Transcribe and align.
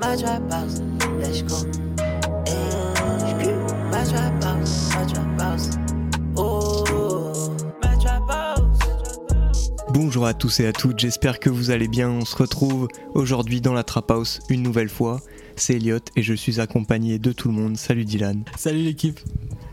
my 0.00 0.14
let's 1.18 1.42
go. 1.42 1.64
My 3.90 4.04
my 4.04 5.42
house. 5.42 5.70
Oh. 6.36 6.84
Bonjour 9.90 10.26
à 10.26 10.34
tous 10.34 10.60
et 10.60 10.66
à 10.66 10.72
toutes, 10.72 11.00
j'espère 11.00 11.40
que 11.40 11.50
vous 11.50 11.70
allez 11.70 11.88
bien. 11.88 12.08
On 12.08 12.24
se 12.24 12.36
retrouve 12.36 12.88
aujourd'hui 13.14 13.60
dans 13.60 13.72
la 13.72 13.82
Trap 13.82 14.10
House 14.10 14.40
une 14.48 14.62
nouvelle 14.62 14.88
fois. 14.88 15.20
C'est 15.56 15.74
Elliot 15.74 15.98
et 16.14 16.22
je 16.22 16.34
suis 16.34 16.60
accompagné 16.60 17.18
de 17.18 17.32
tout 17.32 17.48
le 17.48 17.54
monde. 17.54 17.76
Salut 17.76 18.04
Dylan. 18.04 18.44
Salut 18.56 18.82
l'équipe. 18.82 19.18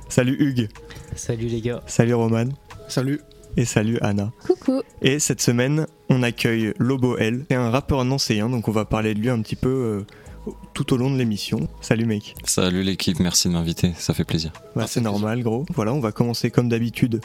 Salut 0.10 0.36
Hugues. 0.40 0.70
Salut 1.16 1.48
les 1.48 1.62
gars. 1.62 1.82
Salut 1.86 2.16
Roman. 2.16 2.46
Salut. 2.88 3.22
Et 3.58 3.66
salut 3.66 3.98
Anna. 4.02 4.32
Coucou. 4.46 4.82
Et 5.02 5.20
cette 5.20 5.42
semaine, 5.42 5.86
on 6.10 6.24
accueille 6.24 6.74
Lobo 6.78 7.18
L. 7.18 7.46
C'est 7.50 7.56
un 7.56 7.70
rappeur 7.70 8.04
nancéen, 8.06 8.50
donc 8.50 8.68
on 8.68 8.72
va 8.72 8.86
parler 8.86 9.14
de 9.14 9.20
lui 9.20 9.30
un 9.30 9.42
petit 9.42 9.56
peu 9.56 9.70
euh, 9.70 10.52
tout 10.74 10.94
au 10.94 10.98
long 10.98 11.12
de 11.12 11.18
l'émission. 11.18 11.68
Salut 11.82 12.06
mec. 12.06 12.36
Salut 12.44 12.84
l'équipe, 12.84 13.20
merci 13.20 13.48
de 13.48 13.54
m'inviter, 13.54 13.94
ça 13.98 14.14
fait 14.14 14.26
plaisir. 14.26 14.52
Bah, 14.76 14.86
c'est 14.88 15.02
normal 15.02 15.44
gros. 15.44 15.66
Voilà, 15.74 15.94
on 15.94 16.00
va 16.00 16.12
commencer 16.12 16.52
comme 16.52 16.70
d'habitude 16.70 17.22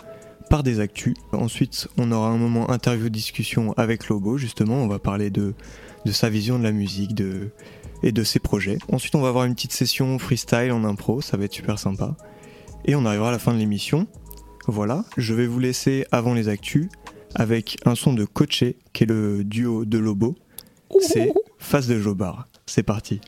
par 0.49 0.63
des 0.63 0.81
actus. 0.81 1.15
Ensuite, 1.33 1.89
on 1.97 2.11
aura 2.11 2.29
un 2.29 2.37
moment 2.37 2.71
interview-discussion 2.71 3.73
avec 3.77 4.09
Lobo, 4.09 4.37
justement. 4.37 4.83
On 4.83 4.89
va 4.89 4.99
parler 4.99 5.31
de, 5.31 5.55
de 6.05 6.13
sa 6.13 6.29
vision 6.29 6.59
de 6.59 6.65
la 6.65 6.73
musique 6.73 7.15
de, 7.15 7.51
et 8.03 8.13
de 8.13 8.25
ses 8.25 8.41
projets. 8.41 8.79
Ensuite, 8.91 9.15
on 9.15 9.21
va 9.21 9.29
avoir 9.29 9.45
une 9.45 9.55
petite 9.55 9.73
session 9.73 10.19
freestyle 10.19 10.73
en 10.73 10.85
impro, 10.85 11.21
ça 11.21 11.37
va 11.37 11.45
être 11.45 11.53
super 11.53 11.79
sympa. 11.79 12.17
Et 12.85 12.95
on 12.97 13.05
arrivera 13.05 13.29
à 13.29 13.33
la 13.33 13.39
fin 13.39 13.53
de 13.53 13.59
l'émission. 13.59 14.07
Voilà, 14.67 15.05
je 15.17 15.35
vais 15.35 15.47
vous 15.47 15.59
laisser 15.59 16.07
avant 16.11 16.35
les 16.35 16.49
actus 16.49 16.89
avec 17.35 17.77
un 17.85 17.95
son 17.95 18.13
de 18.13 18.25
Coaché, 18.25 18.77
qui 18.93 19.05
est 19.05 19.07
le 19.07 19.45
duo 19.45 19.85
de 19.85 19.99
Lobo. 19.99 20.37
C'est 21.01 21.33
Face 21.59 21.87
de 21.87 21.99
Jobard. 21.99 22.49
C'est 22.67 22.83
parti. 22.83 23.21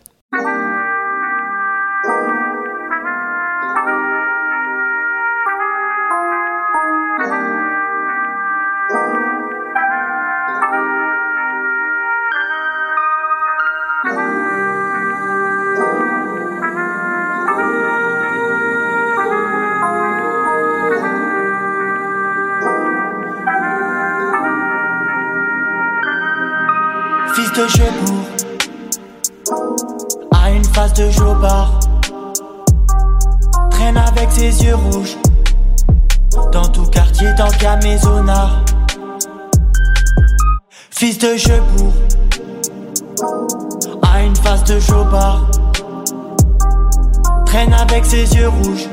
Fils 40.90 41.18
de 41.18 41.36
Chebourg 41.36 41.92
A 44.02 44.22
une 44.22 44.36
face 44.36 44.64
de 44.64 44.78
Jobard 44.78 45.50
Traîne 47.44 47.74
avec 47.74 48.04
ses 48.04 48.32
yeux 48.34 48.48
rouges. 48.48 48.88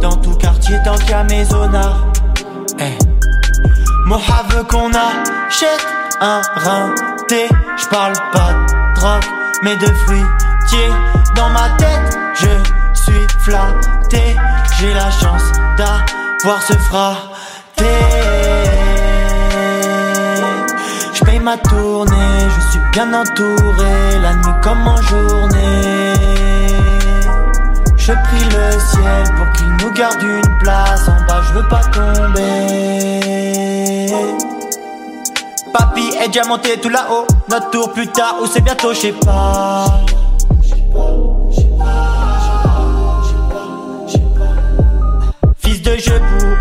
Dans 0.00 0.16
tout 0.16 0.34
quartier 0.36 0.78
tant 0.84 0.96
qu'à 0.96 1.24
Maisonnard 1.24 2.06
Eh. 2.78 2.96
Moha 4.06 4.44
veut 4.50 4.62
qu'on 4.64 4.90
achète 4.90 5.86
un 6.20 6.40
rinté. 6.54 7.48
J'parle 7.76 8.14
pas 8.32 8.52
de 8.52 8.94
drogue, 9.00 9.24
mais 9.62 9.76
de 9.76 9.86
fruitier. 9.86 10.88
Dans 11.34 11.50
ma 11.50 11.70
tête, 11.76 12.18
je 12.34 13.02
suis 13.02 13.26
flatté. 13.40 14.36
J'ai 14.78 14.94
la 14.94 15.10
chance 15.10 15.42
d'avoir 15.76 16.62
ce 16.62 16.72
fraté. 17.78 17.94
J'paye 21.14 21.40
ma 21.40 21.56
tournée, 21.58 22.48
je 22.54 22.60
suis 22.70 22.80
bien 22.92 23.12
entouré. 23.12 24.18
La 24.20 24.34
nuit 24.34 24.60
comme 24.62 24.86
en 24.86 25.00
journée. 25.02 26.14
Je 27.96 28.12
prie 28.12 28.44
le 28.44 28.70
ciel 28.80 29.34
pour 29.36 29.52
qu'il 29.52 29.68
nous 29.68 29.92
garde 29.92 30.22
une 30.22 30.58
place 30.60 31.08
en 31.08 31.26
bas, 31.26 31.42
je 31.46 31.52
veux 31.58 31.68
pas 31.68 31.82
tomber. 31.92 33.18
Papy 35.74 36.10
est 36.22 36.28
déjà 36.28 36.44
monté 36.46 36.80
tout 36.80 36.88
là-haut, 36.88 37.26
notre 37.50 37.68
tour 37.70 37.92
plus 37.92 38.06
tard 38.06 38.36
ou 38.42 38.46
c'est 38.46 38.62
bientôt, 38.62 38.94
je 38.94 38.98
sais 38.98 39.12
pas. 39.12 39.84
Fils 45.58 45.82
de 45.82 45.92
une 45.92 46.57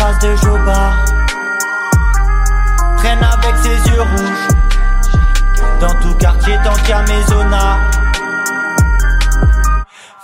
face 0.00 0.18
de 0.20 0.34
Jobard, 0.36 1.04
traîne 2.96 3.22
avec 3.22 3.54
ses 3.58 3.90
yeux 3.90 4.00
rouges. 4.00 4.48
Dans 5.78 5.94
tout 6.00 6.14
quartier 6.18 6.56
tant 6.64 6.74
qu'à 6.86 7.02
Maisonnard. 7.02 7.80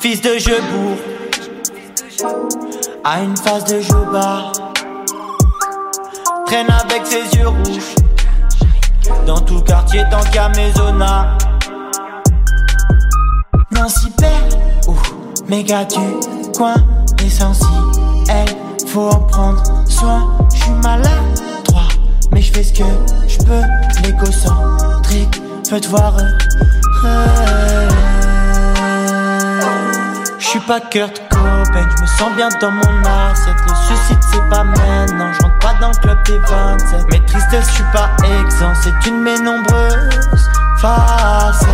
Fils 0.00 0.22
de 0.22 0.38
Jebourg. 0.38 0.96
A 3.04 3.20
une 3.20 3.36
face 3.36 3.64
de 3.66 3.80
Jobard 3.80 4.52
Traîne 6.46 6.66
avec 6.70 7.06
ses 7.06 7.38
yeux 7.38 7.48
rouges. 7.48 7.94
Dans 9.26 9.40
tout 9.40 9.60
quartier 9.60 10.04
tant 10.10 10.22
qu'à 10.32 10.48
Maisonnard 10.48 11.36
Nancy 13.70 14.10
Père, 14.16 14.48
ouh, 14.88 14.96
méga 15.48 15.84
du 15.84 15.98
coin 16.56 16.74
Essentiel, 17.24 18.46
faut 18.86 19.08
en 19.08 19.20
prendre 19.20 19.62
soin 19.88 20.36
J'suis 20.54 20.70
maladroit, 20.82 21.88
mais 22.32 22.40
j'fais 22.42 22.62
ce 22.62 22.72
que 22.72 22.84
j'peux 23.28 23.62
L'égocentrique, 24.02 25.42
veut 25.70 25.80
te 25.80 25.88
voir 25.88 26.16
heureux 26.18 26.36
je 30.38 30.50
suis 30.50 30.60
pas 30.60 30.80
Kurt 30.80 31.22
Cobain, 31.28 31.88
je 31.96 32.02
me 32.02 32.06
sens 32.06 32.32
bien 32.36 32.48
dans 32.60 32.70
mon 32.70 33.00
assiette. 33.04 33.56
Le 33.68 33.74
suicide 33.86 34.18
c'est 34.30 34.48
pas 34.48 34.64
maintenant, 34.64 35.32
je 35.32 35.42
rentre 35.42 35.58
pas 35.58 35.74
dans 35.80 35.88
le 35.88 35.96
club 35.96 36.22
des 36.24 36.38
27. 36.38 37.06
Mais 37.10 37.20
tristesse, 37.26 37.66
je 37.68 37.74
suis 37.74 37.84
pas 37.92 38.10
exempt, 38.22 38.74
c'est 38.82 39.08
une 39.08 39.18
de 39.18 39.24
mes 39.24 39.38
nombreuses 39.40 40.50
facettes. 40.78 41.66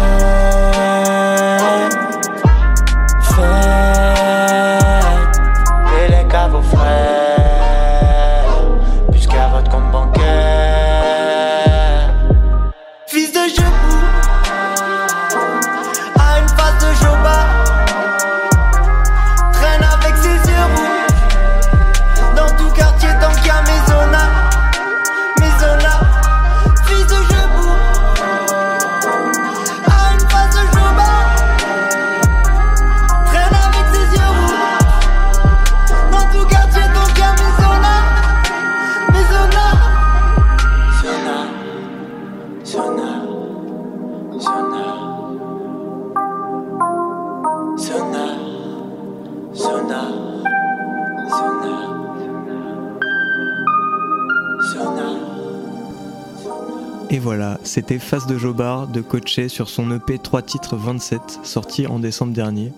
Face 57.98 58.26
de 58.26 58.38
Jobard 58.38 58.88
de 58.88 59.00
Coaché 59.00 59.48
sur 59.48 59.68
son 59.68 59.90
EP 59.90 60.18
3 60.18 60.42
titres 60.42 60.76
27, 60.76 61.40
sorti 61.42 61.86
en 61.86 61.98
décembre 61.98 62.32
dernier, 62.32 62.72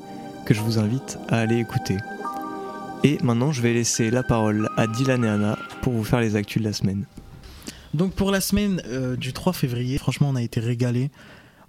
que 0.45 0.55
je 0.55 0.61
vous 0.61 0.79
invite 0.79 1.19
à 1.29 1.39
aller 1.39 1.59
écouter. 1.59 1.97
Et 3.05 3.19
maintenant, 3.23 3.53
je 3.53 3.63
vais 3.63 3.73
laisser 3.73 4.11
la 4.11 4.23
parole 4.23 4.69
à 4.77 4.87
Dylan 4.87 5.25
et 5.25 5.29
Anna 5.29 5.59
pour 5.83 5.93
vous 5.93 6.05
faire 6.05 6.21
les 6.21 6.37
actus 6.37 6.63
de 6.63 6.67
la 6.67 6.73
semaine. 6.73 7.05
Donc 7.93 8.13
pour 8.13 8.31
la 8.31 8.41
semaine 8.41 8.83
euh, 8.87 9.15
du 9.17 9.33
3 9.33 9.53
février, 9.53 9.99
franchement 9.99 10.31
on 10.31 10.37
a 10.37 10.43
été 10.43 10.59
régalé. 10.59 11.11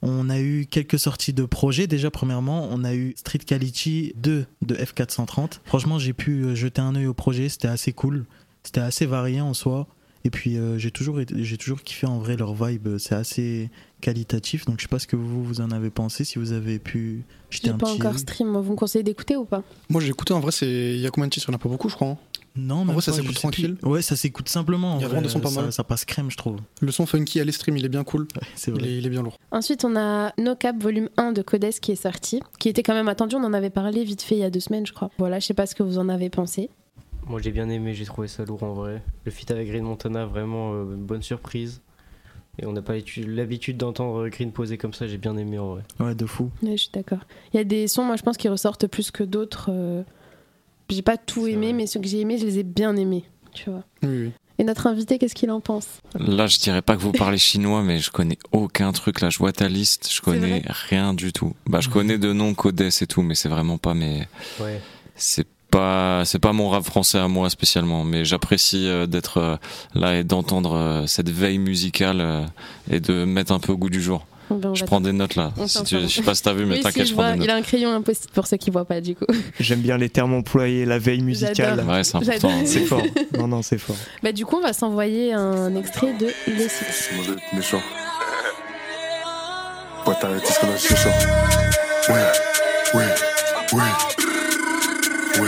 On 0.02 0.30
a 0.30 0.40
eu 0.40 0.66
quelques 0.66 1.00
sorties 1.00 1.34
de 1.34 1.46
projets. 1.46 1.88
Déjà, 1.88 2.12
premièrement, 2.12 2.68
on 2.72 2.84
a 2.84 2.94
eu 2.94 3.14
Street 3.18 3.40
Quality 3.40 4.14
2 4.18 4.46
de 4.62 4.76
F430. 4.76 5.60
Franchement, 5.66 6.00
j'ai 6.00 6.14
pu 6.14 6.44
euh, 6.44 6.56
jeter 6.56 6.82
un 6.82 6.96
œil 6.96 7.08
au 7.08 7.14
projet. 7.14 7.50
C'était 7.50 7.68
assez 7.68 7.92
cool. 7.94 8.26
C'était 8.64 8.82
assez 8.82 9.06
varié 9.06 9.42
en 9.42 9.54
soi. 9.54 9.88
Et 10.25 10.30
puis 10.31 10.57
euh, 10.57 10.77
j'ai 10.77 10.92
toujours, 10.92 11.22
été- 11.22 11.44
j'ai 11.44 11.57
toujours 11.57 11.81
kiffé 11.83 12.06
en 12.07 12.18
vrai 12.19 12.36
leur 12.36 12.54
vibe, 12.56 12.98
c'est 12.98 13.16
assez 13.16 13.69
qualitatif. 14.01 14.66
Donc 14.66 14.77
je 14.80 14.83
sais 14.83 14.88
pas 14.89 15.00
ce 15.00 15.07
que 15.07 15.16
vous, 15.16 15.44
vous 15.44 15.62
en 15.62 15.72
avez 15.72 15.89
pensé, 15.89 16.24
si 16.25 16.39
vous 16.39 16.51
avez 16.51 16.80
pu 16.80 17.24
jeter 17.50 17.68
J'ai 17.68 17.74
pas 17.74 17.86
petit. 17.86 18.01
encore 18.01 18.18
stream. 18.19 18.57
Vous 18.57 18.72
me 18.74 18.75
conseillez 18.77 19.04
d'écouter 19.04 19.36
ou 19.36 19.45
pas? 19.45 19.63
Moi 19.89 20.01
j'ai 20.01 20.10
écouté 20.10 20.33
en 20.33 20.39
vrai, 20.39 20.51
c'est 20.51 20.68
il 20.95 21.00
y 21.00 21.07
a 21.07 21.12
combien 21.12 21.27
de 21.27 21.31
titres? 21.33 21.45
Il 21.48 21.51
en 21.54 21.56
a 21.56 21.60
pas 21.60 21.69
beaucoup, 21.69 21.89
je 21.89 21.95
crois. 21.95 22.10
hein. 22.10 22.18
Non, 22.57 22.86
mais 22.86 22.94
vrai, 22.94 23.01
ça 23.01 23.12
s'écoute 23.12 23.36
tranquille. 23.36 23.75
Ouais, 23.83 24.01
ça 24.01 24.16
s'écoute 24.16 24.48
simplement. 24.48 24.94
en 24.94 25.00
Il 25.00 25.01
y 25.01 25.04
a 25.04 25.07
vrai, 25.10 25.18
vraiment 25.19 25.27
des 25.27 25.33
sons 25.33 25.42
pas 25.42 25.50
ça, 25.50 25.62
mal. 25.62 25.74
ça 25.74 25.83
passe 25.83 26.06
crème, 26.06 26.31
je 26.31 26.38
trouve. 26.38 26.56
Le 26.80 26.89
son 26.89 27.06
funky 27.06 27.42
à 27.42 27.44
l'estream, 27.44 27.75
il 27.75 27.83
est 27.83 27.89
bien 27.89 28.06
cool. 28.06 28.27
Ouais, 28.33 28.74
Il 28.77 28.86
est, 28.86 28.98
il 29.00 29.06
est 29.06 29.10
bien 29.10 29.24
lourd. 29.24 29.38
Ensuite, 29.51 29.83
on 29.83 29.94
a 29.98 30.31
No 30.38 30.56
Cap 30.56 30.81
volume 30.81 31.10
1 31.18 31.33
de 31.33 31.42
Codes 31.42 31.69
qui 31.81 31.92
est 31.92 31.95
sorti, 32.01 32.39
qui 32.57 32.69
était 32.69 32.81
quand 32.81 32.94
même 32.94 33.10
attendu. 33.10 33.36
On 33.36 33.44
en 33.44 33.51
avait 33.54 33.69
parlé 33.69 34.06
vite 34.06 34.22
fait 34.22 34.36
il 34.36 34.39
y 34.42 34.44
a 34.45 34.50
deux 34.50 34.62
semaines, 34.62 34.86
je 34.88 34.94
crois. 34.94 35.12
Voilà, 35.18 35.39
je 35.39 35.45
sais 35.48 35.54
pas 35.54 35.66
ce 35.66 35.75
que 35.75 35.83
vous 35.83 35.98
en 35.98 36.07
avez 36.07 36.30
pensé. 36.30 36.69
Moi 37.27 37.42
j'ai 37.42 37.51
bien 37.51 37.69
aimé, 37.69 37.94
j'ai 37.94 38.06
trouvé 38.06 38.27
ça 38.27 38.45
lourd 38.45 38.63
en 38.63 38.74
vrai. 38.74 39.01
Le 39.25 39.31
feat 39.31 39.50
avec 39.51 39.68
Green 39.68 39.83
Montana, 39.83 40.25
vraiment 40.25 40.74
euh, 40.74 40.83
une 40.95 41.06
bonne 41.06 41.24
surprise. 41.24 41.81
Et 42.60 42.66
on 42.66 42.72
n'a 42.72 42.81
pas 42.81 42.94
l'habitude- 43.18 43.77
d'entendre 43.77 44.30
Green 44.30 44.51
poser 44.51 44.77
comme 44.77 44.94
ça, 44.94 45.07
j'ai 45.07 45.18
bien 45.18 45.36
aimé 45.36 45.60
en 45.60 45.72
vrai. 45.75 45.81
Ouais, 46.00 46.16
de 46.16 46.25
fou. 46.25 46.50
Ouais, 46.63 46.72
je 46.77 46.83
suis 46.83 46.92
d'accord. 46.94 47.19
Il 47.54 47.57
y 47.57 47.60
a 47.60 47.66
des 47.66 47.88
sons, 47.89 48.04
moi, 48.06 48.16
je 48.16 48.22
pense, 48.24 48.38
qui 48.38 48.48
ressortent 48.48 48.88
plus 48.88 49.12
que 49.12 49.24
d'autres. 49.24 49.72
euh, 49.74 50.04
J'ai 50.89 51.01
pas 51.01 51.18
tout 51.18 51.48
aimé, 51.48 51.68
vrai. 51.68 51.74
mais 51.74 51.88
ceux 51.88 52.00
que 52.00 52.07
j'ai 52.07 52.22
aimés, 52.22 52.38
je 52.38 52.45
les 52.45 52.60
ai 52.60 52.63
bien 52.63 52.95
aimés. 52.95 53.25
Tu 53.54 53.69
vois. 53.69 53.83
Oui, 54.04 54.10
oui. 54.27 54.31
Et 54.57 54.63
notre 54.63 54.88
invité, 54.88 55.18
qu'est-ce 55.18 55.36
qu'il 55.36 55.51
en 55.51 55.60
pense? 55.60 56.00
Là, 56.18 56.48
je 56.48 56.57
dirais 56.60 56.81
pas 56.81 56.95
que 56.95 57.01
vous 57.01 57.12
parlez 57.12 57.38
chinois, 57.38 57.83
mais 57.83 58.00
je 58.00 58.10
connais 58.10 58.38
aucun 58.54 58.94
truc. 58.94 59.19
Là, 59.19 59.30
je 59.30 59.38
vois 59.39 59.51
ta 59.51 59.68
liste, 59.68 60.10
je 60.13 60.22
connais 60.22 60.62
rien 60.66 61.13
du 61.13 61.33
tout. 61.33 61.54
Bah, 61.66 61.81
je 61.81 61.89
connais 61.89 62.18
de 62.18 62.31
noms 62.31 62.54
Codes 62.54 62.80
et 62.80 63.07
tout, 63.07 63.22
mais 63.22 63.36
c'est 63.36 63.50
vraiment 63.50 63.77
pas 63.77 63.94
mes. 63.94 64.25
Ouais. 64.62 64.80
C'est 65.16 65.45
pas, 65.75 66.24
c'est 66.25 66.39
pas 66.39 66.54
mon 66.54 66.69
rap 66.69 66.83
français 66.86 67.18
à 67.18 67.27
moi 67.27 67.50
spécialement, 67.50 68.04
mais 68.04 68.24
j'apprécie 68.25 68.88
euh, 68.88 69.06
d'être 69.07 69.38
euh, 69.38 69.56
là 69.94 70.18
et 70.18 70.24
d'entendre 70.24 70.74
euh, 70.75 71.07
cette 71.07 71.30
veille 71.30 71.57
musicale 71.57 72.45
et 72.89 73.00
de 73.00 73.25
mettre 73.25 73.51
un 73.51 73.60
peu 73.60 73.74
au 73.74 73.77
goût 73.77 73.89
du 73.89 74.01
jour. 74.01 74.25
Ben, 74.50 74.69
on 74.69 74.75
Je 74.75 74.86
prends 74.86 75.01
des 75.01 75.12
notes 75.12 75.36
là. 75.36 75.51
Si 75.68 75.83
tu, 75.83 76.00
je 76.00 76.07
sais 76.07 76.22
pas 76.22 76.36
si 76.36 76.44
t'as 76.44 76.54
vu, 76.54 76.66
mais 76.66 76.75
Oui, 76.75 76.81
t'inquiète, 76.81 77.07
si, 77.07 77.10
je 77.10 77.10
je 77.10 77.13
prends 77.16 77.24
vois, 77.24 77.31
des 77.33 77.39
notes. 77.39 77.48
il 77.48 77.51
a 77.51 77.56
un 77.56 77.62
crayon 77.62 77.92
impossible 77.92 78.31
pour 78.33 78.45
ceux 78.45 78.57
qui 78.57 78.69
voient 78.69 78.86
pas, 78.86 79.01
du 79.01 79.16
coup. 79.16 79.25
J'aime 79.60 79.81
bien 79.81 79.98
les 79.98 80.10
termes 80.10 80.33
employés, 80.36 80.86
la 80.86 81.00
veille 81.00 81.22
musicale. 81.22 81.83
Ouais, 81.88 82.04
c'est 82.04 82.18
important. 82.18 82.50
J'adore. 82.50 82.68
C'est 82.68 82.86
fort. 82.86 83.01
Non, 83.39 83.48
non, 83.48 83.62
c'est 83.63 83.80
fort. 83.80 83.95
Bah, 84.22 84.31
du 84.31 84.45
coup, 84.45 84.57
on 84.57 84.62
va 84.62 84.74
s'envoyer 84.74 85.33
un 85.33 85.75
extrait 85.75 86.13
de 86.13 86.27
Les 86.48 86.69
Six. 86.69 87.10
méchant. 87.54 87.81
Ouais. 92.07 92.13
Ouais, 92.94 93.01
ouais, 93.74 94.35
Beaucoup 95.36 95.48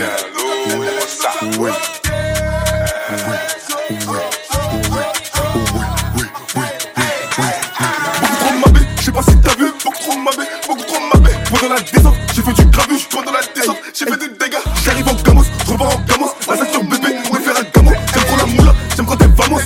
trop 8.36 8.52
de 8.52 8.58
mabé, 8.60 8.80
je 8.98 9.02
sais 9.02 9.12
pas 9.12 9.22
si 9.22 9.40
t'as 9.40 9.54
vu. 9.54 9.72
Beaucoup 9.82 9.98
trop 9.98 10.12
de 10.12 10.18
mabé, 10.18 10.44
beaucoup 10.66 10.82
trop 10.82 10.98
de 10.98 11.04
mabé. 11.14 11.30
Pendant 11.50 11.74
la 11.74 11.80
descente, 11.80 12.14
j'ai 12.34 12.42
fait 12.42 12.52
du 12.52 12.66
grabuge. 12.66 13.08
Pendant 13.08 13.32
la 13.32 13.40
descente, 13.54 13.78
j'ai 13.94 14.04
fait 14.04 14.18
des 14.18 14.28
dégâts. 14.28 14.58
J'arrive 14.84 15.08
en 15.08 15.14
gamos, 15.14 15.44
je 15.66 15.72
repars 15.72 15.96
en 15.96 16.00
gamos. 16.00 16.34
La 16.48 16.56
ceinture 16.56 16.84
bébé, 16.84 17.14
on 17.30 17.34
va 17.34 17.40
faire 17.40 17.56
un 17.56 17.62
gamo. 17.74 17.92
J'aime 18.12 18.24
trop 18.24 18.36
la 18.36 18.46
moula, 18.46 18.74
j'aime 18.94 19.06
quand 19.06 19.16
t'es 19.16 19.26
vamos. 19.36 19.60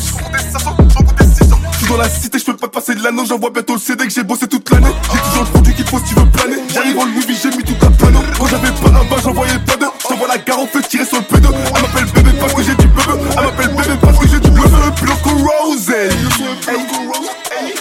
Dans 1.92 1.98
la 1.98 2.08
cité, 2.08 2.38
je 2.38 2.44
peux 2.44 2.56
pas 2.56 2.68
passer 2.68 2.94
de 2.94 3.02
l'anneau. 3.02 3.24
J'envoie 3.26 3.50
bientôt 3.50 3.74
le 3.74 3.78
CD 3.78 4.04
que 4.06 4.12
j'ai 4.12 4.22
bossé 4.22 4.48
toute 4.48 4.70
l'année. 4.70 4.92
J'ai 5.12 5.18
toujours 5.20 5.44
le 5.44 5.50
produit 5.50 5.74
qu'il 5.74 5.86
faut 5.86 5.98
si 5.98 6.04
tu 6.04 6.14
veux 6.14 6.26
planer. 6.30 6.56
J'arrive 6.72 6.98
en 6.98 7.04
Louis 7.04 7.24
j'ai 7.28 7.50
mis 7.50 7.62
tout 7.62 7.76
un 7.86 7.90
panneau. 7.90 8.20
Quand 8.38 8.46
j'avais 8.46 8.70
pas 8.70 8.88
un 8.88 9.04
bas, 9.04 9.16
j'envoyais 9.22 9.58
pas 9.66 9.76
deux. 9.76 9.86
J'envoie 10.08 10.28
la 10.28 10.38
gare, 10.38 10.60
on 10.60 10.66
fait 10.66 10.88
tirer 10.88 11.04
sur 11.04 11.18
le 11.18 11.24
P2. 11.24 11.48
Elle 11.52 11.82
m'appelle 11.82 12.12
bébé 12.14 12.38
parce 12.40 12.54
que 12.54 12.62
j'ai 12.62 12.74
du 12.74 12.86
bébé. 12.86 13.02
Elle 13.36 13.44
m'appelle 13.44 13.68
bébé 13.68 13.98
parce 14.00 14.18
que 14.18 14.28
j'ai 14.28 14.40
du 14.40 14.50
bébé. 14.50 14.68
Blanco 15.02 15.30
Rose. 15.30 15.92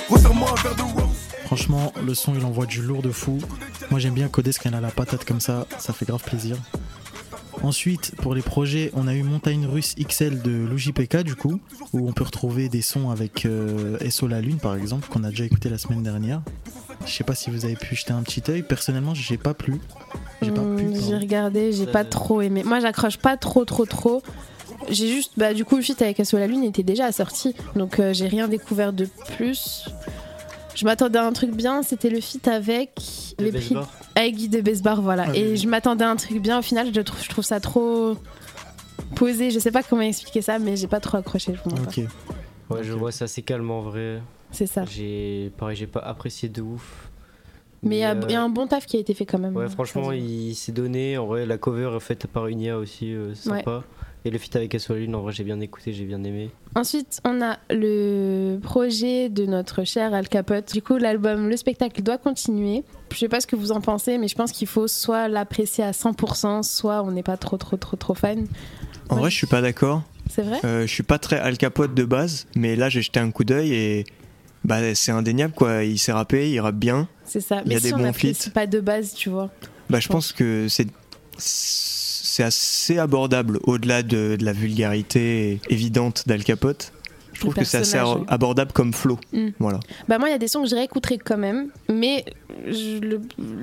Resserre-moi 0.10 0.50
rose. 0.50 1.04
Franchement, 1.46 1.94
le 2.06 2.14
son 2.14 2.34
il 2.36 2.46
envoie 2.46 2.66
du 2.66 2.82
lourd 2.82 3.02
de 3.02 3.12
fou. 3.12 3.40
Moi 3.90 4.00
j'aime 4.00 4.14
bien 4.14 4.28
Codes 4.28 4.52
quand 4.62 4.70
il 4.70 4.76
a 4.76 4.82
la 4.82 4.92
patate 4.92 5.26
comme 5.26 5.42
ça, 5.42 5.66
ça 5.80 5.94
fait 5.94 6.06
grave 6.06 6.24
plaisir. 6.24 6.58
Ensuite, 7.64 8.14
pour 8.18 8.34
les 8.34 8.42
projets, 8.42 8.92
on 8.96 9.08
a 9.08 9.14
eu 9.14 9.24
Montagne 9.24 9.66
Russe 9.66 9.96
XL 10.00 10.42
de 10.42 10.52
l'UJPK 10.52 11.18
du 11.24 11.36
coup, 11.36 11.60
où 11.94 12.08
on 12.08 12.12
peut 12.12 12.24
retrouver 12.24 12.70
des 12.70 12.82
sons 12.82 13.12
avec 13.12 13.46
euh, 13.46 13.98
SO 14.10 14.28
La 14.28 14.42
Lune 14.42 14.58
par 14.58 14.76
exemple, 14.76 15.08
qu'on 15.10 15.24
a 15.24 15.30
déjà 15.30 15.46
écouté 15.46 15.70
la 15.70 15.78
semaine 15.78 16.02
dernière. 16.02 16.42
Je 17.06 17.12
sais 17.12 17.24
pas 17.24 17.36
si 17.36 17.50
vous 17.50 17.66
avez 17.66 17.76
pu 17.76 17.96
jeter 17.96 18.14
un 18.14 18.22
petit 18.24 18.44
œil. 18.50 18.64
Personnellement, 18.64 19.14
j'ai 19.14 19.38
pas 19.38 19.54
plu. 19.54 19.80
J'ai 20.42 20.52
pas 20.52 20.62
pu. 20.62 20.88
J'ai 20.94 21.00
pardon. 21.00 21.20
regardé, 21.20 21.74
j'ai 21.74 21.88
pas 21.88 22.04
trop 22.04 22.42
aimé. 22.42 22.64
Moi, 22.64 22.80
j'accroche 22.80 23.18
pas 23.18 23.38
trop, 23.38 23.66
trop, 23.66 23.86
trop. 23.86 24.22
J'ai 24.90 25.08
juste, 25.08 25.34
bah, 25.38 25.54
du 25.54 25.66
coup, 25.66 25.78
le 25.78 25.82
feat 25.82 26.02
avec 26.02 26.20
Asso 26.20 26.34
la 26.34 26.48
Lune 26.48 26.64
était 26.64 26.84
déjà 26.84 27.12
sorti, 27.12 27.56
donc 27.76 28.00
euh, 28.00 28.14
j'ai 28.14 28.28
rien 28.28 28.48
découvert 28.48 28.94
de 28.94 29.08
plus. 29.38 29.86
Je 30.76 30.86
m'attendais 30.86 31.20
à 31.20 31.26
un 31.26 31.34
truc 31.34 31.52
bien, 31.52 31.84
c'était 31.84 32.10
le 32.10 32.20
feat 32.22 32.48
avec 32.48 32.92
Le 33.40 33.46
les 33.46 33.52
prix 33.52 33.76
avec 34.16 34.36
Guy 34.36 34.50
de 34.50 34.62
Besbar, 34.62 35.02
voilà. 35.02 35.26
Ah 35.30 35.36
Et 35.36 35.52
oui. 35.52 35.58
je 35.58 35.68
m'attendais 35.68 36.04
à 36.06 36.10
un 36.10 36.16
truc 36.16 36.42
bien, 36.42 36.60
au 36.60 36.62
final, 36.62 36.92
je 36.94 37.02
trouve, 37.02 37.22
je 37.24 37.30
trouve 37.30 37.44
ça 37.44 37.60
trop 37.60 38.16
posé. 39.16 39.52
Je 39.52 39.60
sais 39.60 39.72
pas 39.72 39.84
comment 39.84 40.02
expliquer 40.02 40.42
ça, 40.42 40.60
mais 40.60 40.76
j'ai 40.76 40.88
pas 40.88 41.00
trop 41.00 41.18
accroché. 41.18 41.54
Je. 41.56 41.70
Ok. 41.72 42.08
Ouais, 42.70 42.84
je 42.84 42.94
vois, 42.94 43.12
c'est 43.12 43.26
assez 43.26 43.42
calme 43.42 43.70
en 43.70 43.82
vrai. 43.82 44.22
C'est 44.52 44.68
ça. 44.68 44.84
J'ai, 44.90 45.52
pareil, 45.58 45.76
j'ai 45.78 45.88
pas 45.88 46.00
apprécié 46.00 46.48
de 46.50 46.62
ouf. 46.62 47.10
Mais 47.84 47.98
il 47.98 48.00
y, 48.00 48.04
a- 48.04 48.12
euh, 48.12 48.22
il 48.30 48.32
y 48.32 48.36
a 48.36 48.42
un 48.44 48.50
bon 48.50 48.68
taf 48.68 48.86
qui 48.86 48.96
a 48.98 49.00
été 49.00 49.14
fait 49.14 49.26
quand 49.26 49.40
même. 49.40 49.56
Ouais, 49.56 49.68
franchement, 49.68 50.10
ça 50.10 50.16
il 50.16 50.54
s'est 50.56 50.72
donné. 50.72 51.18
En 51.18 51.26
vrai, 51.26 51.46
la 51.46 51.58
cover 51.58 51.98
faite 52.00 52.28
par 52.28 52.48
une 52.48 52.62
IA 52.62 52.78
aussi, 52.78 53.14
euh, 53.14 53.34
c'est 53.34 53.50
Ouais. 53.50 53.64
Et 54.24 54.30
le 54.30 54.38
feat 54.38 54.56
avec 54.56 54.74
La 54.74 54.96
Lune, 54.96 55.16
en 55.16 55.22
vrai, 55.22 55.32
j'ai 55.32 55.44
bien 55.44 55.60
écouté, 55.62 55.94
j'ai 55.94 56.06
bien 56.06 56.24
aimé. 56.24 56.52
Ensuite, 56.76 57.20
on 57.26 57.42
a 57.42 57.58
le 57.72 58.60
projet 58.62 59.30
de 59.30 59.46
notre 59.48 59.84
cher 59.84 60.14
Al 60.14 60.30
Capote. 60.30 60.72
Du 60.74 60.84
coup, 60.84 60.98
l'album, 60.98 61.50
le 61.50 61.58
spectacle 61.58 62.04
doit 62.04 62.20
continuer. 62.20 62.84
Je 63.12 63.18
sais 63.18 63.28
pas 63.28 63.42
ce 63.42 63.48
que 63.48 63.56
vous 63.56 63.72
en 63.72 63.82
pensez, 63.82 64.20
mais 64.20 64.28
je 64.28 64.36
pense 64.36 64.52
qu'il 64.52 64.68
faut 64.68 64.88
soit 64.88 65.28
l'apprécier 65.28 65.84
à 65.84 65.92
100%, 65.92 66.62
soit 66.62 67.02
on 67.04 67.12
n'est 67.12 67.24
pas 67.24 67.38
trop, 67.38 67.58
trop, 67.58 67.78
trop, 67.78 67.98
trop 67.98 68.14
fan. 68.14 68.46
En 69.10 69.16
Ouais. 69.16 69.22
vrai, 69.22 69.30
je 69.32 69.36
suis 69.38 69.48
pas 69.48 69.62
d'accord. 69.62 70.04
C'est 70.30 70.44
vrai 70.44 70.60
Euh, 70.64 70.82
je 70.84 70.94
suis 70.94 71.04
pas 71.04 71.18
très 71.18 71.40
Al 71.40 71.58
Capote 71.58 71.94
de 71.96 72.06
base, 72.06 72.46
mais 72.56 72.76
là 72.78 72.88
j'ai 72.88 73.02
jeté 73.02 73.20
un 73.20 73.32
coup 73.32 73.44
d'œil 73.44 73.74
et 73.74 74.06
bah 74.64 74.94
c'est 74.96 75.12
indéniable 75.12 75.54
quoi. 75.54 75.84
Il 75.84 75.98
s'est 76.00 76.14
rappé, 76.14 76.50
il 76.50 76.60
rappe 76.62 76.78
bien. 76.78 77.10
C'est 77.26 77.42
ça. 77.42 77.62
il 77.66 77.66
y 77.66 77.70
Mais 77.70 77.76
a 77.76 77.80
si 77.80 77.88
des 77.88 77.94
on 77.96 77.98
bons 77.98 78.14
feats. 78.14 78.50
pas 78.54 78.68
de 78.68 78.80
base, 78.80 79.14
tu 79.14 79.30
vois. 79.30 79.50
Bah 79.90 80.00
je 80.00 80.04
Je 80.06 80.08
pense 80.10 80.32
que 80.32 80.68
c'est 80.70 80.88
c'est 82.32 82.44
assez 82.44 82.98
abordable 82.98 83.60
au-delà 83.64 84.04
de, 84.04 84.38
de 84.40 84.46
la 84.46 84.54
vulgarité 84.54 85.60
évidente 85.70 86.24
d'Al 86.28 86.46
Capote. 86.46 86.94
Je 87.34 87.42
trouve 87.42 87.54
que 87.54 87.66
c'est 87.66 87.80
assez 87.80 87.98
abordable 88.30 88.72
comme 88.72 88.94
flow. 88.94 89.20
Mm. 89.34 89.50
Voilà. 89.60 89.82
Bah 90.08 90.18
moi, 90.18 90.30
il 90.30 90.32
y 90.32 90.36
a 90.36 90.38
des 90.38 90.48
sons 90.48 90.62
que 90.62 90.70
je 90.70 90.76
réécouterai 90.76 91.18
quand 91.18 91.38
même, 91.38 91.72
mais 91.90 92.24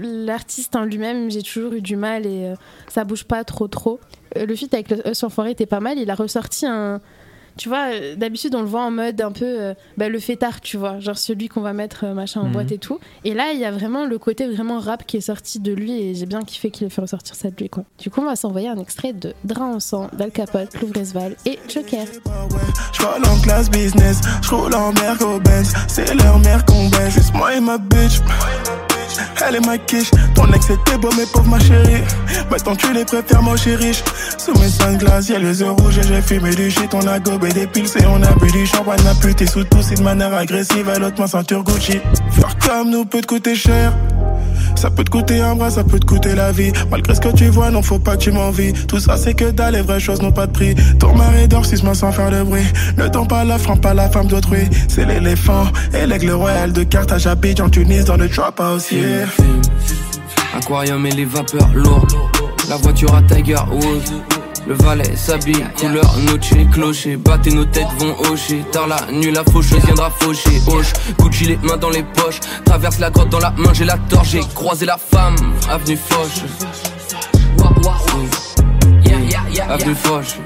l'artiste 0.03 0.77
en 0.77 0.85
lui-même, 0.85 1.31
j'ai 1.31 1.43
toujours 1.43 1.73
eu 1.73 1.81
du 1.81 1.97
mal 1.97 2.27
et 2.27 2.45
euh, 2.45 2.55
ça 2.89 3.05
bouge 3.05 3.25
pas 3.25 3.43
trop 3.43 3.69
trop. 3.69 4.01
Euh, 4.37 4.45
le 4.45 4.55
feat 4.55 4.75
avec 4.75 4.91
le 4.91 5.09
Us 5.09 5.23
Enfoiré 5.23 5.53
était 5.53 5.65
pas 5.65 5.81
mal, 5.81 5.99
il 5.99 6.11
a 6.11 6.15
ressorti 6.15 6.67
un... 6.67 7.01
Tu 7.59 7.69
vois, 7.69 7.89
euh, 7.93 8.15
d'habitude 8.17 8.55
on 8.55 8.61
le 8.63 8.67
voit 8.67 8.83
en 8.85 8.91
mode 8.91 9.21
un 9.21 9.33
peu 9.33 9.45
euh, 9.45 9.75
bah, 9.99 10.09
le 10.09 10.19
fêtard, 10.21 10.61
tu 10.63 10.77
vois, 10.79 10.99
genre 11.01 11.19
celui 11.19 11.49
qu'on 11.49 11.61
va 11.61 11.73
mettre 11.75 12.05
euh, 12.05 12.15
machin 12.15 12.41
en 12.41 12.45
Mhm. 12.47 12.53
boîte 12.53 12.73
et 12.73 12.79
tout. 12.79 12.99
Et 13.25 13.35
là, 13.35 13.51
il 13.53 13.59
y 13.59 13.65
a 13.67 13.71
vraiment 13.71 14.07
le 14.07 14.17
côté 14.19 14.47
vraiment 14.47 14.79
rap 14.79 15.05
qui 15.07 15.17
est 15.19 15.21
sorti 15.21 15.59
de 15.61 15.73
lui 15.73 15.93
et 16.01 16.15
j'ai 16.15 16.27
bien 16.27 16.43
kiffé 16.43 16.71
qu'il 16.71 16.87
ait 16.87 16.91
fait 16.91 17.01
ressortir 17.03 17.35
ça 17.35 17.51
de 17.51 17.57
lui, 17.57 17.69
quoi. 17.69 17.85
Du 17.99 18.09
coup, 18.11 18.21
on 18.23 18.25
va 18.27 18.37
s'envoyer 18.37 18.69
un 18.69 18.79
extrait 18.79 19.13
de 19.13 19.35
Drain 19.45 19.75
en 19.75 19.81
sang, 19.81 20.09
d'Al 20.17 20.31
Capote, 20.31 20.71
et 21.45 21.59
Joker. 21.69 22.07
Je 22.93 23.03
roule 23.03 23.27
en 23.27 23.41
classe 23.43 23.71
business, 23.71 24.21
je 24.43 24.55
roule 24.55 24.75
en 24.75 24.93
Merco 24.93 25.41
Benz, 25.41 25.73
c'est 25.89 26.15
leur 26.15 26.39
mère 26.39 26.65
qu'on 26.65 26.89
baise, 26.89 27.13
juste 27.15 27.35
moi 27.35 27.55
et 27.55 27.61
ma 27.61 27.79
bitch. 27.79 28.21
Elle 29.47 29.57
est 29.57 29.67
ma 29.67 29.79
quiche, 29.79 30.11
ton 30.35 30.53
ex 30.53 30.71
était 30.71 30.99
beau 30.99 31.11
mais 31.17 31.25
pauvre 31.33 31.49
ma 31.49 31.59
chérie. 31.59 32.03
Maintenant 32.51 32.77
tu 32.77 32.93
les 32.93 33.05
préfères 33.05 33.43
moi 33.43 33.57
chez 33.57 33.77
riche. 33.77 34.03
Sous 34.37 34.53
mes 34.59 34.69
sunglasses, 34.69 35.29
y'a 35.29 35.39
les 35.39 35.61
yeux 35.61 35.71
rouges 35.71 35.99
et 35.99 36.03
j'ai 36.03 36.21
fumé 36.23 36.55
du 36.55 36.71
shit. 36.71 36.93
On 36.93 37.07
a 37.07 37.19
gobé 37.19 37.49
des 37.51 37.67
piles 37.67 37.87
et 38.01 38.07
on 38.07 38.23
a 38.23 38.33
bu 38.33 38.51
du 38.51 38.67
champagne. 38.67 39.01
A 39.07 39.15
puté 39.15 39.47
sous 39.47 39.65
tout, 39.65 39.83
c'est 39.83 39.97
de 39.97 40.03
manière 40.03 40.35
agressive. 40.35 40.89
À 40.89 40.99
l'autre 40.99 41.21
main 41.21 41.27
ceinture 41.27 41.63
Gucci. 41.63 42.01
Faire 42.33 42.57
comme 42.67 42.91
nous 42.91 43.05
peut 43.05 43.21
te 43.21 43.27
coûter 43.27 43.55
cher. 43.55 43.93
Ça 44.79 44.91
peut 44.91 45.03
te 45.03 45.11
coûter 45.11 45.41
un 45.41 45.57
bras, 45.57 45.71
ça 45.71 45.83
peut 45.83 45.99
te 45.99 46.07
coûter 46.07 46.37
la 46.37 46.53
vie. 46.53 46.71
Malgré 46.89 47.13
ce 47.13 47.21
que 47.21 47.35
tu 47.35 47.47
vois, 47.49 47.69
non, 47.73 47.83
faut 47.83 47.99
pas 47.99 48.17
que 48.17 48.23
tu 48.23 48.31
m'envies. 48.31 48.73
Tout 48.73 49.01
ça, 49.01 49.17
c'est 49.17 49.35
que 49.35 49.51
dalle, 49.51 49.75
les 49.75 49.83
vraies 49.83 49.99
choses 49.99 50.23
n'ont 50.23 50.31
pas 50.31 50.47
de 50.47 50.53
prix. 50.53 50.77
Ton 51.01 51.17
mari 51.17 51.49
dort, 51.49 51.67
six 51.67 51.83
mois 51.83 51.97
sans 51.97 52.13
faire 52.13 52.31
de 52.31 52.45
bruit. 52.45 52.63
Ne 52.97 53.09
tombe 53.09 53.29
pas 53.29 53.43
la 53.43 53.59
frappe, 53.59 53.81
pas 53.81 53.93
la 53.93 54.09
femme 54.09 54.29
d'autrui. 54.29 54.69
C'est 54.87 55.05
l'éléphant 55.05 55.65
et 55.93 56.07
l'aigle 56.07 56.31
royal 56.31 56.73
de 56.73 56.85
Carthage 56.85 57.27
à 57.27 57.35
en 57.61 57.69
Tunis 57.69 58.05
dans 58.05 58.17
le 58.17 58.29
trap 58.29 58.61
house, 58.61 58.93
yeah. 58.93 59.27
Aquarium 60.57 61.05
et 61.07 61.11
les 61.11 61.25
vapeurs 61.25 61.71
lourdes. 61.75 62.13
La 62.69 62.77
voiture 62.77 63.13
à 63.17 63.23
Tiger 63.23 63.57
Woods. 63.73 64.38
Le 64.69 64.75
valet 64.75 65.17
s'habille, 65.17 65.65
couleur 65.79 66.15
noche, 66.19 66.53
clocher. 66.71 67.17
Battez 67.17 67.53
nos 67.53 67.65
têtes 67.65 67.87
vont 67.99 68.15
hocher. 68.31 68.63
Tard 68.71 68.87
la 68.87 69.11
nuit, 69.11 69.31
la 69.31 69.43
faucheuse 69.43 69.83
viendra 69.83 70.11
faucher. 70.11 70.61
Hoche, 70.67 70.93
Gucci 71.19 71.45
les 71.47 71.57
mains 71.57 71.79
dans 71.79 71.89
les 71.89 72.03
poches. 72.03 72.41
Traverse 72.67 72.99
la 72.99 73.09
grotte 73.09 73.31
dans 73.31 73.39
la 73.39 73.51
main, 73.53 73.73
j'ai 73.73 73.87
la 73.87 73.97
torche. 73.97 74.29
J'ai 74.29 74.41
croisé 74.41 74.85
la 74.85 74.99
femme, 74.99 75.37
avenue 75.71 75.97
Foch. 75.97 76.45
Avenue 79.71 79.95
Foch. 79.95 80.37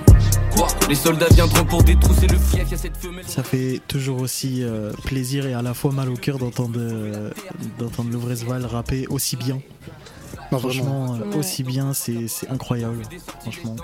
Les 0.89 0.95
soldats 0.95 1.27
viendront 1.31 1.65
pour 1.65 1.83
détrousser 1.83 2.29
le 2.29 2.39
fief, 2.39 2.71
y'a 2.71 2.77
cette 2.77 2.97
femelle. 2.97 3.25
Ça 3.27 3.43
fait 3.43 3.81
toujours 3.89 4.21
aussi 4.21 4.63
euh, 4.63 4.93
plaisir 5.05 5.47
et 5.47 5.55
à 5.55 5.63
la 5.63 5.75
fois 5.75 5.91
mal 5.91 6.09
au 6.09 6.15
cœur 6.15 6.39
d'entendre 6.39 6.79
euh, 6.79 7.31
d'entendre 7.81 8.13
Lovresval 8.13 8.67
rapper 8.67 9.07
aussi 9.09 9.35
bien. 9.35 9.59
Non, 10.53 10.59
franchement, 10.59 11.07
vraiment. 11.07 11.33
euh, 11.35 11.39
aussi 11.39 11.63
bien, 11.65 11.93
c'est 11.95 12.27
incroyable. 12.51 13.03
Franchement. 13.41 13.75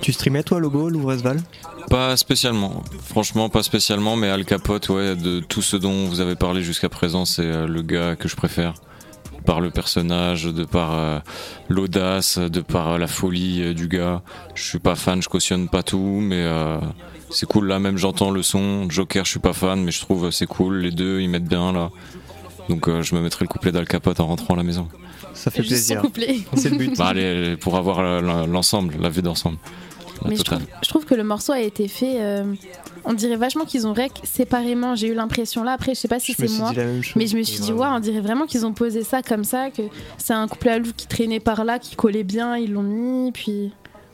Tu 0.00 0.12
streamais 0.12 0.42
toi, 0.42 0.60
Logo, 0.60 0.88
Louvresval 0.88 1.40
Pas 1.90 2.16
spécialement, 2.16 2.82
franchement 3.04 3.48
pas 3.48 3.62
spécialement, 3.62 4.16
mais 4.16 4.28
Al 4.28 4.44
Capote, 4.44 4.88
ouais, 4.88 5.16
de 5.16 5.40
tout 5.40 5.62
ce 5.62 5.76
dont 5.76 6.06
vous 6.06 6.20
avez 6.20 6.36
parlé 6.36 6.62
jusqu'à 6.62 6.88
présent, 6.88 7.24
c'est 7.24 7.42
euh, 7.44 7.66
le 7.66 7.82
gars 7.82 8.16
que 8.16 8.28
je 8.28 8.36
préfère. 8.36 8.74
Par 9.44 9.60
le 9.60 9.70
personnage, 9.72 10.44
de 10.44 10.62
par 10.64 10.94
euh, 10.94 11.18
l'audace, 11.68 12.38
de 12.38 12.60
par 12.60 12.92
euh, 12.92 12.98
la 12.98 13.08
folie 13.08 13.60
euh, 13.62 13.74
du 13.74 13.88
gars. 13.88 14.22
Je 14.54 14.62
suis 14.62 14.78
pas 14.78 14.94
fan, 14.94 15.20
je 15.20 15.28
cautionne 15.28 15.68
pas 15.68 15.82
tout, 15.82 16.20
mais 16.22 16.36
euh, 16.38 16.78
c'est 17.28 17.46
cool 17.46 17.66
là, 17.66 17.80
même 17.80 17.98
j'entends 17.98 18.30
le 18.30 18.44
son. 18.44 18.88
Joker, 18.88 19.24
je 19.24 19.30
suis 19.30 19.40
pas 19.40 19.52
fan, 19.52 19.82
mais 19.82 19.90
je 19.90 20.00
trouve 20.00 20.30
c'est 20.30 20.46
cool. 20.46 20.76
Les 20.78 20.92
deux, 20.92 21.20
ils 21.20 21.28
mettent 21.28 21.48
bien 21.48 21.72
là. 21.72 21.90
Donc 22.68 22.86
euh, 22.88 23.02
je 23.02 23.16
me 23.16 23.20
mettrai 23.20 23.44
le 23.44 23.48
couplet 23.48 23.72
d'Al 23.72 23.88
Capote 23.88 24.20
en 24.20 24.28
rentrant 24.28 24.54
à 24.54 24.58
la 24.58 24.62
maison. 24.62 24.86
Ça 25.34 25.50
fait 25.50 25.62
Juste 25.62 25.88
plaisir. 25.88 26.02
C'est 26.56 26.70
le 26.70 26.76
but. 26.76 26.96
Bah, 26.96 27.08
allez, 27.08 27.56
pour 27.56 27.76
avoir 27.76 28.02
l'ensemble, 28.46 28.94
la 29.00 29.08
vue 29.08 29.22
d'ensemble. 29.22 29.58
La 30.22 30.30
Mais 30.30 30.36
je 30.36 30.42
totale. 30.42 30.60
trouve, 30.60 30.74
je 30.82 30.88
trouve 30.88 31.04
que 31.04 31.14
le 31.14 31.24
morceau 31.24 31.52
a 31.52 31.60
été 31.60 31.88
fait. 31.88 32.16
euh, 32.20 32.54
on 33.04 33.12
dirait 33.12 33.34
vachement 33.36 33.64
qu'ils 33.64 33.86
ont 33.88 33.92
rec 33.92 34.12
séparément. 34.22 34.94
J'ai 34.94 35.08
eu 35.08 35.14
l'impression 35.14 35.64
là. 35.64 35.72
Après, 35.72 35.94
je 35.94 36.00
sais 36.00 36.06
pas 36.08 36.20
si 36.20 36.32
c'est 36.34 36.48
moi. 36.58 36.72
Mais 37.16 37.26
je 37.26 37.36
me 37.36 37.42
suis 37.42 37.58
dit, 37.60 37.72
ouais, 37.72 37.86
on 37.90 37.98
dirait 37.98 38.20
vraiment 38.20 38.46
qu'ils 38.46 38.64
ont 38.64 38.72
posé 38.72 39.02
ça 39.02 39.22
comme 39.22 39.42
ça, 39.44 39.70
que 39.70 39.82
c'est 40.18 40.32
un 40.34 40.46
couplet 40.46 40.70
à 40.72 40.78
loup 40.78 40.92
qui 40.96 41.08
traînait 41.08 41.40
par 41.40 41.64
là, 41.64 41.78
qui 41.80 41.96
collait 41.96 42.22
bien, 42.22 42.56
ils 42.56 42.72
l'ont 42.72 42.82
mis, 42.84 43.32
puis 43.32 43.72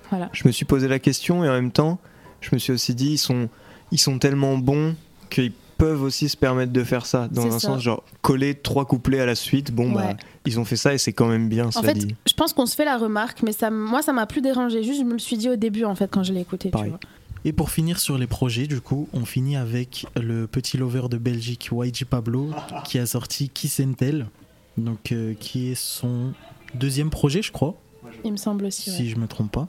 voilà. 0.08 0.30
Je 0.32 0.46
me 0.46 0.52
suis 0.52 0.64
posé 0.64 0.88
la 0.88 0.98
question 0.98 1.44
et 1.44 1.48
en 1.50 1.52
même 1.52 1.72
temps, 1.72 1.98
je 2.40 2.48
me 2.52 2.58
suis 2.58 2.72
aussi 2.72 2.94
dit, 2.94 3.12
ils 3.12 3.18
sont, 3.18 3.50
ils 3.92 3.98
sont 3.98 4.18
tellement 4.18 4.56
bons 4.56 4.94
qu'ils 5.28 5.52
peuvent 5.78 6.02
aussi 6.02 6.28
se 6.28 6.36
permettre 6.36 6.72
de 6.72 6.84
faire 6.84 7.06
ça. 7.06 7.28
Dans 7.28 7.46
un 7.46 7.52
ça. 7.52 7.60
sens, 7.68 7.82
genre, 7.82 8.02
coller 8.20 8.54
trois 8.54 8.84
couplets 8.84 9.20
à 9.20 9.26
la 9.26 9.34
suite, 9.34 9.72
bon, 9.72 9.90
bah, 9.92 10.14
ils 10.44 10.58
ont 10.60 10.64
fait 10.64 10.76
ça 10.76 10.92
et 10.92 10.98
c'est 10.98 11.12
quand 11.12 11.28
même 11.28 11.48
bien, 11.48 11.66
En 11.68 11.70
cela 11.70 11.94
fait, 11.94 11.98
dit. 11.98 12.14
je 12.26 12.34
pense 12.34 12.52
qu'on 12.52 12.66
se 12.66 12.74
fait 12.74 12.84
la 12.84 12.98
remarque, 12.98 13.42
mais 13.42 13.52
ça, 13.52 13.70
moi, 13.70 14.02
ça 14.02 14.12
m'a 14.12 14.26
plus 14.26 14.40
dérangé. 14.42 14.82
Juste, 14.82 15.00
je 15.00 15.04
me 15.04 15.12
le 15.14 15.18
suis 15.18 15.36
dit 15.38 15.48
au 15.48 15.56
début, 15.56 15.84
en 15.84 15.94
fait, 15.94 16.10
quand 16.10 16.22
je 16.24 16.32
l'ai 16.34 16.40
écouté. 16.40 16.68
Tu 16.68 16.72
Pareil. 16.72 16.90
vois. 16.90 17.00
Et 17.44 17.52
pour 17.52 17.70
finir 17.70 18.00
sur 18.00 18.18
les 18.18 18.26
projets, 18.26 18.66
du 18.66 18.80
coup, 18.80 19.08
on 19.12 19.24
finit 19.24 19.56
avec 19.56 20.06
le 20.20 20.46
petit 20.48 20.76
lover 20.76 21.08
de 21.08 21.16
Belgique, 21.16 21.70
YG 21.72 22.04
Pablo, 22.04 22.50
qui 22.84 22.98
a 22.98 23.06
sorti 23.06 23.48
Kiss 23.48 23.80
and 23.80 23.92
Tell, 23.92 24.26
donc 24.76 25.12
euh, 25.12 25.34
qui 25.38 25.70
est 25.70 25.74
son 25.76 26.32
deuxième 26.74 27.10
projet, 27.10 27.40
je 27.40 27.52
crois, 27.52 27.76
Il 28.24 28.32
me 28.32 28.36
semble 28.36 28.64
aussi. 28.64 28.90
ouais. 28.90 28.96
si 28.96 29.08
je 29.08 29.16
me 29.16 29.28
trompe 29.28 29.52
pas. 29.52 29.68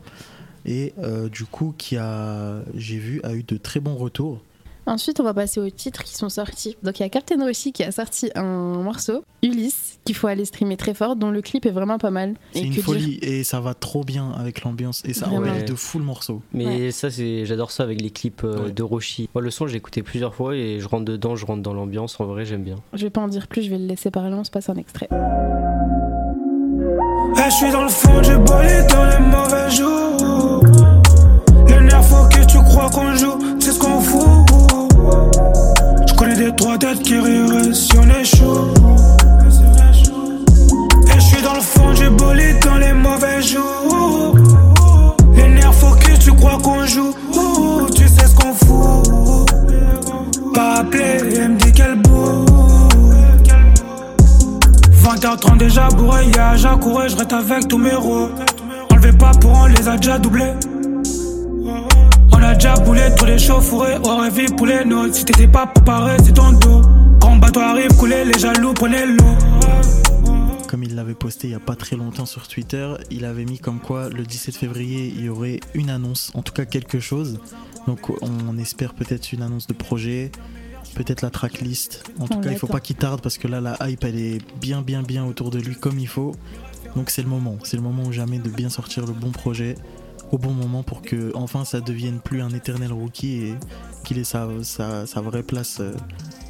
Et 0.65 0.93
euh, 0.97 1.29
du 1.29 1.45
coup, 1.45 1.73
qui 1.77 1.95
a, 1.95 2.61
j'ai 2.75 2.97
vu, 2.97 3.21
a 3.23 3.33
eu 3.33 3.43
de 3.43 3.55
très 3.57 3.79
bons 3.79 3.95
retours. 3.95 4.41
Ensuite, 4.89 5.19
on 5.19 5.23
va 5.23 5.35
passer 5.35 5.59
aux 5.59 5.69
titres 5.69 6.03
qui 6.03 6.15
sont 6.15 6.29
sortis. 6.29 6.75
Donc, 6.81 6.99
il 6.99 7.03
y 7.03 7.05
a 7.05 7.09
Captain 7.09 7.35
Rossi 7.45 7.71
qui 7.71 7.83
a 7.83 7.91
sorti 7.91 8.31
un 8.33 8.81
morceau, 8.81 9.23
Ulysse, 9.43 9.99
qu'il 10.03 10.15
faut 10.15 10.25
aller 10.25 10.45
streamer 10.45 10.77
très 10.77 10.95
fort, 10.95 11.15
dont 11.15 11.29
le 11.29 11.41
clip 11.43 11.67
est 11.67 11.71
vraiment 11.71 11.99
pas 11.99 12.09
mal. 12.09 12.33
C'est 12.53 12.59
Et 12.59 12.63
une 12.63 12.69
que 12.71 12.75
dire- 12.77 12.83
folie 12.85 13.19
et 13.21 13.43
ça 13.43 13.59
va 13.59 13.75
trop 13.75 14.03
bien 14.03 14.31
avec 14.31 14.63
l'ambiance 14.63 15.03
et 15.05 15.13
ça 15.13 15.29
enlève 15.29 15.63
de 15.65 15.75
fou 15.75 15.99
le 15.99 16.05
morceau. 16.05 16.41
Mais 16.53 16.89
ça, 16.89 17.11
c'est, 17.11 17.45
j'adore 17.45 17.69
ça 17.69 17.83
avec 17.83 18.01
les 18.01 18.09
clips 18.09 18.43
euh, 18.43 18.65
Ouais. 18.65 18.71
de 18.71 18.81
Roshi. 18.83 19.29
Moi, 19.35 19.43
le 19.43 19.51
son, 19.51 19.67
j'ai 19.67 19.77
écouté 19.77 20.01
plusieurs 20.01 20.33
fois 20.33 20.55
et 20.55 20.79
je 20.79 20.87
rentre 20.87 21.05
dedans, 21.05 21.35
je 21.35 21.45
rentre 21.45 21.61
dans 21.61 21.73
l'ambiance. 21.75 22.19
En 22.19 22.25
vrai, 22.25 22.45
j'aime 22.45 22.63
bien. 22.63 22.77
Je 22.93 23.03
vais 23.03 23.09
pas 23.11 23.21
en 23.21 23.27
dire 23.27 23.47
plus, 23.47 23.61
je 23.61 23.69
vais 23.69 23.77
le 23.77 23.85
laisser 23.85 24.09
parler, 24.09 24.33
on 24.33 24.43
se 24.43 24.49
passe 24.51 24.69
un 24.69 24.75
extrait. 24.75 25.07
Eh, 27.37 27.41
je 27.45 27.55
suis 27.55 27.71
dans 27.71 27.83
le 27.83 27.89
fond 27.89 28.21
du 28.21 28.35
bolide 28.37 28.87
dans 28.89 29.05
les 29.05 29.19
mauvais 29.19 29.69
jours. 29.69 30.63
Les 31.67 31.79
nerfs 31.81 32.03
faut 32.05 32.27
que 32.27 32.43
tu 32.47 32.57
crois 32.57 32.89
qu'on 32.89 33.13
joue, 33.15 33.37
c'est 33.59 33.71
ce 33.71 33.79
qu'on 33.79 33.99
fout. 34.01 34.38
Trois 36.57 36.77
têtes 36.77 37.03
qui 37.03 37.17
riraient 37.17 37.73
si 37.73 37.91
on 37.97 38.09
est 38.09 38.23
chaud. 38.25 38.73
Et 41.07 41.15
je 41.15 41.19
suis 41.19 41.41
dans 41.41 41.53
le 41.53 41.61
fond 41.61 41.93
du 41.93 42.09
bolide 42.09 42.59
dans 42.63 42.77
les 42.77 42.93
mauvais 42.93 43.41
jours. 43.41 44.35
Les 45.35 45.47
nerfs 45.47 45.71
que 45.99 46.19
tu 46.19 46.33
crois 46.33 46.57
qu'on 46.61 46.85
joue, 46.85 47.13
tu 47.95 48.07
sais 48.07 48.27
ce 48.27 48.35
qu'on 48.35 48.53
fout. 48.53 49.49
Pas 50.53 50.79
appelé, 50.79 51.19
elle 51.35 51.49
me 51.51 51.57
dit 51.57 51.71
qu'elle 51.71 51.95
boue. 52.01 52.45
20h30 55.03 55.57
déjà 55.57 55.87
bourré, 55.89 56.25
y'a 56.35 56.49
à 56.49 56.55
je 56.55 56.67
reste 57.15 57.33
avec 57.33 57.67
tous 57.67 57.77
mes 57.77 57.95
roues. 57.95 58.29
Enlevez 58.91 59.13
pas 59.13 59.31
pour 59.39 59.51
on 59.51 59.65
les 59.67 59.87
a 59.87 59.97
déjà 59.97 60.17
doublés. 60.19 60.53
On 62.49 62.51
a 62.51 62.55
déjà 62.55 62.73
boulé 62.73 63.01
tous 63.15 63.25
les 63.25 63.37
chauffourés, 63.37 63.97
aurait 63.97 64.31
vu 64.31 64.47
pour 64.47 64.65
les 64.65 64.83
nôtres. 64.83 65.13
Si 65.13 65.23
t'étais 65.23 65.47
pas 65.47 65.67
préparé, 65.67 66.17
c'est 66.23 66.33
ton 66.33 66.51
dos. 66.53 66.81
Quand 67.21 67.35
le 67.35 67.39
bateau 67.39 67.59
arrive, 67.59 67.95
couler 67.95 68.25
les 68.25 68.39
jaloux, 68.39 68.73
prenez 68.73 69.05
l'eau. 69.05 69.37
Comme 70.67 70.83
il 70.83 70.95
l'avait 70.95 71.13
posté 71.13 71.47
il 71.47 71.51
y 71.51 71.53
a 71.53 71.59
pas 71.59 71.75
très 71.75 71.95
longtemps 71.95 72.25
sur 72.25 72.47
Twitter, 72.47 72.95
il 73.11 73.25
avait 73.25 73.45
mis 73.45 73.59
comme 73.59 73.79
quoi 73.79 74.09
le 74.09 74.23
17 74.23 74.55
février 74.55 75.13
il 75.15 75.25
y 75.25 75.29
aurait 75.29 75.59
une 75.75 75.91
annonce, 75.91 76.31
en 76.33 76.41
tout 76.41 76.51
cas 76.51 76.65
quelque 76.65 76.99
chose. 76.99 77.39
Donc 77.85 78.09
on 78.23 78.57
espère 78.57 78.95
peut-être 78.95 79.31
une 79.31 79.43
annonce 79.43 79.67
de 79.67 79.73
projet, 79.73 80.31
peut-être 80.95 81.21
la 81.21 81.29
tracklist. 81.29 82.03
En 82.19 82.27
tout 82.27 82.37
On 82.37 82.41
cas, 82.41 82.49
il 82.49 82.57
faut 82.57 82.65
pas 82.65 82.79
qu'il 82.79 82.95
tarde 82.95 83.21
parce 83.21 83.37
que 83.37 83.47
là 83.47 83.61
la 83.61 83.77
hype 83.87 84.03
elle 84.03 84.19
est 84.19 84.39
bien 84.59 84.81
bien 84.81 85.03
bien 85.03 85.23
autour 85.23 85.51
de 85.51 85.59
lui 85.59 85.75
comme 85.75 85.99
il 85.99 86.07
faut. 86.07 86.31
Donc 86.95 87.11
c'est 87.11 87.21
le 87.21 87.29
moment, 87.29 87.57
c'est 87.63 87.77
le 87.77 87.83
moment 87.83 88.05
ou 88.05 88.11
jamais 88.11 88.39
de 88.39 88.49
bien 88.49 88.69
sortir 88.69 89.05
le 89.05 89.13
bon 89.13 89.29
projet 89.29 89.75
au 90.31 90.37
bon 90.37 90.51
moment 90.51 90.83
pour 90.83 91.01
que 91.01 91.31
enfin 91.35 91.65
ça 91.65 91.81
devienne 91.81 92.19
plus 92.19 92.41
un 92.41 92.49
éternel 92.49 92.91
rookie 92.93 93.47
et 93.47 93.53
qu'il 94.03 94.17
ait 94.17 94.23
sa, 94.23 94.47
sa, 94.63 95.05
sa 95.05 95.21
vraie 95.21 95.43
place 95.43 95.79
euh, 95.79 95.93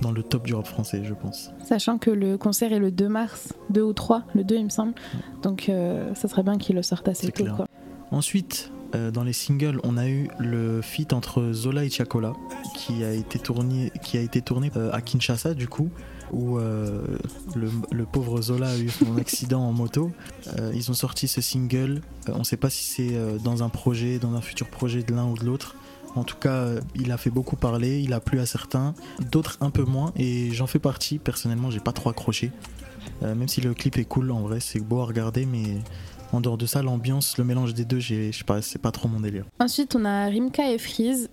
dans 0.01 0.11
le 0.11 0.23
top 0.23 0.45
du 0.45 0.53
rap 0.53 0.67
français, 0.67 1.01
je 1.03 1.13
pense. 1.13 1.51
Sachant 1.63 1.97
que 1.97 2.09
le 2.09 2.37
concert 2.37 2.73
est 2.73 2.79
le 2.79 2.91
2 2.91 3.07
mars, 3.07 3.53
2 3.69 3.81
ou 3.81 3.93
3, 3.93 4.23
le 4.35 4.43
2 4.43 4.55
il 4.55 4.65
me 4.65 4.69
semble. 4.69 4.93
Donc 5.41 5.69
euh, 5.69 6.13
ça 6.15 6.27
serait 6.27 6.43
bien 6.43 6.57
qu'il 6.57 6.75
le 6.75 6.83
sorte 6.83 7.07
assez 7.07 7.31
tôt. 7.31 7.45
Quoi. 7.55 7.67
Ensuite, 8.11 8.71
euh, 8.95 9.11
dans 9.11 9.23
les 9.23 9.33
singles, 9.33 9.79
on 9.83 9.97
a 9.97 10.07
eu 10.07 10.29
le 10.39 10.81
feat 10.81 11.13
entre 11.13 11.51
Zola 11.51 11.83
et 11.83 11.89
Chacola 11.89 12.33
qui 12.75 13.03
a 13.03 13.13
été 13.13 13.37
tourné, 13.37 13.91
qui 14.01 14.17
a 14.17 14.21
été 14.21 14.41
tourné 14.41 14.71
euh, 14.75 14.91
à 14.91 15.01
Kinshasa 15.01 15.53
du 15.53 15.67
coup, 15.67 15.89
où 16.31 16.57
euh, 16.57 17.01
le, 17.55 18.05
pauvre 18.05 18.41
Zola 18.41 18.69
a 18.69 18.77
eu 18.77 18.89
son 18.89 19.17
accident 19.17 19.61
en 19.61 19.71
moto. 19.71 20.11
Euh, 20.57 20.71
ils 20.73 20.89
ont 20.91 20.93
sorti 20.93 21.27
ce 21.27 21.41
single. 21.41 22.01
Euh, 22.27 22.33
on 22.35 22.39
ne 22.39 22.43
sait 22.43 22.57
pas 22.57 22.69
si 22.69 22.83
c'est 22.83 23.39
dans 23.43 23.63
un 23.63 23.69
projet, 23.69 24.19
dans 24.19 24.33
un 24.33 24.41
futur 24.41 24.67
projet 24.67 25.03
de 25.03 25.13
l'un 25.13 25.25
ou 25.25 25.37
de 25.37 25.45
l'autre. 25.45 25.75
En 26.15 26.23
tout 26.23 26.37
cas, 26.37 26.67
il 26.95 27.11
a 27.11 27.17
fait 27.17 27.29
beaucoup 27.29 27.55
parler, 27.55 28.01
il 28.01 28.13
a 28.13 28.19
plu 28.19 28.39
à 28.39 28.45
certains, 28.47 28.95
d'autres 29.31 29.57
un 29.61 29.69
peu 29.69 29.83
moins, 29.83 30.11
et 30.15 30.51
j'en 30.51 30.65
fais 30.65 30.79
partie. 30.79 31.19
Personnellement, 31.19 31.69
j'ai 31.69 31.79
pas 31.79 31.91
trop 31.91 32.09
accroché. 32.09 32.51
Même 33.21 33.47
si 33.47 33.61
le 33.61 33.73
clip 33.73 33.97
est 33.97 34.05
cool, 34.05 34.31
en 34.31 34.41
vrai, 34.41 34.59
c'est 34.59 34.79
beau 34.79 35.01
à 35.01 35.05
regarder, 35.05 35.45
mais 35.45 35.77
en 36.33 36.41
dehors 36.41 36.57
de 36.57 36.65
ça, 36.65 36.81
l'ambiance, 36.81 37.37
le 37.37 37.43
mélange 37.43 37.75
des 37.75 37.85
deux, 37.85 37.99
je 37.99 38.31
sais 38.31 38.43
pas, 38.43 38.61
c'est 38.63 38.81
pas 38.81 38.91
trop 38.91 39.07
mon 39.07 39.19
délire. 39.19 39.45
Ensuite, 39.59 39.95
on 39.95 40.03
a 40.03 40.25
Rimka 40.25 40.71
et 40.71 40.79
Freeze 40.79 41.29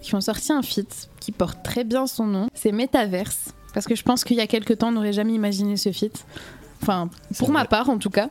qui 0.00 0.14
ont 0.14 0.22
sorti 0.22 0.52
un 0.52 0.62
feat 0.62 1.10
qui 1.20 1.30
porte 1.30 1.62
très 1.62 1.84
bien 1.84 2.06
son 2.06 2.26
nom. 2.26 2.48
C'est 2.54 2.72
Metaverse. 2.72 3.52
Parce 3.72 3.86
que 3.86 3.94
je 3.94 4.02
pense 4.02 4.24
qu'il 4.24 4.36
y 4.36 4.40
a 4.40 4.46
quelques 4.46 4.78
temps, 4.78 4.88
on 4.88 4.92
n'aurait 4.92 5.12
jamais 5.12 5.32
imaginé 5.34 5.76
ce 5.76 5.92
feat. 5.92 6.24
Enfin, 6.82 7.08
pour 7.38 7.50
ma 7.50 7.64
part 7.64 7.88
en 7.90 7.98
tout 7.98 8.10
cas. 8.10 8.30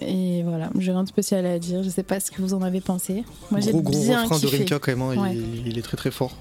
Et 0.00 0.42
voilà, 0.42 0.70
j'ai 0.78 0.90
rien 0.90 1.04
de 1.04 1.08
spécial 1.08 1.46
à 1.46 1.58
dire. 1.58 1.82
Je 1.82 1.88
sais 1.90 2.02
pas 2.02 2.18
ce 2.18 2.30
que 2.30 2.42
vous 2.42 2.54
en 2.54 2.62
avez 2.62 2.80
pensé. 2.80 3.24
Moi, 3.50 3.60
j'ai 3.60 3.70
gros 3.70 3.82
gros 3.82 4.02
bien 4.02 4.22
refrain 4.22 4.38
de. 4.38 4.46
Rimka 4.46 4.78
quand 4.78 4.90
même, 4.96 5.02
hein, 5.02 5.22
Ouais. 5.22 5.34
il, 5.36 5.68
il 5.68 5.78
est 5.78 5.82
très 5.82 5.96
très 5.96 6.10
fort. 6.10 6.34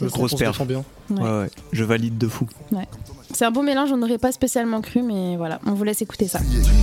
Grosse 0.00 0.32
se 0.32 0.36
perf. 0.36 0.62
bien. 0.66 0.84
Ouais, 1.10 1.22
ouais, 1.22 1.50
je 1.72 1.84
valide 1.84 2.18
de 2.18 2.28
fou. 2.28 2.46
C'est 3.34 3.46
un 3.46 3.50
beau 3.50 3.62
mélange, 3.62 3.90
on 3.92 3.96
n'aurait 3.96 4.18
pas 4.18 4.30
spécialement 4.30 4.80
cru, 4.82 5.02
mais 5.02 5.36
voilà, 5.36 5.58
on 5.66 5.72
vous 5.72 5.84
laisse 5.84 6.02
écouter 6.02 6.28
ça. 6.28 6.38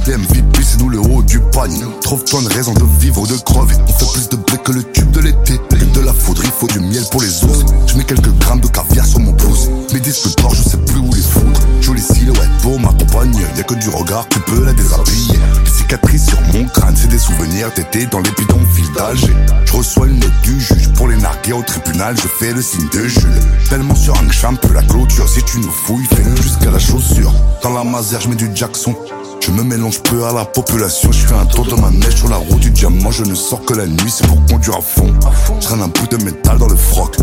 MVP, 0.07 0.63
c'est 0.63 0.79
nous 0.79 0.89
le 0.89 0.99
haut 0.99 1.21
du 1.21 1.39
panier. 1.39 1.85
Trouve 2.01 2.23
plein 2.25 2.41
de 2.41 2.49
raisons 2.49 2.73
de 2.73 2.83
vivre 2.99 3.21
ou 3.21 3.27
de 3.27 3.35
crever. 3.35 3.75
On 3.87 3.91
fait 3.91 4.11
plus 4.13 4.29
de 4.29 4.35
blé 4.35 4.57
que 4.63 4.71
le 4.71 4.83
tube 4.91 5.11
de 5.11 5.19
l'été. 5.19 5.59
De 5.93 6.01
la 6.01 6.13
foudre, 6.13 6.41
il 6.43 6.51
faut 6.51 6.67
du 6.67 6.79
miel 6.79 7.03
pour 7.11 7.21
les 7.21 7.43
ours. 7.43 7.65
Je 7.87 7.95
mets 7.97 8.03
quelques 8.03 8.31
grammes 8.39 8.61
de 8.61 8.67
caviar 8.67 9.05
sur 9.05 9.19
mon 9.19 9.33
pouce. 9.33 9.69
Mes 9.93 9.99
disques 9.99 10.35
d'or, 10.37 10.53
je 10.53 10.61
sais 10.63 10.77
plus 10.77 10.99
où 10.99 11.13
les 11.13 11.21
foutre. 11.21 11.61
Jolie 11.81 12.01
silhouette 12.01 12.49
pour 12.61 12.79
m'accompagner. 12.79 13.41
Y'a 13.55 13.63
que 13.63 13.75
du 13.75 13.89
regard, 13.89 14.27
tu 14.29 14.39
peux 14.39 14.63
la 14.65 14.73
déshabiller. 14.73 15.39
Des 15.63 15.71
cicatrices 15.71 16.27
sur 16.27 16.41
mon 16.53 16.65
crâne, 16.65 16.95
c'est 16.95 17.09
des 17.09 17.19
souvenirs. 17.19 17.73
T'étais 17.73 18.05
dans 18.07 18.19
les 18.19 18.31
bidonvilles 18.31 18.91
d'Alger. 18.95 19.35
Je 19.65 19.73
reçois 19.73 20.07
une 20.07 20.19
note 20.19 20.41
du 20.43 20.59
juge 20.59 20.91
pour 20.93 21.07
les 21.07 21.17
narguer 21.17 21.53
au 21.53 21.61
tribunal. 21.61 22.15
Je 22.17 22.27
fais 22.27 22.53
le 22.53 22.61
signe 22.61 22.87
de 22.93 23.07
Jules. 23.07 23.41
Tellement 23.69 23.95
sur 23.95 24.15
un 24.15 24.31
champ 24.31 24.53
la 24.73 24.83
clôture. 24.83 25.27
Si 25.27 25.43
tu 25.43 25.59
nous 25.59 25.71
fouilles, 25.71 26.05
fais-le 26.05 26.38
jusqu'à 26.41 26.71
la 26.71 26.79
chaussure. 26.79 27.33
Dans 27.63 27.73
la 27.73 27.83
masère, 27.83 28.21
je 28.21 28.29
mets 28.29 28.35
du 28.35 28.49
Jackson. 28.53 28.95
Je 29.41 29.51
me 29.51 29.63
mélange 29.63 30.01
peu 30.03 30.25
à 30.25 30.33
la 30.33 30.45
population, 30.45 31.11
je 31.11 31.25
fais 31.25 31.33
un 31.33 31.45
tour 31.45 31.65
de 31.65 31.73
manège 31.73 32.15
sur 32.15 32.29
la 32.29 32.35
route 32.35 32.59
du 32.59 32.71
diamant, 32.71 33.09
je 33.09 33.23
ne 33.23 33.33
sors 33.33 33.63
que 33.63 33.73
la 33.73 33.87
nuit, 33.87 34.09
c'est 34.09 34.27
pour 34.27 34.43
conduire 34.45 34.75
à 34.75 34.81
fond. 34.81 35.11
Je 35.59 35.65
traîne 35.65 35.81
un 35.81 35.87
bout 35.87 36.07
de 36.07 36.23
métal 36.23 36.57
dans 36.57 36.67
le 36.67 36.75
froc. 36.75 37.15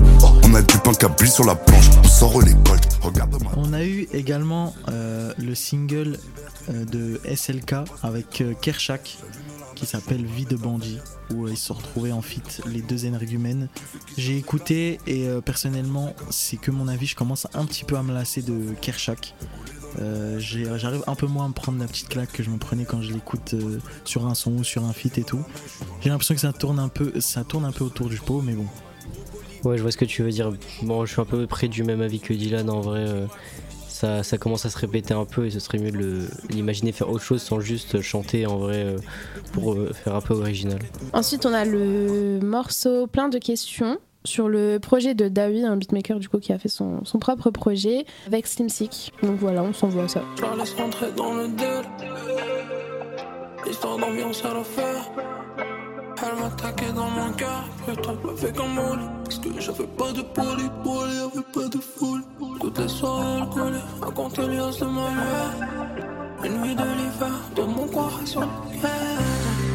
On 0.42 0.54
a 0.54 0.62
du 0.62 0.78
pain 0.78 0.92
cabri 0.92 1.28
sur 1.28 1.44
la 1.44 1.54
planche, 1.54 1.90
on 2.02 2.08
sort 2.08 2.40
les 2.40 2.54
colts. 2.64 2.88
Regarde-moi. 3.02 3.52
On 3.56 3.72
a 3.72 3.84
eu 3.84 4.08
également 4.12 4.74
euh, 4.88 5.32
le 5.38 5.54
single 5.54 6.18
euh, 6.70 6.84
de 6.84 7.20
SLK 7.32 7.74
avec 8.02 8.40
euh, 8.40 8.54
Kershak 8.60 9.18
qui 9.76 9.86
s'appelle 9.86 10.24
Vie 10.24 10.46
de 10.46 10.56
bandit, 10.56 10.98
où 11.32 11.46
euh, 11.46 11.50
ils 11.50 11.56
se 11.56 11.66
sont 11.66 11.74
retrouvés 11.74 12.10
en 12.10 12.22
fit 12.22 12.42
les 12.66 12.82
deux 12.82 13.06
énergumènes. 13.06 13.68
J'ai 14.16 14.36
écouté 14.36 14.98
et 15.06 15.28
euh, 15.28 15.40
personnellement, 15.40 16.16
c'est 16.30 16.56
que 16.56 16.72
mon 16.72 16.88
avis, 16.88 17.06
je 17.06 17.14
commence 17.14 17.46
un 17.54 17.64
petit 17.66 17.84
peu 17.84 17.96
à 17.96 18.02
me 18.02 18.12
lasser 18.12 18.42
de 18.42 18.72
Kershak. 18.80 19.34
Euh, 20.00 20.38
J'arrive 20.40 21.04
un 21.06 21.14
peu 21.14 21.26
moins 21.26 21.44
à 21.44 21.48
me 21.48 21.52
prendre 21.52 21.78
la 21.78 21.86
petite 21.86 22.08
claque 22.08 22.32
que 22.32 22.42
je 22.42 22.50
me 22.50 22.58
prenais 22.58 22.84
quand 22.84 23.02
je 23.02 23.12
l'écoute 23.12 23.54
sur 24.04 24.26
un 24.26 24.34
son 24.34 24.52
ou 24.52 24.64
sur 24.64 24.84
un 24.84 24.92
feat 24.92 25.18
et 25.18 25.24
tout. 25.24 25.44
J'ai 26.02 26.10
l'impression 26.10 26.34
que 26.34 26.40
ça 26.40 26.52
tourne 26.52 26.78
un 26.78 26.88
peu, 26.88 27.20
ça 27.20 27.44
tourne 27.44 27.64
un 27.64 27.72
peu 27.72 27.84
autour 27.84 28.08
du 28.08 28.18
pot, 28.18 28.42
mais 28.42 28.54
bon. 28.54 28.66
Ouais, 29.64 29.76
je 29.76 29.82
vois 29.82 29.92
ce 29.92 29.96
que 29.96 30.04
tu 30.04 30.22
veux 30.22 30.30
dire. 30.30 30.52
Bon, 30.82 31.04
je 31.06 31.12
suis 31.12 31.20
un 31.20 31.26
peu 31.26 31.46
près 31.46 31.68
du 31.68 31.82
même 31.84 32.00
avis 32.00 32.20
que 32.20 32.32
Dylan 32.32 32.70
en 32.70 32.80
vrai. 32.80 33.26
Ça, 33.96 34.22
ça 34.22 34.36
commence 34.36 34.66
à 34.66 34.70
se 34.70 34.78
répéter 34.78 35.14
un 35.14 35.24
peu 35.24 35.46
et 35.46 35.50
ce 35.50 35.58
serait 35.58 35.78
mieux 35.78 35.90
de 35.90 36.26
l'imaginer 36.50 36.92
faire 36.92 37.08
autre 37.08 37.24
chose 37.24 37.42
sans 37.42 37.60
juste 37.60 38.02
chanter 38.02 38.46
en 38.46 38.58
vrai 38.58 38.84
euh, 38.84 38.98
pour 39.52 39.72
euh, 39.72 39.92
faire 39.92 40.14
un 40.14 40.20
peu 40.20 40.34
original. 40.34 40.78
Ensuite, 41.14 41.46
on 41.46 41.54
a 41.54 41.64
le 41.64 42.38
morceau 42.42 43.06
plein 43.06 43.28
de 43.28 43.38
questions 43.38 43.98
sur 44.24 44.48
le 44.48 44.78
projet 44.78 45.14
de 45.14 45.28
Dawi, 45.28 45.64
un 45.64 45.76
beatmaker 45.76 46.18
du 46.18 46.28
coup 46.28 46.40
qui 46.40 46.52
a 46.52 46.58
fait 46.58 46.68
son, 46.68 47.04
son 47.04 47.18
propre 47.18 47.50
projet 47.50 48.04
avec 48.26 48.46
Slim 48.46 48.68
Sick. 48.68 49.12
Donc 49.22 49.36
voilà, 49.38 49.62
on 49.62 49.72
s'envoie 49.72 50.08
ça. 50.08 50.22
Je 50.36 50.42
la 50.42 50.56
laisse 50.56 50.74
rentrer 50.74 51.06
dans 51.16 51.34
le 51.34 51.48
deal. 51.48 51.82
Histoire 53.66 53.96
d'ambiance 53.96 54.44
à 54.44 54.52
la. 54.52 55.45
Elle 56.22 56.36
m'attaquait 56.40 56.92
dans 56.92 57.10
mon 57.10 57.32
cœur. 57.32 57.64
Putain, 57.86 58.14
fais 58.36 58.52
comme 58.52 58.74
moule. 58.74 59.00
Parce 59.24 59.38
que 59.38 59.48
j'avais 59.60 59.86
pas 59.86 60.12
de 60.12 60.22
poli, 60.22 60.70
poli, 60.82 61.16
y'avait 61.16 61.46
pas 61.52 61.68
de 61.68 61.78
foule. 61.78 62.22
Toutes 62.60 62.78
les 62.78 62.88
soirées 62.88 63.40
alcoolées, 63.42 63.78
à 64.02 64.10
compter 64.10 64.42
les 64.42 64.56
de 64.56 64.84
ma 64.84 65.08
vie. 65.08 66.44
Une 66.44 66.60
nuit 66.62 66.74
de 66.74 66.82
l'hiver, 66.82 67.40
de 67.54 67.62
mon 67.62 67.86
corps 67.88 68.20
sur 68.24 68.40
le 68.40 68.46
cœur. 68.80 68.90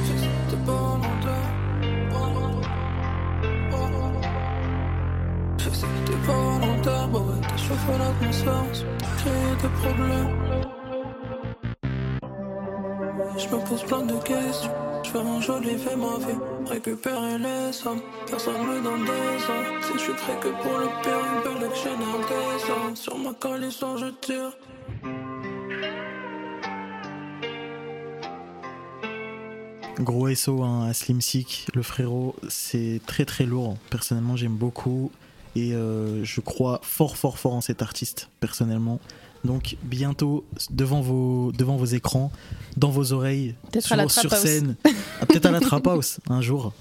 C'était 0.06 0.64
pas 0.66 0.72
volontaire. 0.72 1.52
Sais 5.58 5.70
que 5.70 5.76
c'était 5.76 6.20
pas 6.26 6.34
volontaire, 6.34 7.08
bah 7.10 7.20
ouais, 7.20 7.42
t'as 7.42 7.58
chauffé 7.58 7.94
l'atmosphère, 8.00 8.66
c'est 8.74 8.86
créé 9.18 9.56
des 9.62 9.70
problèmes. 9.80 10.34
Je 13.38 13.48
me 13.48 13.58
pose 13.68 13.84
plein 13.84 14.02
de 14.02 14.18
questions, 14.24 14.72
je 15.04 15.10
fais 15.10 15.24
mon 15.24 15.42
joli 15.42 15.78
fait 15.78 15.96
ma 15.96 16.18
vie, 16.18 16.40
récupérer 16.68 17.38
les 17.38 17.74
sommes, 17.74 18.02
personne 18.28 18.62
me 18.62 18.84
donne 18.84 19.06
des 19.06 19.12
ordres. 19.12 19.86
Si 19.86 19.94
je 19.94 20.00
suis 20.00 20.14
prêt 20.14 20.38
que 20.40 20.50
pour 20.62 20.78
le 20.78 20.88
pire, 21.02 21.20
une 21.34 21.60
belle 21.60 21.70
j'ai 21.76 21.90
des 21.90 22.72
ordres. 22.72 22.98
Sur 22.98 23.18
ma 23.18 23.34
coalition, 23.34 23.98
je 23.98 24.08
tire. 24.22 24.52
Gros 30.00 30.34
SO 30.34 30.64
hein, 30.64 30.88
à 30.88 30.94
Slim 30.94 31.22
Sick, 31.22 31.68
le 31.76 31.84
frérot, 31.84 32.36
c'est 32.50 33.02
très 33.06 33.26
très 33.26 33.46
lourd. 33.46 33.78
Personnellement, 33.90 34.36
j'aime 34.36 34.56
beaucoup 34.56 35.12
et 35.56 35.74
euh, 35.74 36.24
je 36.24 36.42
crois 36.42 36.80
fort 36.84 37.18
fort 37.18 37.38
fort 37.38 37.54
en 37.54 37.62
cet 37.62 37.82
artiste, 37.82 38.30
personnellement. 38.40 39.00
Donc 39.44 39.78
bientôt 39.84 40.46
devant 40.70 41.02
vos, 41.02 41.52
devant 41.52 41.78
vos 41.78 41.86
écrans, 41.86 42.32
dans 42.78 42.90
vos 42.90 43.12
oreilles, 43.14 43.56
Peut-être 43.72 43.88
sur, 44.12 44.34
à 44.34 44.36
scène, 44.36 44.76
Ah, 45.20 45.26
peut-être 45.26 45.48
à 45.48 45.52
la 45.52 45.60
Trap 45.60 45.88
House 45.88 46.20
un 46.30 46.42
jour. 46.42 46.74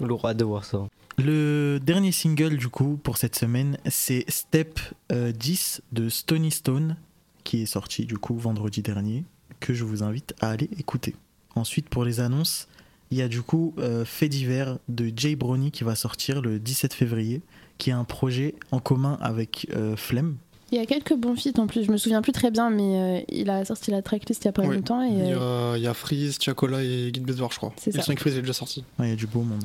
Lourd 0.00 0.32
de 0.34 0.44
voir 0.44 0.64
ça. 0.64 0.88
Le 1.18 1.80
dernier 1.82 2.12
single 2.12 2.56
du 2.56 2.68
coup 2.68 2.98
pour 3.02 3.16
cette 3.16 3.36
semaine, 3.36 3.78
c'est 3.88 4.24
Step 4.28 4.78
euh, 5.10 5.32
10 5.32 5.82
de 5.92 6.08
Stony 6.08 6.52
Stone, 6.52 6.96
qui 7.42 7.62
est 7.62 7.66
sorti 7.66 8.04
du 8.04 8.18
coup 8.18 8.36
vendredi 8.36 8.82
dernier, 8.82 9.24
que 9.58 9.74
je 9.74 9.82
vous 9.84 10.04
invite 10.04 10.34
à 10.40 10.50
aller 10.50 10.70
écouter. 10.78 11.16
Ensuite 11.56 11.88
pour 11.88 12.04
les 12.04 12.20
annonces, 12.20 12.68
il 13.10 13.18
y 13.18 13.22
a 13.22 13.28
du 13.28 13.42
coup 13.42 13.74
euh, 13.78 14.04
Fait 14.04 14.28
divers 14.28 14.78
de 14.88 15.12
Jay 15.14 15.34
Brownie 15.34 15.70
qui 15.72 15.82
va 15.82 15.94
sortir 15.96 16.42
le 16.42 16.58
17 16.58 16.94
février, 16.94 17.42
qui 17.78 17.90
est 17.90 17.94
un 17.94 18.04
projet 18.04 18.54
en 18.70 18.78
commun 18.80 19.18
avec 19.20 19.66
euh, 19.74 19.96
Flemme. 19.96 20.36
Il 20.70 20.76
y 20.76 20.80
a 20.80 20.86
quelques 20.86 21.14
bons 21.14 21.34
feats 21.34 21.58
en 21.58 21.66
plus, 21.66 21.84
je 21.84 21.90
me 21.90 21.96
souviens 21.96 22.20
plus 22.20 22.32
très 22.32 22.50
bien, 22.50 22.68
mais 22.68 22.82
euh, 22.82 23.20
il 23.28 23.48
a 23.48 23.64
sorti 23.64 23.90
la 23.90 24.02
tracklist 24.02 24.44
il 24.44 24.46
y 24.46 24.48
a 24.48 24.52
pas 24.52 24.62
longtemps. 24.62 25.02
Et, 25.02 25.08
Il 25.08 25.28
y 25.28 25.32
euh, 25.32 25.72
a, 25.72 25.78
il 25.78 25.82
y 25.82 25.86
a 25.86 25.94
Freeze, 25.94 26.38
Tiakola 26.38 26.82
et 26.82 27.10
Guide 27.10 27.24
Bezor, 27.24 27.52
je 27.52 27.56
crois. 27.56 27.72
C'est 27.76 27.90
Et 27.90 27.96
le 27.96 28.00
ça. 28.00 28.06
5 28.06 28.18
Freeze 28.18 28.36
est 28.36 28.42
déjà 28.42 28.52
sorti. 28.52 28.84
Ouais, 28.98 29.06
il 29.06 29.10
y 29.10 29.12
a 29.12 29.16
du 29.16 29.26
beau 29.26 29.40
monde. 29.40 29.64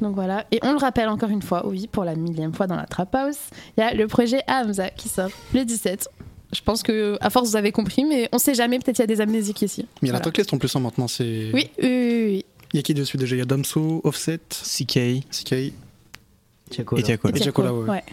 Donc 0.00 0.14
voilà, 0.14 0.46
et 0.52 0.60
on 0.62 0.72
le 0.72 0.78
rappelle 0.78 1.08
encore 1.08 1.28
une 1.28 1.42
fois, 1.42 1.66
oui, 1.66 1.88
pour 1.90 2.04
la 2.04 2.14
millième 2.14 2.54
fois 2.54 2.68
dans 2.68 2.76
la 2.76 2.86
Trap 2.86 3.12
House, 3.16 3.38
il 3.76 3.80
y 3.80 3.82
a 3.82 3.92
le 3.92 4.06
projet 4.06 4.42
Hamza 4.46 4.90
qui 4.90 5.08
sort 5.08 5.30
le 5.52 5.64
17. 5.64 6.08
Je 6.54 6.60
pense 6.62 6.82
que, 6.82 7.18
à 7.20 7.30
force, 7.30 7.50
vous 7.50 7.56
avez 7.56 7.72
compris, 7.72 8.04
mais 8.04 8.28
on 8.32 8.38
sait 8.38 8.54
jamais, 8.54 8.78
peut-être 8.78 8.98
il 8.98 9.02
y 9.02 9.04
a 9.04 9.08
des 9.08 9.20
amnésiques 9.20 9.60
ici. 9.60 9.86
Mais 10.00 10.08
il 10.08 10.08
y 10.08 10.10
a 10.10 10.14
la 10.14 10.20
tracklist 10.20 10.54
en 10.54 10.58
plus 10.58 10.74
hein, 10.74 10.80
maintenant. 10.80 11.08
c'est 11.08 11.50
Oui, 11.52 11.68
oui, 11.82 11.88
oui, 11.88 12.24
oui. 12.24 12.44
Il 12.72 12.76
y 12.76 12.80
a 12.80 12.82
qui 12.82 12.94
dessus 12.94 13.16
déjà? 13.16 13.34
Il 13.34 13.40
y 13.40 13.42
a 13.42 13.44
Damso, 13.44 14.00
Offset, 14.04 14.38
CK 14.38 15.24
CK 15.30 15.52
et 15.52 15.72
Tiakola. 16.70 17.00
Et 17.00 17.40
Tiakola, 17.40 17.74
ouais. 17.74 17.90
ouais. 17.90 18.04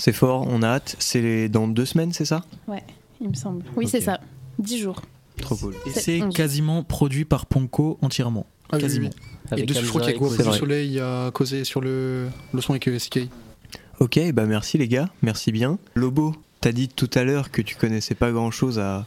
C'est 0.00 0.12
fort, 0.14 0.46
on 0.48 0.62
a 0.62 0.68
hâte. 0.68 0.96
C'est 0.98 1.48
dans 1.50 1.68
deux 1.68 1.84
semaines, 1.84 2.12
c'est 2.14 2.24
ça 2.24 2.42
Ouais, 2.66 2.82
il 3.20 3.28
me 3.28 3.34
semble. 3.34 3.62
Oui, 3.76 3.86
c'est 3.86 4.00
ça. 4.00 4.18
10 4.58 4.78
jours. 4.78 5.02
Trop 5.36 5.56
cool. 5.56 5.74
Et 5.86 5.90
C'est 5.90 6.20
quasiment 6.34 6.82
produit 6.82 7.24
par 7.26 7.44
Ponko 7.46 7.98
entièrement. 8.00 8.46
Ah 8.72 8.76
oui, 8.76 8.82
quasiment. 8.82 9.10
oui, 9.10 9.48
Et 9.50 9.52
Avec 9.54 9.66
dessus, 9.66 9.84
je 9.84 9.88
crois 9.90 10.00
qu'il 10.00 10.10
y 10.10 10.14
a 10.14 10.16
et 10.16 10.18
Go 10.18 10.28
Koze. 10.28 10.48
du 10.48 10.58
Soleil, 10.58 11.00
a 11.00 11.30
causé 11.32 11.64
sur 11.64 11.80
le, 11.82 12.28
le 12.54 12.60
son 12.60 12.72
avec 12.72 12.88
euh, 12.88 12.98
CK. 12.98 13.28
Ok, 13.98 14.18
bah 14.32 14.46
merci 14.46 14.78
les 14.78 14.88
gars, 14.88 15.10
merci 15.22 15.52
bien. 15.52 15.78
Lobo, 15.94 16.34
t'as 16.62 16.72
dit 16.72 16.88
tout 16.88 17.10
à 17.14 17.22
l'heure 17.24 17.50
que 17.50 17.60
tu 17.60 17.76
connaissais 17.76 18.14
pas 18.14 18.32
grand 18.32 18.50
chose 18.50 18.78
à, 18.78 19.04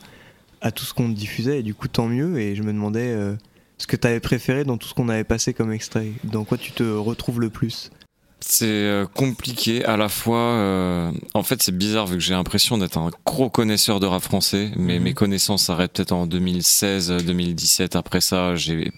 à 0.62 0.72
tout 0.72 0.86
ce 0.86 0.94
qu'on 0.94 1.10
te 1.12 1.18
diffusait, 1.18 1.60
et 1.60 1.64
du 1.64 1.74
coup 1.74 1.88
tant 1.88 2.08
mieux, 2.08 2.40
et 2.40 2.56
je 2.56 2.62
me 2.62 2.72
demandais 2.72 3.08
euh, 3.12 3.36
ce 3.80 3.88
que 3.88 3.96
t'avais 3.96 4.20
préféré 4.20 4.64
dans 4.64 4.78
tout 4.78 4.88
ce 4.88 4.94
qu'on 4.94 5.10
avait 5.10 5.24
passé 5.24 5.54
comme 5.56 5.72
extrait. 5.72 6.12
Dans 6.24 6.44
quoi 6.44 6.60
tu 6.60 6.72
te 6.72 6.84
retrouves 6.84 7.40
le 7.42 7.50
plus 7.50 7.90
C'est 8.46 8.66
euh, 8.68 9.06
compliqué 9.06 9.86
à 9.86 9.96
la 9.98 10.10
fois. 10.10 10.38
euh, 10.38 11.12
en 11.34 11.44
fait, 11.44 11.64
c'est 11.64 11.76
bizarre 11.76 12.08
vu 12.08 12.16
que 12.18 12.24
j'ai 12.24 12.34
l'impression 12.34 12.78
d'être 12.78 12.98
un 12.98 13.10
gros 13.26 13.50
connaisseur 13.50 14.00
de 14.00 14.06
rap 14.06 14.22
français, 14.22 14.72
mais 14.76 14.98
Mhm. 15.00 15.04
mes 15.04 15.14
connaissances 15.14 15.64
s'arrêtent 15.64 15.94
peut-être 15.94 16.12
en 16.12 16.28
2016-2017. 16.28 17.96
Après 17.96 18.22
ça, 18.22 18.56
j'ai 18.56 18.92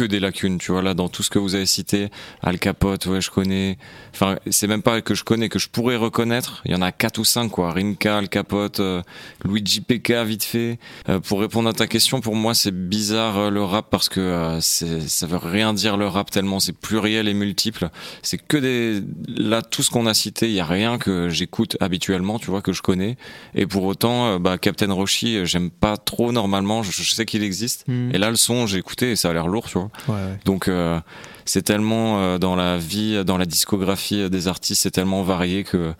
que 0.00 0.06
des 0.06 0.18
lacunes, 0.18 0.56
tu 0.56 0.72
vois, 0.72 0.80
là, 0.80 0.94
dans 0.94 1.10
tout 1.10 1.22
ce 1.22 1.28
que 1.28 1.38
vous 1.38 1.54
avez 1.54 1.66
cité. 1.66 2.08
Al 2.42 2.58
Capote, 2.58 3.04
ouais, 3.04 3.20
je 3.20 3.30
connais. 3.30 3.76
Enfin, 4.14 4.36
c'est 4.50 4.66
même 4.66 4.80
pas 4.80 5.02
que 5.02 5.14
je 5.14 5.24
connais, 5.24 5.50
que 5.50 5.58
je 5.58 5.68
pourrais 5.68 5.96
reconnaître. 5.96 6.62
Il 6.64 6.72
y 6.72 6.74
en 6.74 6.80
a 6.80 6.90
quatre 6.90 7.18
ou 7.18 7.24
cinq, 7.26 7.50
quoi. 7.50 7.72
Rinka, 7.72 8.16
Al 8.16 8.30
Capote, 8.30 8.80
euh, 8.80 9.02
Luigi 9.44 9.82
PK, 9.82 10.12
vite 10.24 10.44
fait. 10.44 10.78
Euh, 11.10 11.20
pour 11.20 11.40
répondre 11.40 11.68
à 11.68 11.74
ta 11.74 11.86
question, 11.86 12.22
pour 12.22 12.34
moi, 12.34 12.54
c'est 12.54 12.74
bizarre 12.74 13.36
euh, 13.38 13.50
le 13.50 13.62
rap 13.62 13.88
parce 13.90 14.08
que 14.08 14.58
ça 14.60 15.26
veut 15.26 15.36
rien 15.36 15.74
dire 15.74 15.98
le 15.98 16.06
rap 16.06 16.30
tellement 16.30 16.60
c'est 16.60 16.72
pluriel 16.72 17.28
et 17.28 17.34
multiple. 17.34 17.90
C'est 18.22 18.38
que 18.38 18.56
des, 18.56 19.02
là, 19.28 19.60
tout 19.60 19.82
ce 19.82 19.90
qu'on 19.90 20.06
a 20.06 20.14
cité, 20.14 20.46
il 20.46 20.54
y 20.54 20.60
a 20.60 20.64
rien 20.64 20.96
que 20.96 21.28
j'écoute 21.28 21.76
habituellement, 21.80 22.38
tu 22.38 22.50
vois, 22.50 22.62
que 22.62 22.72
je 22.72 22.80
connais. 22.80 23.18
Et 23.54 23.66
pour 23.66 23.84
autant, 23.84 24.40
bah, 24.40 24.56
Captain 24.56 24.92
Roshi, 24.92 25.44
j'aime 25.44 25.68
pas 25.68 25.98
trop 25.98 26.32
normalement. 26.32 26.82
Je, 26.82 26.90
je 26.90 27.14
sais 27.14 27.26
qu'il 27.26 27.42
existe. 27.42 27.86
Mhm. 27.86 28.14
Et 28.14 28.18
là, 28.18 28.30
le 28.30 28.36
son, 28.36 28.66
j'ai 28.66 28.78
écouté 28.78 29.10
et 29.10 29.16
ça 29.16 29.28
a 29.28 29.32
l'air 29.34 29.46
lourd, 29.46 29.68
tu 29.68 29.76
vois. 29.76 29.89
Ouais, 30.08 30.14
ouais. 30.14 30.38
Donc 30.44 30.68
euh, 30.68 31.00
c'est 31.44 31.62
tellement 31.62 32.20
euh, 32.20 32.38
dans 32.38 32.56
la 32.56 32.78
vie, 32.78 33.24
dans 33.24 33.38
la 33.38 33.46
discographie 33.46 34.28
des 34.30 34.48
artistes, 34.48 34.82
c'est 34.82 34.90
tellement 34.90 35.22
varié 35.22 35.64
que 35.64 35.92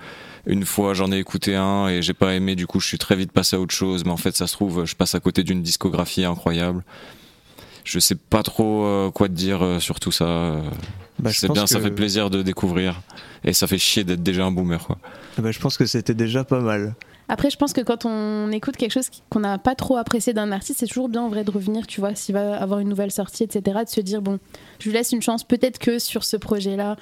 une 0.46 0.64
fois 0.64 0.94
j'en 0.94 1.12
ai 1.12 1.18
écouté 1.18 1.54
un 1.54 1.88
et 1.88 2.02
j'ai 2.02 2.14
pas 2.14 2.34
aimé, 2.34 2.56
du 2.56 2.66
coup 2.66 2.80
je 2.80 2.86
suis 2.86 2.98
très 2.98 3.16
vite 3.16 3.32
passé 3.32 3.56
à 3.56 3.60
autre 3.60 3.74
chose. 3.74 4.04
Mais 4.04 4.10
en 4.10 4.16
fait 4.16 4.36
ça 4.36 4.46
se 4.46 4.52
trouve, 4.52 4.84
je 4.84 4.94
passe 4.94 5.14
à 5.14 5.20
côté 5.20 5.42
d'une 5.42 5.62
discographie 5.62 6.24
incroyable. 6.24 6.82
Je 7.84 7.98
sais 7.98 8.14
pas 8.14 8.42
trop 8.42 8.84
euh, 8.84 9.10
quoi 9.10 9.28
te 9.28 9.32
dire 9.32 9.78
sur 9.80 10.00
tout 10.00 10.12
ça. 10.12 10.56
Bah, 11.18 11.30
c'est 11.32 11.50
bien, 11.50 11.66
ça 11.66 11.80
fait 11.80 11.90
plaisir 11.90 12.30
de 12.30 12.42
découvrir 12.42 13.02
et 13.44 13.52
ça 13.52 13.66
fait 13.66 13.78
chier 13.78 14.04
d'être 14.04 14.22
déjà 14.22 14.44
un 14.44 14.50
boomer. 14.50 14.84
Quoi. 14.86 14.98
Bah, 15.38 15.50
je 15.50 15.58
pense 15.58 15.76
que 15.76 15.86
c'était 15.86 16.14
déjà 16.14 16.44
pas 16.44 16.60
mal. 16.60 16.94
Après, 17.32 17.48
je 17.48 17.56
pense 17.56 17.72
que 17.72 17.80
quand 17.80 18.06
on 18.06 18.50
écoute 18.50 18.76
quelque 18.76 18.90
chose 18.92 19.08
qui- 19.08 19.22
qu'on 19.30 19.38
n'a 19.40 19.56
pas 19.58 19.74
trop 19.76 19.96
apprécié 19.96 20.32
d'un 20.32 20.50
artiste, 20.50 20.80
c'est 20.80 20.86
toujours 20.86 21.08
bien 21.08 21.22
en 21.22 21.28
vrai 21.28 21.44
de 21.44 21.50
revenir, 21.50 21.86
tu 21.86 22.00
vois, 22.00 22.14
s'il 22.16 22.34
va 22.34 22.60
avoir 22.60 22.80
une 22.80 22.88
nouvelle 22.88 23.12
sortie, 23.12 23.44
etc., 23.44 23.78
de 23.84 23.88
se 23.88 24.00
dire, 24.00 24.20
bon, 24.20 24.40
je 24.80 24.88
lui 24.88 24.92
laisse 24.92 25.12
une 25.12 25.22
chance, 25.22 25.44
peut-être 25.44 25.78
que 25.78 26.00
sur 26.00 26.24
ce 26.24 26.36
projet-là, 26.36 26.96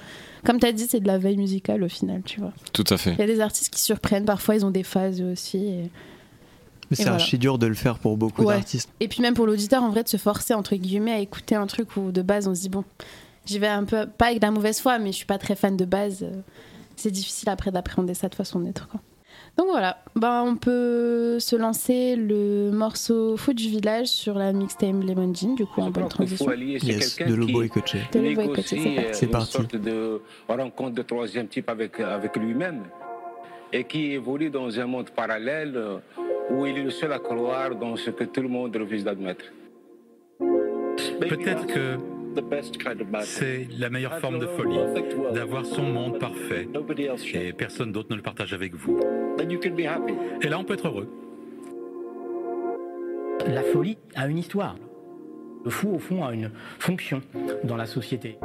comme 0.45 0.59
tu 0.59 0.67
as 0.67 0.71
dit, 0.71 0.85
c'est 0.87 0.99
de 0.99 1.07
la 1.07 1.17
veille 1.17 1.37
musicale 1.37 1.83
au 1.83 1.89
final, 1.89 2.21
tu 2.23 2.39
vois. 2.41 2.53
Tout 2.73 2.83
à 2.91 2.97
fait. 2.97 3.13
Il 3.13 3.19
y 3.19 3.23
a 3.23 3.27
des 3.27 3.39
artistes 3.41 3.73
qui 3.73 3.81
surprennent, 3.81 4.25
parfois 4.25 4.55
ils 4.55 4.65
ont 4.65 4.69
des 4.71 4.83
phases 4.83 5.19
aussi. 5.21 5.57
Et, 5.57 5.89
Mais 6.91 6.95
c'est 6.95 7.03
voilà. 7.03 7.15
archi 7.15 7.37
dur 7.39 7.57
de 7.57 7.65
le 7.67 7.73
faire 7.73 7.97
pour 7.97 8.15
beaucoup 8.15 8.43
Ouais. 8.43 8.55
d'artistes. 8.55 8.89
et 8.99 9.07
puis 9.07 9.21
même 9.21 9.33
pour 9.33 9.47
l'auditeur, 9.47 9.81
en 9.83 9.89
vrai, 9.89 10.03
de 10.03 10.09
se 10.09 10.17
forcer, 10.17 10.53
entre 10.53 10.75
guillemets, 10.75 11.13
à 11.13 11.19
écouter 11.19 11.55
un 11.55 11.65
truc 11.67 11.97
où 11.97 12.11
de 12.11 12.21
base 12.21 12.47
on 12.47 12.53
se 12.53 12.61
dit, 12.61 12.69
bon, 12.69 12.83
j'y 13.47 13.57
vais 13.57 13.67
un 13.67 13.83
peu, 13.83 14.05
pas 14.05 14.27
avec 14.27 14.39
de 14.39 14.45
la 14.45 14.51
mauvaise 14.51 14.79
foi, 14.79 14.99
mais 14.99 15.11
je 15.11 15.17
suis 15.17 15.25
pas 15.25 15.39
très 15.39 15.55
fan 15.55 15.75
de 15.75 15.85
base. 15.85 16.19
euh, 16.21 16.31
C'est 16.97 17.11
difficile 17.11 17.49
après 17.49 17.71
d'appréhender 17.71 18.13
ça 18.13 18.29
de 18.29 18.35
façon 18.35 18.59
neutre, 18.59 18.87
quoi. 18.89 18.99
Donc 19.57 19.67
voilà, 19.69 19.97
ben, 20.15 20.43
on 20.45 20.55
peut 20.55 21.39
se 21.39 21.55
lancer 21.55 22.15
le 22.15 22.71
morceau 22.71 23.35
Foot 23.35 23.55
du 23.55 23.69
village 23.69 24.07
sur 24.07 24.35
la 24.35 24.53
mixtape 24.53 25.03
Lemon 25.03 25.33
Jean, 25.33 25.53
du 25.53 25.65
coup 25.65 25.81
en 25.81 25.89
bonne 25.89 26.07
transition. 26.07 26.51
Yes, 26.53 27.17
de 27.17 27.33
Lobo 27.33 27.63
et 27.63 27.69
Coaché. 27.69 28.01
De 28.11 28.19
Lobo 28.19 28.41
et 28.41 28.53
Coaché, 28.53 28.77
c'est 28.79 28.95
parti. 28.95 29.09
C'est 29.13 29.25
une 29.25 29.31
parti. 29.31 29.51
sorte 29.51 29.75
de 29.75 30.21
rencontre 30.47 30.95
de 30.95 31.01
troisième 31.01 31.47
type 31.47 31.69
avec, 31.69 31.99
avec 31.99 32.35
lui-même 32.37 32.83
et 33.71 33.83
qui 33.83 34.13
évolue 34.13 34.49
dans 34.49 34.79
un 34.79 34.85
monde 34.85 35.09
parallèle 35.11 35.73
euh, 35.75 35.97
où 36.49 36.65
il 36.65 36.77
est 36.77 36.83
le 36.83 36.89
seul 36.89 37.11
à 37.13 37.19
croire 37.19 37.75
dans 37.75 37.95
ce 37.95 38.09
que 38.09 38.23
tout 38.23 38.41
le 38.41 38.47
monde 38.47 38.75
refuse 38.75 39.03
d'admettre. 39.03 39.45
Peut-être 41.19 41.67
que 41.67 41.97
c'est 43.23 43.67
la 43.77 43.89
meilleure 43.89 44.19
forme 44.19 44.39
de 44.39 44.45
folie, 44.45 44.77
d'avoir 45.33 45.65
son 45.65 45.83
monde 45.83 46.19
parfait 46.19 46.67
et 47.33 47.53
personne 47.53 47.91
d'autre 47.91 48.09
ne 48.11 48.15
le 48.15 48.21
partage 48.21 48.53
avec 48.53 48.75
vous. 48.75 48.99
Et 49.41 50.47
là, 50.47 50.59
on 50.59 50.63
peut 50.63 50.73
être 50.73 50.87
heureux. 50.87 51.07
La 53.47 53.63
folie 53.63 53.97
a 54.15 54.27
une 54.27 54.37
histoire. 54.37 54.75
Le 55.63 55.71
fou, 55.71 55.93
au 55.95 55.99
fond, 55.99 56.23
a 56.23 56.33
une 56.33 56.51
fonction 56.79 57.21
dans 57.63 57.75
la 57.75 57.85
société. 57.85 58.37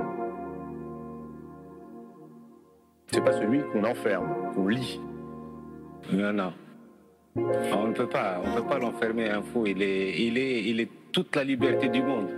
C'est 3.12 3.22
pas 3.22 3.32
celui 3.32 3.60
qu'on 3.72 3.84
enferme, 3.84 4.28
qu'on 4.54 4.68
lit. 4.68 5.00
Non, 6.12 6.32
non. 6.32 6.52
On 7.36 7.88
ne 7.88 7.92
peut 7.92 8.08
pas, 8.08 8.40
on 8.44 8.56
peut 8.56 8.66
pas 8.66 8.78
l'enfermer 8.78 9.30
un 9.30 9.42
fou. 9.42 9.66
Il 9.66 9.82
est, 9.82 10.20
il 10.20 10.38
est, 10.38 10.64
il 10.64 10.80
est 10.80 10.90
toute 11.12 11.34
la 11.36 11.44
liberté 11.44 11.88
du 11.88 12.02
monde. 12.02 12.28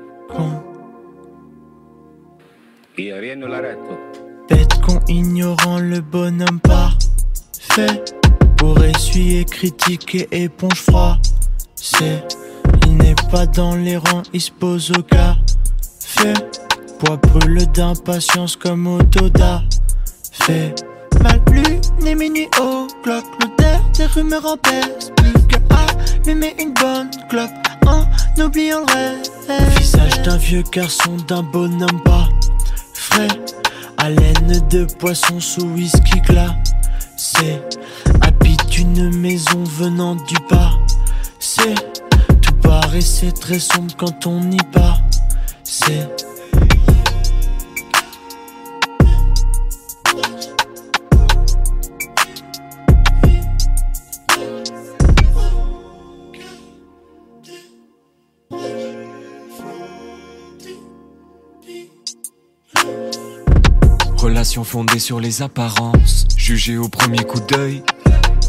Et 2.99 3.13
rien 3.13 3.37
ne 3.37 3.47
l'arrête. 3.47 3.79
Bête 4.49 4.81
con 4.83 4.99
ignorant 5.09 5.79
le 5.79 6.01
bonhomme 6.01 6.61
parfait 6.61 8.03
Pour 8.57 8.83
essuyer, 8.83 9.45
critiquer, 9.45 10.29
éponge 10.33 10.81
froid. 10.81 11.19
C'est, 11.75 12.25
il 12.87 12.97
n'est 12.97 13.15
pas 13.31 13.47
dans 13.47 13.75
les 13.77 13.97
rangs, 13.97 14.23
il 14.33 14.41
se 14.41 14.51
pose 14.51 14.91
au 14.91 15.03
café. 15.03 16.33
Poids 16.99 17.17
brûle 17.17 17.67
d'impatience 17.73 18.57
comme 18.57 18.87
Autoda 18.87 19.63
Fait 20.33 20.75
mal 21.23 21.43
plus, 21.45 21.81
ni 22.03 22.15
minuit 22.15 22.49
au 22.61 22.87
clock. 23.03 23.25
L'odeur 23.41 23.81
des 23.97 24.07
rumeurs 24.07 24.47
en 24.47 24.57
baisse. 24.57 25.11
Plus 25.17 25.33
que 25.47 25.57
allumer 26.27 26.55
une 26.59 26.73
bonne 26.75 27.11
clope 27.29 27.51
En 27.87 28.05
oubliant 28.43 28.81
le 28.81 28.93
reste 28.93 29.33
Visage 29.79 30.23
d'un 30.23 30.37
vieux 30.37 30.65
garçon, 30.73 31.17
d'un 31.29 31.43
bonhomme 31.43 32.03
pas 32.05 32.29
frais. 32.95 33.29
Haleine 33.99 34.61
de 34.71 34.85
poisson 34.99 35.41
sous 35.41 35.67
whisky 35.67 36.21
glacé 36.21 37.61
Une 38.79 39.09
maison 39.17 39.65
venant 39.65 40.17
du 40.17 40.35
passé 40.51 41.75
Tout 42.43 42.55
paraissait 42.63 43.33
très 43.33 43.59
sombre 43.59 43.95
quand 43.97 44.27
on 44.27 44.51
y 44.51 44.59
passait 44.71 46.07
Relation 64.19 64.65
fondée 64.65 64.99
sur 64.99 65.21
les 65.21 65.41
apparences, 65.41 66.27
jugée 66.37 66.77
au 66.77 66.89
premier 66.89 67.25
coup 67.25 67.41
d'œil. 67.41 67.83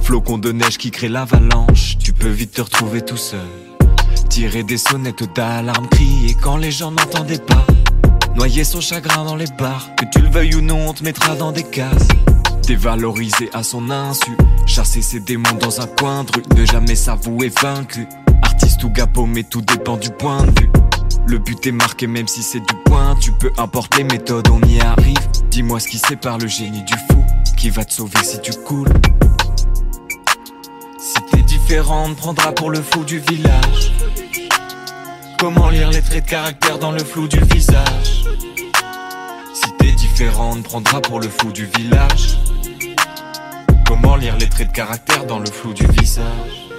Flocon 0.08 0.38
de 0.38 0.54
neige 0.54 0.78
qui 0.78 0.89
crée 0.89 1.10
l'avalanche, 1.10 1.98
tu 2.00 2.13
peux 2.13 2.30
vite 2.30 2.54
te 2.54 2.62
retrouver 2.62 3.02
tout 3.02 3.17
seul. 3.17 3.46
Tirer 4.30 4.63
des 4.63 4.78
sonnettes 4.78 5.36
d'alarme, 5.36 5.86
crier 5.89 6.34
quand 6.41 6.56
les 6.56 6.72
gens 6.72 6.91
n'entendaient 6.91 7.43
pas. 7.46 7.67
Noyer 8.34 8.63
son 8.63 8.80
chagrin 8.80 9.26
dans 9.26 9.36
les 9.36 9.52
bars, 9.60 9.89
que 9.98 10.06
tu 10.10 10.22
le 10.22 10.30
veuilles 10.30 10.56
ou 10.56 10.62
non, 10.62 10.88
on 10.88 10.93
te 10.93 11.04
mettra 11.04 11.36
dans 11.36 11.52
des 11.52 11.63
cases. 11.63 12.08
Dévaloriser 12.65 13.50
à 13.52 13.63
son 13.63 13.89
insu, 13.89 14.32
chasser 14.65 15.02
ses 15.02 15.20
démons 15.20 15.58
dans 15.60 15.82
un 15.82 15.88
coin 15.88 16.24
de 16.24 16.32
rue, 16.38 16.43
ne 16.56 16.65
jamais 16.65 16.96
s'avouer 16.96 17.52
vaincu. 17.62 18.08
Artiste 18.43 18.82
ou 18.86 18.89
gars 18.89 19.08
mais 19.28 19.43
tout 19.43 19.62
dépend 19.62 19.98
du 19.98 20.10
point 20.12 20.41
de 20.41 20.62
vue. 20.62 20.70
Le 21.26 21.38
but 21.38 21.67
est 21.67 21.74
marqué 21.74 22.08
même 22.08 22.30
si 22.30 22.43
c'est 22.43 22.62
du 22.62 22.76
point, 22.86 23.17
tu 23.20 23.34
peux 23.34 23.52
importer 23.58 24.04
les 24.04 24.04
méthodes, 24.06 24.48
on 24.54 24.62
y 24.70 24.80
arrive. 24.80 25.17
Dis-moi 25.52 25.82
ce 25.82 25.89
qui 25.89 25.98
sépare 25.98 26.38
le 26.38 26.48
génie 26.48 26.84
du 26.84 26.93
fou, 27.12 27.26
qui 27.58 27.70
va 27.70 27.84
te 27.84 27.91
sauver 27.91 28.24
si 28.24 28.39
tu 28.39 28.54
coules. 28.54 28.88
Si 31.68 31.74
t'es 31.74 31.80
différente, 31.82 32.16
prendra 32.16 32.54
pour 32.54 32.70
le 32.70 32.82
fou 32.82 33.04
du 33.04 33.20
village. 33.20 33.92
Comment 35.38 35.70
lire 35.70 35.90
les 35.90 36.02
traits 36.02 36.24
de 36.24 36.30
caractère 36.30 36.80
dans 36.80 36.94
le 36.94 37.00
flou 37.00 37.28
du 37.28 37.42
visage? 37.42 38.24
T'es 39.78 39.92
différente, 39.92 40.64
prendra 40.64 41.02
pour 41.02 41.20
le 41.20 41.28
fou 41.28 41.52
du 41.52 41.66
village. 41.66 42.38
Comment 43.86 44.16
lire 44.16 44.38
les 44.38 44.48
traits 44.48 44.70
de 44.70 44.74
caractère 44.74 45.26
dans 45.26 45.40
le 45.40 45.48
flou 45.48 45.74
du 45.74 45.86
visage? 45.88 46.70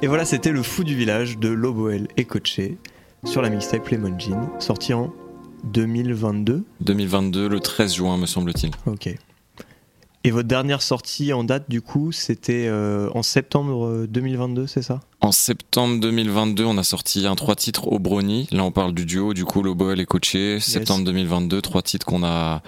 Et 0.00 0.06
voilà, 0.06 0.24
c'était 0.24 0.50
Le 0.50 0.62
Fou 0.62 0.82
du 0.82 0.96
Village 0.96 1.36
de 1.36 1.50
Loboel 1.50 2.08
et 2.16 2.24
Coaché 2.24 2.78
sur 3.24 3.42
la 3.42 3.50
mixtape 3.50 3.86
Lemon 3.90 4.18
Jean, 4.18 4.50
sorti 4.58 4.94
en 4.94 5.12
2022. 5.64 6.64
2022, 6.80 7.48
le 7.48 7.60
13 7.60 7.94
juin, 7.94 8.16
me 8.16 8.26
semble-t-il. 8.26 8.70
Ok. 8.86 9.14
Et 10.24 10.30
votre 10.30 10.46
dernière 10.46 10.82
sortie 10.82 11.32
en 11.32 11.42
date, 11.42 11.68
du 11.68 11.82
coup, 11.82 12.12
c'était 12.12 12.66
euh, 12.68 13.10
en 13.12 13.24
septembre 13.24 14.06
2022, 14.08 14.68
c'est 14.68 14.82
ça? 14.82 15.00
En 15.20 15.32
septembre 15.32 15.98
2022, 16.00 16.64
on 16.64 16.78
a 16.78 16.84
sorti 16.84 17.26
un 17.26 17.34
trois 17.34 17.56
titres 17.56 17.88
au 17.88 17.98
Brony. 17.98 18.46
Là, 18.52 18.62
on 18.62 18.70
parle 18.70 18.94
du 18.94 19.04
duo, 19.04 19.34
du 19.34 19.44
coup, 19.44 19.62
Loboel 19.62 19.98
et 19.98 20.06
Coaché. 20.06 20.60
Septembre 20.60 21.04
2022, 21.06 21.60
trois 21.60 21.82
titres 21.82 22.06
qu'on 22.06 22.22
a 22.22 22.62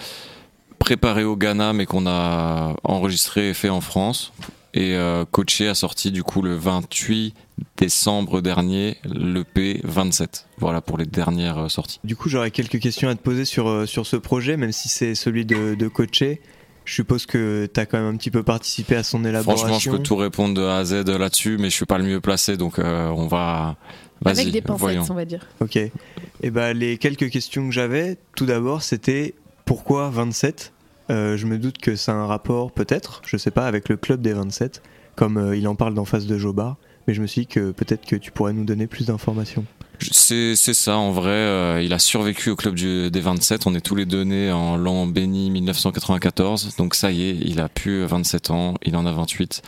préparés 0.80 1.24
au 1.24 1.36
Ghana, 1.36 1.72
mais 1.72 1.86
qu'on 1.86 2.06
a 2.06 2.74
enregistrés 2.82 3.50
et 3.50 3.54
fait 3.54 3.70
en 3.70 3.80
France. 3.80 4.32
Et 4.74 4.96
euh, 4.96 5.24
Coaché 5.24 5.68
a 5.68 5.74
sorti 5.74 6.10
du 6.10 6.24
coup 6.24 6.42
le 6.42 6.56
28 6.56 7.32
décembre 7.76 8.40
dernier 8.40 8.96
l'EP 9.04 9.80
27. 9.84 10.46
Voilà 10.58 10.80
pour 10.80 10.98
les 10.98 11.06
dernières 11.06 11.58
euh, 11.58 11.68
sorties. 11.68 12.00
Du 12.02 12.16
coup, 12.16 12.28
j'aurais 12.28 12.50
quelques 12.50 12.80
questions 12.80 13.08
à 13.08 13.14
te 13.14 13.22
poser 13.22 13.44
sur, 13.44 13.68
euh, 13.68 13.86
sur 13.86 14.04
ce 14.04 14.16
projet, 14.16 14.56
même 14.56 14.72
si 14.72 14.88
c'est 14.88 15.14
celui 15.14 15.44
de, 15.44 15.76
de 15.76 15.88
Coaché. 15.88 16.40
Je 16.84 16.94
suppose 16.94 17.24
que 17.24 17.68
tu 17.72 17.80
as 17.80 17.86
quand 17.86 17.98
même 17.98 18.14
un 18.14 18.16
petit 18.16 18.30
peu 18.30 18.42
participé 18.42 18.96
à 18.96 19.02
son 19.02 19.24
élaboration. 19.24 19.68
Franchement, 19.68 19.92
je 19.92 19.96
peux 19.96 20.02
tout 20.02 20.16
répondre 20.16 20.54
de 20.54 20.62
A 20.62 20.78
à 20.78 20.84
Z 20.84 21.08
là-dessus, 21.08 21.56
mais 21.58 21.70
je 21.70 21.74
suis 21.74 21.86
pas 21.86 21.96
le 21.96 22.04
mieux 22.04 22.20
placé, 22.20 22.56
donc 22.56 22.78
euh, 22.78 23.08
on 23.08 23.26
va. 23.26 23.76
Avec 24.24 24.50
des 24.50 24.60
pincettes, 24.60 24.80
voyons. 24.80 25.04
on 25.08 25.14
va 25.14 25.24
dire. 25.24 25.46
Ok. 25.60 25.76
Et 25.76 26.50
ben 26.50 26.76
les 26.76 26.98
quelques 26.98 27.30
questions 27.30 27.66
que 27.66 27.72
j'avais, 27.72 28.18
tout 28.36 28.46
d'abord, 28.46 28.82
c'était 28.82 29.34
pourquoi 29.64 30.10
27 30.10 30.72
Euh, 31.10 31.36
Je 31.36 31.46
me 31.46 31.58
doute 31.58 31.78
que 31.78 31.96
c'est 31.96 32.12
un 32.12 32.26
rapport, 32.26 32.72
peut-être, 32.72 33.20
je 33.26 33.36
sais 33.36 33.50
pas, 33.50 33.66
avec 33.66 33.88
le 33.88 33.96
club 33.96 34.20
des 34.22 34.32
27, 34.32 34.82
comme 35.16 35.36
euh, 35.36 35.56
il 35.56 35.66
en 35.68 35.74
parle 35.74 35.94
d'en 35.94 36.04
face 36.04 36.26
de 36.26 36.38
Jobar. 36.38 36.76
Mais 37.06 37.12
je 37.14 37.20
me 37.20 37.26
suis 37.26 37.42
dit 37.42 37.46
que 37.46 37.70
peut-être 37.72 38.06
que 38.06 38.16
tu 38.16 38.30
pourrais 38.30 38.54
nous 38.54 38.64
donner 38.64 38.86
plus 38.86 39.06
d'informations. 39.06 39.64
C'est 40.00 40.54
ça, 40.56 40.96
en 40.96 41.12
vrai, 41.12 41.30
euh, 41.30 41.82
il 41.82 41.92
a 41.92 41.98
survécu 41.98 42.50
au 42.50 42.56
club 42.56 42.74
du- 42.74 43.10
des 43.10 43.20
27. 43.20 43.66
On 43.66 43.74
est 43.74 43.80
tous 43.80 43.94
les 43.94 44.06
deux 44.06 44.24
nés 44.24 44.50
en 44.50 44.76
l'an 44.76 45.06
béni 45.06 45.50
1994. 45.50 46.76
Donc 46.76 46.94
ça 46.94 47.10
y 47.12 47.22
est, 47.28 47.36
il 47.42 47.60
a 47.60 47.68
plus 47.68 48.04
27 48.04 48.50
ans, 48.50 48.74
il 48.84 48.96
en 48.96 49.04
a 49.06 49.12
28. 49.12 49.62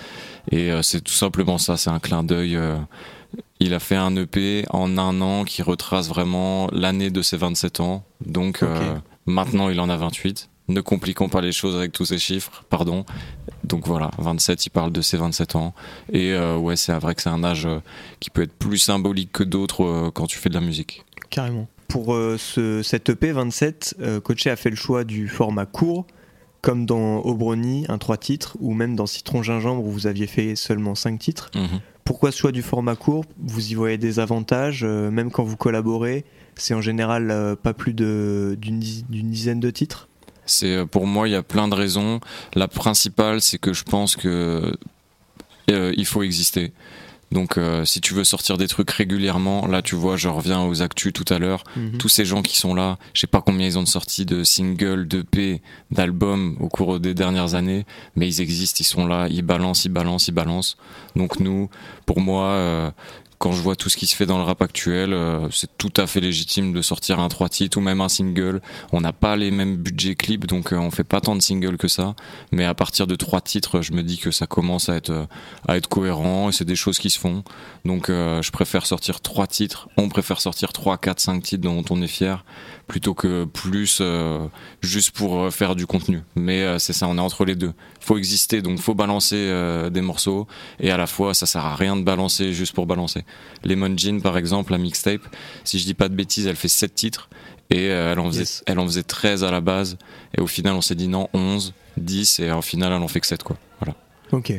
Et 0.51 0.71
c'est 0.83 1.03
tout 1.03 1.13
simplement 1.13 1.59
ça, 1.59 1.77
c'est 1.77 1.91
un 1.91 1.99
clin 2.01 2.23
d'œil. 2.25 2.59
il 3.61 3.75
a 3.75 3.79
fait 3.81 3.97
un 3.97 4.15
EP 4.17 4.65
en 4.71 4.97
un 4.99 5.21
an 5.21 5.45
qui 5.45 5.63
retrace 5.63 6.09
vraiment 6.09 6.69
l'année 6.73 7.11
de 7.11 7.23
ses 7.23 7.37
27 7.37 7.81
ans. 7.81 8.05
Donc 8.25 8.63
euh, 8.63 8.95
maintenant, 9.27 9.69
il 9.69 9.79
en 9.81 9.89
a 9.89 9.97
28. 9.97 10.49
Ne 10.69 10.81
compliquons 10.81 11.29
pas 11.29 11.41
les 11.41 11.53
choses 11.53 11.77
avec 11.77 11.93
tous 11.93 12.07
ces 12.07 12.19
chiffres, 12.19 12.65
pardon. 12.69 13.05
Donc 13.63 13.87
voilà, 13.87 14.11
27, 14.19 14.67
il 14.67 14.71
parle 14.71 14.91
de 14.91 15.01
ses 15.01 15.17
27 15.17 15.55
ans. 15.55 15.75
Et 16.13 16.33
euh, 16.33 16.57
ouais, 16.57 16.75
c'est 16.77 16.93
vrai 16.95 17.15
que 17.15 17.23
c'est 17.23 17.31
un 17.31 17.45
âge 17.45 17.67
euh, 17.67 17.79
qui 18.19 18.31
peut 18.31 18.43
être 18.43 18.53
plus 18.53 18.79
symbolique 18.79 19.31
que 19.33 19.45
d'autres 19.45 19.85
euh, 19.85 20.11
quand 20.13 20.27
tu 20.27 20.39
fais 20.39 20.49
de 20.49 20.55
la 20.55 20.61
musique. 20.61 21.05
Carrément. 21.31 21.69
Pour 21.89 22.15
euh, 22.15 22.37
ce, 22.37 22.83
cet 22.83 23.09
EP 23.11 23.31
27, 23.31 23.97
euh, 24.01 24.21
Coaché 24.21 24.51
a 24.51 24.57
fait 24.57 24.71
le 24.71 24.77
choix 24.77 25.05
du 25.05 25.29
format 25.29 25.67
court, 25.67 26.07
comme 26.63 26.85
dans 26.85 27.21
Obroni, 27.21 27.87
un 27.89 27.99
3 27.99 28.17
titres, 28.17 28.57
ou 28.59 28.75
même 28.75 28.97
dans 28.97 29.07
Citron 29.07 29.45
Gingembre 29.45 29.85
où 29.85 29.91
vous 29.91 30.09
aviez 30.09 30.27
fait 30.27 30.57
seulement 30.57 30.97
5 30.97 31.19
titres. 31.19 31.51
Mhm. 31.55 31.81
Pourquoi 32.05 32.33
ce 32.33 32.39
choix 32.39 32.53
du 32.53 32.63
format 32.63 32.97
court? 32.97 33.25
Vous 33.39 33.71
y 33.71 33.75
voyez 33.75 33.99
des 33.99 34.19
avantages, 34.21 34.85
même 34.85 35.33
quand 35.33 35.43
vous 35.43 35.57
collaborez 35.57 36.25
C'est 36.55 36.73
en 36.73 36.81
général 36.81 37.57
pas 37.61 37.75
plus 37.75 37.95
d'une 37.95 38.79
dizaine 38.79 39.59
de 39.59 39.71
titres? 39.71 40.09
C'est 40.47 40.75
euh, 40.75 40.87
pour 40.87 41.07
moi, 41.07 41.29
il 41.29 41.33
y 41.33 41.37
a 41.37 41.43
plein 41.43 41.69
de 41.69 41.75
raisons. 41.75 42.21
La 42.55 42.69
principale, 42.69 43.41
c'est 43.41 43.59
que 43.59 43.73
je 43.73 43.85
pense 43.85 44.17
que 44.17 44.73
euh, 45.71 45.93
il 45.97 46.07
faut 46.07 46.23
exister. 46.23 46.73
Donc, 47.33 47.59
euh, 47.59 47.85
si 47.85 48.01
tu 48.01 48.15
veux 48.15 48.23
sortir 48.23 48.57
des 48.57 48.69
trucs 48.69 48.91
régulièrement, 48.91 49.67
là, 49.67 49.83
tu 49.83 49.97
vois, 49.97 50.17
je 50.17 50.29
reviens 50.29 50.63
aux 50.63 50.81
actus 50.81 51.13
tout 51.13 51.25
à 51.33 51.39
l'heure. 51.39 51.65
Mhm. 51.77 51.99
Tous 51.99 52.09
ces 52.09 52.25
gens 52.25 52.41
qui 52.41 52.57
sont 52.57 52.75
là, 52.75 52.99
je 53.15 53.21
sais 53.21 53.27
pas 53.27 53.43
combien 53.43 53.67
ils 53.67 53.79
ont 53.79 53.83
de 53.83 53.89
sorties 53.89 54.25
de 54.25 54.45
singles, 54.45 55.09
d'EP, 55.09 55.61
d'albums 55.91 56.57
au 56.61 56.69
cours 56.69 57.01
des 57.01 57.15
dernières 57.15 57.55
années, 57.55 57.85
mais 58.15 58.29
ils 58.29 58.41
existent, 58.41 58.79
ils 58.81 58.85
sont 58.85 59.07
là, 59.07 59.27
ils 59.29 59.43
balancent, 59.43 59.85
ils 59.85 59.91
balancent, 59.91 60.29
ils 60.29 60.33
balancent. 60.33 60.77
Donc 61.17 61.41
nous, 61.41 61.69
pour 62.07 62.21
moi, 62.21 62.45
euh, 62.45 62.91
quand 63.39 63.53
je 63.53 63.61
vois 63.61 63.77
tout 63.77 63.89
ce 63.89 63.97
qui 63.97 64.07
se 64.07 64.17
fait 64.17 64.27
dans 64.27 64.39
le 64.39 64.45
rap 64.45 64.63
actuel, 64.63 65.13
euh, 65.13 65.49
c'est 65.51 65.77
tout 65.77 65.93
à 65.97 66.07
fait 66.07 66.21
légitime 66.21 66.73
de 66.73 66.83
sortir 66.83 67.21
un 67.21 67.29
trois 67.29 67.49
titres 67.49 67.79
ou 67.79 67.81
même 67.81 68.01
un 68.01 68.09
single. 68.09 68.61
On 68.93 69.01
n'a 69.01 69.13
pas 69.13 69.37
les 69.37 69.51
mêmes 69.51 69.77
budgets 69.77 70.15
clips, 70.15 70.47
donc 70.47 70.73
euh, 70.73 70.77
on 70.77 70.91
fait 70.91 71.05
pas 71.05 71.21
tant 71.21 71.37
de 71.37 71.43
singles 71.43 71.77
que 71.77 71.89
ça. 71.89 72.15
Mais 72.53 72.65
à 72.65 72.75
partir 72.75 73.07
de 73.07 73.15
trois 73.15 73.41
titres, 73.41 73.83
je 73.83 73.93
me 73.93 74.03
dis 74.03 74.19
que 74.19 74.31
ça 74.31 74.47
commence 74.47 74.89
à 74.89 74.97
être 74.97 75.11
euh, 75.11 75.27
à 75.69 75.77
être 75.77 75.89
cohérent 75.89 76.49
et 76.49 76.53
c'est 76.53 76.65
des 76.65 76.77
choses 76.77 76.99
qui 76.99 77.11
se 77.11 77.19
font. 77.19 77.43
Donc 77.85 78.09
je 78.09 78.51
préfère 78.51 78.87
sortir 78.87 79.21
trois 79.21 79.47
titres. 79.47 79.89
On 79.97 80.09
préfère 80.09 80.41
sortir 80.41 80.73
trois, 80.73 80.99
quatre, 80.99 81.21
cinq 81.21 81.43
titres 81.43 81.63
dont 81.63 81.85
on 81.91 82.03
est 82.03 82.09
fier 82.09 82.45
plutôt 82.87 83.15
que 83.15 83.45
plus 83.45 84.03
juste 84.81 85.11
pour 85.11 85.53
faire 85.53 85.75
du 85.75 85.87
contenu. 85.87 86.23
Mais 86.37 86.79
c'est 86.79 86.93
ça, 86.93 87.09
on 87.09 87.19
est 87.19 87.21
entre 87.21 87.45
les 87.45 87.57
deux. 87.57 87.73
Faut 88.01 88.17
exister, 88.17 88.63
donc 88.63 88.79
faut 88.79 88.95
balancer 88.95 89.53
des 89.91 90.01
morceaux 90.01 90.47
et 90.79 90.91
à 90.91 90.97
la 90.97 91.07
fois 91.07 91.35
ça 91.35 91.47
sert 91.47 91.65
à 91.65 91.75
rien 91.75 91.97
de 91.97 92.03
balancer 92.03 92.53
juste 92.53 92.75
pour 92.75 92.87
balancer. 92.87 93.25
Lemon 93.65 93.97
Jean, 93.97 94.21
par 94.21 94.39
exemple, 94.39 94.73
la 94.73 94.79
mixtape, 94.79 95.23
si 95.65 95.79
je 95.79 95.85
dis 95.85 95.95
pas 95.95 96.09
de 96.09 96.15
bêtises, 96.15 96.47
elle 96.47 96.57
fait 96.57 96.69
7 96.69 96.95
titres 96.95 97.29
et 97.71 97.91
euh, 97.91 98.13
elle, 98.13 98.19
en 98.19 98.31
faisait, 98.31 98.63
elle 98.67 98.79
en 98.79 98.87
faisait 98.87 99.03
13 99.03 99.45
à 99.45 99.51
la 99.51 99.61
base. 99.61 99.99
Et 100.37 100.41
au 100.41 100.47
final, 100.47 100.75
on 100.75 100.81
s'est 100.81 100.95
dit 100.95 101.09
non, 101.09 101.29
11, 101.33 101.75
10 101.97 102.41
et 102.41 102.51
au 102.53 102.63
final, 102.63 102.93
elle 102.93 103.03
en 103.03 103.09
fait 103.09 103.21
que 103.21 103.27
7. 103.27 103.43
Quoi. 103.43 103.57
Voilà. 103.81 103.97
Ok. 104.33 104.53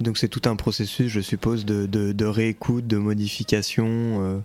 Donc 0.00 0.18
c'est 0.18 0.28
tout 0.28 0.42
un 0.46 0.56
processus, 0.56 1.10
je 1.10 1.20
suppose, 1.20 1.64
de, 1.64 1.86
de, 1.86 2.24
réécoute, 2.24 2.86
de 2.86 2.96
modification. 2.96 3.86
Euh. 3.88 4.38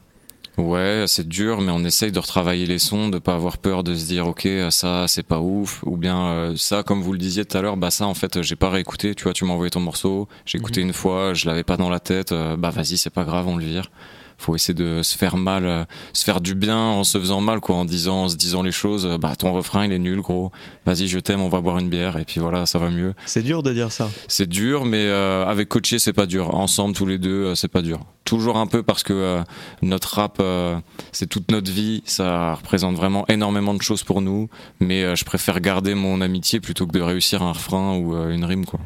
Ouais, 0.60 1.06
c'est 1.08 1.26
dur, 1.26 1.62
mais 1.62 1.72
on 1.72 1.86
essaye 1.86 2.12
de 2.12 2.20
retravailler 2.20 2.66
les 2.66 2.80
sons, 2.80 3.08
de 3.08 3.18
pas 3.18 3.34
avoir 3.34 3.60
peur 3.60 3.82
de 3.82 3.96
se 3.96 4.06
dire 4.08 4.28
ok 4.28 4.46
ça 4.72 5.08
c'est 5.08 5.24
pas 5.24 5.40
ouf, 5.40 5.82
ou 5.86 5.96
bien 5.96 6.28
euh, 6.28 6.56
ça 6.58 6.84
comme 6.84 7.02
vous 7.02 7.14
le 7.14 7.18
disiez 7.18 7.46
tout 7.46 7.58
à 7.58 7.62
l'heure, 7.62 7.78
bah 7.78 7.92
ça 7.92 8.06
en 8.06 8.14
fait 8.14 8.42
j'ai 8.42 8.58
pas 8.58 8.70
réécouté, 8.70 9.16
tu 9.16 9.24
vois, 9.24 9.32
tu 9.32 9.46
m'as 9.46 9.54
envoyé 9.54 9.70
ton 9.70 9.80
morceau, 9.80 10.28
j'ai 10.46 10.58
écouté 10.58 10.82
mhm. 10.82 10.88
une 10.88 10.94
fois, 10.94 11.34
je 11.34 11.46
l'avais 11.46 11.64
pas 11.64 11.78
dans 11.78 11.90
la 11.90 12.02
tête, 12.02 12.34
euh, 12.34 12.58
bah 12.58 12.72
vas-y 12.72 12.98
c'est 12.98 13.10
pas 13.10 13.24
grave, 13.24 13.48
on 13.48 13.56
le 13.56 13.64
vire 13.64 13.90
faut 14.40 14.56
essayer 14.56 14.74
de 14.74 15.04
se 15.04 15.18
faire 15.18 15.38
mal, 15.38 15.66
euh, 15.66 15.84
se 16.14 16.24
faire 16.24 16.42
du 16.42 16.56
bien 16.56 16.78
en 16.78 17.04
se 17.04 17.20
faisant 17.20 17.42
mal, 17.42 17.60
quoi, 17.60 17.76
en 17.76 17.86
disant, 17.86 18.24
en 18.24 18.30
se 18.30 18.36
disant 18.36 18.64
les 18.64 18.72
choses. 18.72 19.06
Euh, 19.06 19.18
bah, 19.18 19.36
ton 19.36 19.54
refrain, 19.54 19.86
il 19.86 19.92
est 19.92 20.00
nul, 20.00 20.22
gros. 20.22 20.52
Vas-y, 20.86 21.08
je 21.08 21.20
t'aime, 21.20 21.42
on 21.42 21.50
va 21.50 21.62
boire 21.62 21.78
une 21.78 21.90
bière, 21.90 22.18
et 22.18 22.26
puis 22.26 22.40
voilà, 22.40 22.66
ça 22.66 22.80
va 22.80 22.90
mieux. 22.90 23.14
C'est 23.26 23.44
dur 23.44 23.64
de 23.64 23.74
dire 23.74 23.92
ça. 23.92 24.10
C'est 24.28 24.48
dur, 24.48 24.86
mais 24.86 25.06
euh, 25.06 25.46
avec 25.46 25.70
coaché, 25.70 26.00
c'est 26.00 26.14
pas 26.14 26.26
dur. 26.26 26.56
Ensemble, 26.56 26.96
tous 26.96 27.06
les 27.06 27.18
deux, 27.18 27.54
c'est 27.56 27.68
pas 27.68 27.82
dur. 27.82 28.00
Toujours 28.24 28.58
un 28.58 28.68
peu 28.68 28.84
parce 28.84 29.04
que 29.04 29.42
notre 29.82 30.16
rap, 30.16 30.40
c'est 31.12 31.26
toute 31.26 31.50
notre 31.50 31.72
vie. 31.72 32.04
Ça 32.06 32.54
représente 32.54 32.96
vraiment 32.96 33.26
énormément 33.28 33.74
de 33.74 33.82
choses 33.82 34.04
pour 34.04 34.22
nous. 34.22 34.50
Mais 34.80 35.16
je 35.16 35.26
préfère 35.26 35.60
garder 35.62 35.96
mon 35.96 36.22
amitié 36.22 36.60
plutôt 36.60 36.86
que 36.86 36.92
de 36.92 37.02
réussir 37.02 37.42
un 37.42 37.54
refrain 37.54 37.98
ou 37.98 38.16
une 38.30 38.46
rime, 38.46 38.66
quoi. 38.66 38.80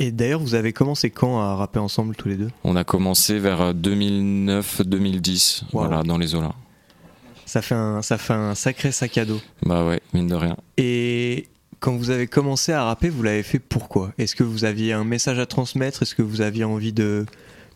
Et 0.00 0.10
d'ailleurs, 0.12 0.40
vous 0.40 0.54
avez 0.54 0.72
commencé 0.72 1.10
quand 1.10 1.40
à 1.40 1.54
rapper 1.54 1.78
ensemble 1.78 2.16
tous 2.16 2.28
les 2.28 2.36
deux? 2.36 2.48
On 2.64 2.74
a 2.74 2.84
commencé 2.84 3.38
vers 3.38 3.74
2009-2010, 3.74 5.64
voilà, 5.72 6.02
dans 6.02 6.16
les 6.16 6.32
là. 6.32 6.52
Ça 7.44 7.60
fait, 7.60 7.74
un, 7.74 8.00
ça 8.00 8.16
fait 8.16 8.32
un 8.32 8.54
sacré 8.54 8.92
sac 8.92 9.18
à 9.18 9.26
dos. 9.26 9.40
Bah 9.62 9.84
ouais, 9.84 10.00
mine 10.14 10.28
de 10.28 10.34
rien. 10.36 10.56
Et 10.78 11.48
quand 11.80 11.96
vous 11.96 12.08
avez 12.10 12.28
commencé 12.28 12.72
à 12.72 12.84
rapper, 12.84 13.10
vous 13.10 13.22
l'avez 13.22 13.42
fait 13.42 13.58
pourquoi? 13.58 14.12
Est-ce 14.16 14.34
que 14.34 14.42
vous 14.42 14.64
aviez 14.64 14.94
un 14.94 15.04
message 15.04 15.38
à 15.38 15.44
transmettre? 15.44 16.02
Est-ce 16.02 16.14
que 16.14 16.22
vous 16.22 16.40
aviez 16.40 16.64
envie 16.64 16.94
de, 16.94 17.26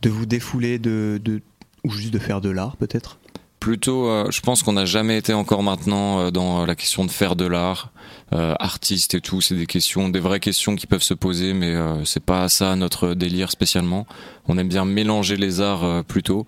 de 0.00 0.08
vous 0.08 0.24
défouler 0.24 0.78
de, 0.78 1.20
de, 1.22 1.42
ou 1.82 1.90
juste 1.90 2.14
de 2.14 2.18
faire 2.18 2.40
de 2.40 2.48
l'art 2.48 2.78
peut-être? 2.78 3.18
Plutôt, 3.64 4.08
euh, 4.08 4.30
je 4.30 4.42
pense 4.42 4.62
qu'on 4.62 4.74
n'a 4.74 4.84
jamais 4.84 5.16
été 5.16 5.32
encore 5.32 5.62
maintenant 5.62 6.20
euh, 6.20 6.30
dans 6.30 6.66
la 6.66 6.74
question 6.74 7.06
de 7.06 7.10
faire 7.10 7.34
de 7.34 7.46
l'art, 7.46 7.92
euh, 8.34 8.54
artiste 8.60 9.14
et 9.14 9.22
tout. 9.22 9.40
C'est 9.40 9.54
des 9.54 9.64
questions, 9.64 10.10
des 10.10 10.20
vraies 10.20 10.38
questions 10.38 10.76
qui 10.76 10.86
peuvent 10.86 11.02
se 11.02 11.14
poser, 11.14 11.54
mais 11.54 11.74
c'est 12.04 12.22
pas 12.22 12.50
ça 12.50 12.76
notre 12.76 13.14
délire 13.14 13.50
spécialement. 13.50 14.06
On 14.48 14.58
aime 14.58 14.68
bien 14.68 14.84
mélanger 14.84 15.38
les 15.38 15.62
arts 15.62 16.04
plutôt. 16.04 16.46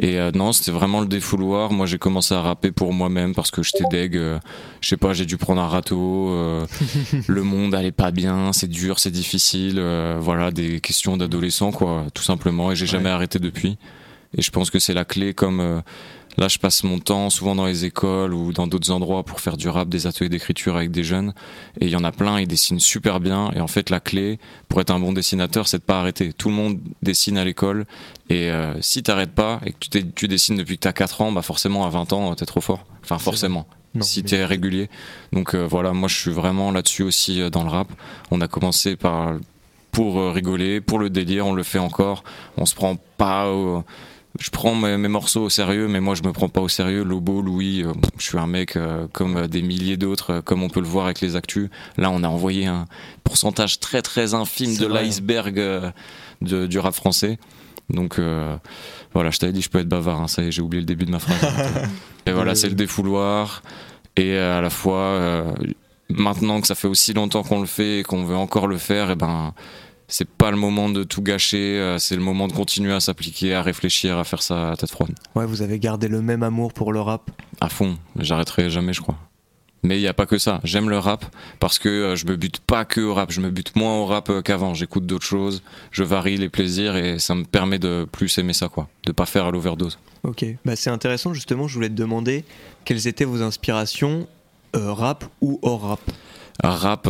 Et 0.00 0.18
non, 0.34 0.52
c'était 0.52 0.72
vraiment 0.72 1.00
le 1.00 1.06
défouloir. 1.06 1.70
Moi, 1.70 1.86
j'ai 1.86 1.98
commencé 1.98 2.34
à 2.34 2.40
rapper 2.40 2.72
pour 2.72 2.92
moi-même 2.92 3.32
parce 3.32 3.52
que 3.52 3.62
j'étais 3.62 3.84
deg. 3.88 4.14
je 4.80 4.88
sais 4.88 4.96
pas, 4.96 5.12
j'ai 5.12 5.24
dû 5.24 5.36
prendre 5.36 5.62
un 5.62 5.68
râteau. 5.68 6.30
le 7.28 7.42
monde 7.44 7.76
allait 7.76 7.92
pas 7.92 8.10
bien, 8.10 8.52
c'est 8.52 8.66
dur, 8.66 8.98
c'est 8.98 9.12
difficile. 9.12 9.80
voilà, 10.18 10.50
des 10.50 10.80
questions 10.80 11.16
d'adolescent, 11.16 11.70
quoi, 11.70 12.06
tout 12.12 12.24
simplement. 12.24 12.72
Et 12.72 12.76
j'ai 12.76 12.86
jamais 12.86 13.10
arrêté 13.10 13.38
depuis. 13.38 13.78
Et 14.36 14.42
je 14.42 14.50
pense 14.50 14.70
que 14.70 14.80
c'est 14.80 14.94
la 14.94 15.04
clé 15.04 15.32
comme 15.32 15.82
Là, 16.38 16.48
je 16.48 16.58
passe 16.58 16.84
mon 16.84 16.98
temps 16.98 17.30
souvent 17.30 17.54
dans 17.54 17.64
les 17.64 17.86
écoles 17.86 18.34
ou 18.34 18.52
dans 18.52 18.66
d'autres 18.66 18.90
endroits 18.90 19.22
pour 19.22 19.40
faire 19.40 19.56
du 19.56 19.68
rap, 19.68 19.88
des 19.88 20.06
ateliers 20.06 20.28
d'écriture 20.28 20.76
avec 20.76 20.90
des 20.90 21.02
jeunes. 21.02 21.32
Et 21.80 21.86
il 21.86 21.90
y 21.90 21.96
en 21.96 22.04
a 22.04 22.12
plein, 22.12 22.38
ils 22.40 22.46
dessinent 22.46 22.80
super 22.80 23.20
bien. 23.20 23.50
Et 23.54 23.60
en 23.60 23.66
fait, 23.66 23.88
la 23.88 24.00
clé 24.00 24.38
pour 24.68 24.80
être 24.80 24.90
un 24.90 25.00
bon 25.00 25.12
dessinateur, 25.12 25.66
c'est 25.66 25.78
de 25.78 25.82
pas 25.82 26.00
arrêter. 26.00 26.32
Tout 26.34 26.50
le 26.50 26.54
monde 26.54 26.78
dessine 27.02 27.38
à 27.38 27.44
l'école. 27.44 27.86
Et 28.28 28.50
euh, 28.50 28.74
si 28.82 29.02
t'arrêtes 29.02 29.32
pas 29.32 29.60
et 29.64 29.72
que 29.72 29.78
tu, 29.78 30.12
tu 30.12 30.28
dessines 30.28 30.56
depuis 30.56 30.76
que 30.76 30.82
t'as 30.82 30.92
4 30.92 31.22
ans, 31.22 31.32
bah 31.32 31.42
forcément 31.42 31.86
à 31.86 31.90
20 31.90 32.12
ans, 32.12 32.34
t'es 32.34 32.46
trop 32.46 32.60
fort. 32.60 32.84
Enfin, 33.02 33.18
forcément. 33.18 33.66
si 34.00 34.22
t'es 34.22 34.44
régulier. 34.44 34.90
Donc 35.32 35.54
euh, 35.54 35.66
voilà, 35.66 35.92
moi 35.92 36.08
je 36.08 36.16
suis 36.16 36.32
vraiment 36.32 36.70
là-dessus 36.70 37.02
aussi 37.02 37.40
euh, 37.40 37.48
dans 37.48 37.62
le 37.62 37.70
rap. 37.70 37.88
On 38.30 38.42
a 38.42 38.48
commencé 38.48 38.96
par 38.96 39.36
pour 39.90 40.34
rigoler, 40.34 40.82
pour 40.82 40.98
le 40.98 41.08
délire, 41.08 41.46
on 41.46 41.54
le 41.54 41.62
fait 41.62 41.78
encore. 41.78 42.22
On 42.58 42.66
se 42.66 42.74
prend 42.74 42.96
pas 43.16 43.50
je 44.40 44.50
prends 44.50 44.74
mes, 44.74 44.96
morceaux 45.08 45.44
au 45.44 45.50
sérieux, 45.50 45.88
mais 45.88 46.00
moi 46.00 46.14
je 46.14 46.22
me 46.22 46.32
prends 46.32 46.48
pas 46.48 46.60
au 46.60 46.68
sérieux. 46.68 47.04
Lobo, 47.04 47.40
Louis, 47.40 47.82
euh, 47.82 47.92
je 48.18 48.24
suis 48.24 48.38
un 48.38 48.46
mec 48.46 48.76
euh, 48.76 49.06
comme 49.12 49.36
euh, 49.36 49.48
des 49.48 49.62
milliers 49.62 49.96
d'autres, 49.96 50.40
comme 50.40 50.62
on 50.62 50.68
peut 50.68 50.80
le 50.80 50.86
voir 50.86 51.06
avec 51.06 51.20
les 51.20 51.36
actus. 51.36 51.68
Là, 51.96 52.10
on 52.10 52.22
a 52.22 52.28
envoyé 52.28 52.66
un 52.66 52.86
pourcentage 53.24 53.80
très 53.80 54.02
très 54.02 54.34
infime 54.34 54.76
de 54.76 54.86
l'iceberg 54.86 55.92
du 56.40 56.78
rap 56.78 56.94
français. 56.94 57.38
Donc 57.88 58.20
voilà, 59.14 59.30
je 59.30 59.38
t'avais 59.38 59.52
dit, 59.52 59.62
je 59.62 59.70
peux 59.70 59.78
être 59.78 59.88
bavard. 59.88 60.20
Hein, 60.20 60.28
ça 60.28 60.42
y 60.42 60.48
est, 60.48 60.52
j'ai 60.52 60.62
oublié 60.62 60.80
le 60.80 60.86
début 60.86 61.06
de 61.06 61.10
ma 61.10 61.18
phrase. 61.18 61.38
et 62.26 62.32
voilà, 62.32 62.54
c'est 62.54 62.68
le 62.68 62.74
défouloir. 62.74 63.62
Et 64.16 64.36
à 64.36 64.60
la 64.60 64.70
fois, 64.70 65.54
maintenant 66.08 66.60
que 66.60 66.66
ça 66.66 66.74
fait 66.74 66.88
aussi 66.88 67.12
longtemps 67.12 67.42
qu'on 67.42 67.60
le 67.60 67.66
fait 67.66 68.00
et 68.00 68.02
qu'on 68.02 68.24
veut 68.24 68.36
encore 68.36 68.66
le 68.66 68.78
faire, 68.78 69.10
et 69.10 69.16
ben 69.16 69.54
c'est 70.08 70.28
pas 70.28 70.50
le 70.50 70.56
moment 70.56 70.88
de 70.88 71.02
tout 71.02 71.22
gâcher, 71.22 71.78
euh, 71.78 71.98
c'est 71.98 72.16
le 72.16 72.22
moment 72.22 72.48
de 72.48 72.52
continuer 72.52 72.92
à 72.92 73.00
s'appliquer, 73.00 73.54
à 73.54 73.62
réfléchir, 73.62 74.18
à 74.18 74.24
faire 74.24 74.42
ça 74.42 74.70
à 74.72 74.76
tête 74.76 74.90
froide. 74.90 75.12
Ouais, 75.34 75.46
vous 75.46 75.62
avez 75.62 75.78
gardé 75.78 76.08
le 76.08 76.22
même 76.22 76.42
amour 76.42 76.72
pour 76.72 76.92
le 76.92 77.00
rap 77.00 77.30
À 77.60 77.68
fond, 77.68 77.98
j'arrêterai 78.18 78.70
jamais, 78.70 78.92
je 78.92 79.00
crois. 79.00 79.16
Mais 79.82 79.98
il 79.98 80.00
n'y 80.00 80.08
a 80.08 80.14
pas 80.14 80.26
que 80.26 80.38
ça. 80.38 80.60
J'aime 80.64 80.90
le 80.90 80.98
rap 80.98 81.24
parce 81.60 81.78
que 81.78 81.88
euh, 81.88 82.16
je 82.16 82.26
me 82.26 82.36
bute 82.36 82.58
pas 82.58 82.84
que 82.84 83.00
au 83.00 83.14
rap, 83.14 83.30
je 83.30 83.40
me 83.40 83.50
bute 83.50 83.76
moins 83.76 83.96
au 83.98 84.06
rap 84.06 84.30
euh, 84.30 84.42
qu'avant. 84.42 84.74
J'écoute 84.74 85.06
d'autres 85.06 85.26
choses, 85.26 85.62
je 85.92 86.02
varie 86.02 86.36
les 86.36 86.48
plaisirs 86.48 86.96
et 86.96 87.18
ça 87.18 87.34
me 87.34 87.44
permet 87.44 87.78
de 87.78 88.06
plus 88.10 88.36
aimer 88.38 88.52
ça, 88.52 88.68
quoi. 88.68 88.88
De 89.04 89.12
pas 89.12 89.26
faire 89.26 89.50
l'overdose. 89.50 89.98
Ok, 90.24 90.44
bah 90.64 90.74
c'est 90.74 90.90
intéressant 90.90 91.34
justement. 91.34 91.68
Je 91.68 91.74
voulais 91.74 91.88
te 91.88 91.94
demander 91.94 92.44
quelles 92.84 93.06
étaient 93.06 93.24
vos 93.24 93.42
inspirations, 93.42 94.26
rap 94.74 95.24
ou 95.40 95.60
hors 95.62 95.82
rap? 95.82 96.00
Rap, 96.64 97.06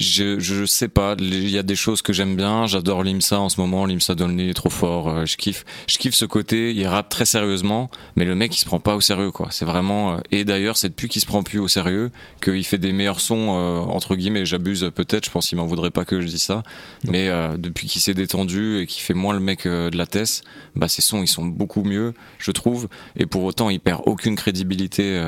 je, 0.00 0.40
je 0.40 0.64
sais 0.64 0.88
pas, 0.88 1.14
il 1.18 1.50
y 1.50 1.58
a 1.58 1.62
des 1.62 1.76
choses 1.76 2.00
que 2.00 2.14
j'aime 2.14 2.34
bien, 2.34 2.66
j'adore 2.66 3.04
Limsa 3.04 3.38
en 3.38 3.50
ce 3.50 3.60
moment, 3.60 3.84
Limsa 3.84 4.14
Dolny 4.14 4.48
est 4.48 4.54
trop 4.54 4.70
fort, 4.70 5.08
euh, 5.08 5.26
je 5.26 5.36
kiffe, 5.36 5.66
je 5.86 5.98
kiffe 5.98 6.14
ce 6.14 6.24
côté, 6.24 6.72
il 6.72 6.86
rappe 6.86 7.10
très 7.10 7.26
sérieusement, 7.26 7.90
mais 8.16 8.24
le 8.24 8.34
mec 8.34 8.56
il 8.56 8.58
se 8.58 8.64
prend 8.64 8.80
pas 8.80 8.96
au 8.96 9.02
sérieux 9.02 9.30
quoi, 9.30 9.48
c'est 9.50 9.66
vraiment, 9.66 10.14
euh, 10.14 10.18
et 10.30 10.44
d'ailleurs 10.44 10.78
c'est 10.78 10.88
depuis 10.88 11.08
qu'il 11.10 11.20
se 11.20 11.26
prend 11.26 11.42
plus 11.42 11.58
au 11.58 11.68
sérieux 11.68 12.10
qu'il 12.42 12.64
fait 12.64 12.78
des 12.78 12.92
meilleurs 12.92 13.20
sons, 13.20 13.56
euh, 13.58 13.78
entre 13.80 14.16
guillemets, 14.16 14.46
j'abuse 14.46 14.90
peut-être, 14.94 15.26
je 15.26 15.30
pense 15.30 15.48
qu'il 15.48 15.58
m'en 15.58 15.66
voudrait 15.66 15.90
pas 15.90 16.06
que 16.06 16.22
je 16.22 16.26
dise 16.26 16.42
ça, 16.42 16.62
mais 17.04 17.28
depuis 17.58 17.86
qu'il 17.86 18.00
s'est 18.00 18.14
détendu 18.14 18.78
et 18.78 18.86
qu'il 18.86 19.02
fait 19.02 19.14
moins 19.14 19.34
le 19.34 19.40
mec 19.40 19.66
de 19.66 19.96
la 19.96 20.06
Tess, 20.06 20.42
bah 20.74 20.88
ses 20.88 21.02
sons 21.02 21.22
ils 21.22 21.28
sont 21.28 21.44
beaucoup 21.44 21.84
mieux, 21.84 22.14
je 22.38 22.50
trouve, 22.52 22.88
et 23.16 23.26
pour 23.26 23.44
autant 23.44 23.68
il 23.68 23.80
perd 23.80 24.00
aucune 24.06 24.34
crédibilité, 24.34 25.22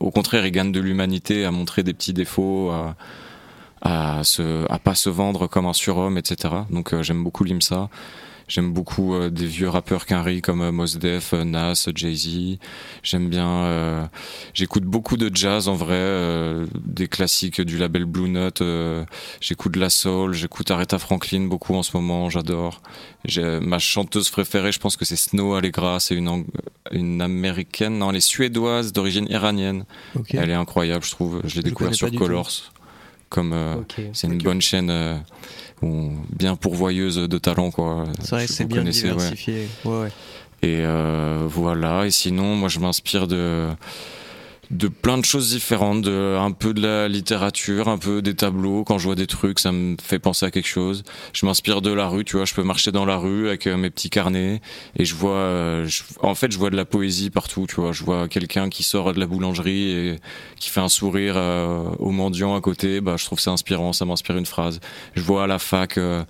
au 0.00 0.10
contraire 0.10 0.44
il 0.44 0.50
gagne 0.50 0.72
de 0.72 0.80
l'humanité 0.80 1.44
à 1.44 1.52
montrer 1.52 1.84
des 1.84 1.94
petits 1.94 2.12
défauts, 2.12 2.70
à 2.70 2.96
à 3.82 4.24
se 4.24 4.64
à 4.70 4.78
pas 4.78 4.94
se 4.94 5.10
vendre 5.10 5.46
comme 5.46 5.66
un 5.66 5.72
surhomme 5.72 6.18
etc 6.18 6.56
donc 6.70 6.92
euh, 6.92 7.02
j'aime 7.02 7.22
beaucoup 7.22 7.44
l'IMSA. 7.44 7.88
J'aime 8.48 8.72
beaucoup 8.72 9.14
euh, 9.14 9.28
des 9.28 9.46
vieux 9.46 9.68
rappeurs 9.68 10.06
qu'Henry 10.06 10.40
comme 10.40 10.60
euh, 10.60 10.70
Mos 10.70 10.98
Def 10.98 11.32
Nas 11.32 11.88
Jay-Z. 11.92 12.58
J'aime 13.02 13.28
bien 13.28 14.08
j'écoute 14.54 14.84
beaucoup 14.84 15.16
de 15.16 15.34
jazz 15.34 15.68
en 15.68 15.74
vrai 15.74 16.66
des 16.74 17.08
classiques 17.08 17.60
du 17.60 17.78
label 17.78 18.04
Blue 18.04 18.28
Note 18.28 18.62
j'écoute 19.40 19.72
de 19.72 19.80
la 19.80 19.90
soul 19.90 20.32
j'écoute 20.32 20.70
Aretha 20.70 20.98
Franklin 20.98 21.46
beaucoup 21.46 21.74
en 21.74 21.82
ce 21.82 21.96
moment 21.96 22.30
j'adore. 22.30 22.82
Ma 23.36 23.78
chanteuse 23.78 24.30
préférée 24.30 24.72
je 24.72 24.78
pense 24.78 24.96
que 24.96 25.04
c'est 25.04 25.16
Snow 25.16 25.54
Allegra 25.54 25.98
c'est 25.98 26.14
une 26.14 26.44
une 26.92 27.20
américaine 27.22 27.98
non 27.98 28.10
elle 28.10 28.16
est 28.16 28.20
suédoise 28.20 28.92
d'origine 28.92 29.26
iranienne. 29.28 29.84
Elle 30.30 30.50
est 30.50 30.54
incroyable 30.54 31.04
je 31.04 31.10
trouve 31.10 31.40
je 31.44 31.56
l'ai 31.56 31.62
découvert 31.62 31.94
sur 31.94 32.12
Colors 32.12 32.72
comme 33.36 33.52
euh, 33.52 33.74
c'est 34.14 34.28
une 34.28 34.38
bonne 34.38 34.62
chaîne 34.62 34.88
euh, 34.88 35.14
bien 35.82 36.56
pourvoyeuse 36.56 37.16
de 37.16 37.38
talent 37.38 37.70
quoi. 37.70 38.06
C'est 38.22 38.30
vrai, 38.30 38.46
c'est 38.46 38.64
bien 38.64 38.82
diversifié. 38.82 39.68
Ouais. 39.84 40.08
Et 40.62 40.80
euh, 40.80 41.46
voilà. 41.46 42.06
Et 42.06 42.10
sinon, 42.10 42.56
moi, 42.56 42.70
je 42.70 42.78
m'inspire 42.78 43.26
de 43.26 43.68
de 44.70 44.88
plein 44.88 45.16
de 45.18 45.24
choses 45.24 45.50
différentes, 45.50 46.02
de, 46.02 46.36
un 46.38 46.50
peu 46.50 46.74
de 46.74 46.80
la 46.82 47.08
littérature, 47.08 47.88
un 47.88 47.98
peu 47.98 48.20
des 48.22 48.34
tableaux. 48.34 48.82
Quand 48.84 48.98
je 48.98 49.04
vois 49.04 49.14
des 49.14 49.26
trucs, 49.26 49.58
ça 49.60 49.70
me 49.72 49.96
fait 50.02 50.18
penser 50.18 50.44
à 50.46 50.50
quelque 50.50 50.66
chose. 50.68 51.04
Je 51.32 51.46
m'inspire 51.46 51.82
de 51.82 51.92
la 51.92 52.08
rue, 52.08 52.24
tu 52.24 52.36
vois. 52.36 52.44
Je 52.44 52.54
peux 52.54 52.62
marcher 52.64 52.90
dans 52.92 53.04
la 53.04 53.16
rue 53.16 53.48
avec 53.48 53.66
euh, 53.66 53.76
mes 53.76 53.90
petits 53.90 54.10
carnets 54.10 54.60
et 54.98 55.04
je 55.04 55.14
vois, 55.14 55.30
euh, 55.36 55.86
je- 55.86 56.02
en 56.20 56.34
fait, 56.34 56.50
je 56.50 56.58
vois 56.58 56.70
de 56.70 56.76
la 56.76 56.84
poésie 56.84 57.30
partout, 57.30 57.66
tu 57.68 57.76
vois. 57.76 57.92
Je 57.92 58.02
vois 58.04 58.28
quelqu'un 58.28 58.68
qui 58.68 58.82
sort 58.82 59.12
de 59.12 59.20
la 59.20 59.26
boulangerie 59.26 59.90
et 59.90 60.16
qui 60.58 60.70
fait 60.70 60.80
un 60.80 60.88
sourire 60.88 61.34
euh, 61.36 61.84
au 61.98 62.10
mendiant 62.10 62.56
à 62.56 62.60
côté. 62.60 63.00
Bah, 63.00 63.14
je 63.16 63.24
trouve 63.24 63.38
ça 63.40 63.52
inspirant, 63.52 63.92
ça 63.92 64.04
m'inspire 64.04 64.36
une 64.36 64.46
phrase. 64.46 64.80
Je 65.14 65.22
vois 65.22 65.44
à 65.44 65.46
la 65.46 65.58
fac. 65.58 65.96
euh, 65.98 66.24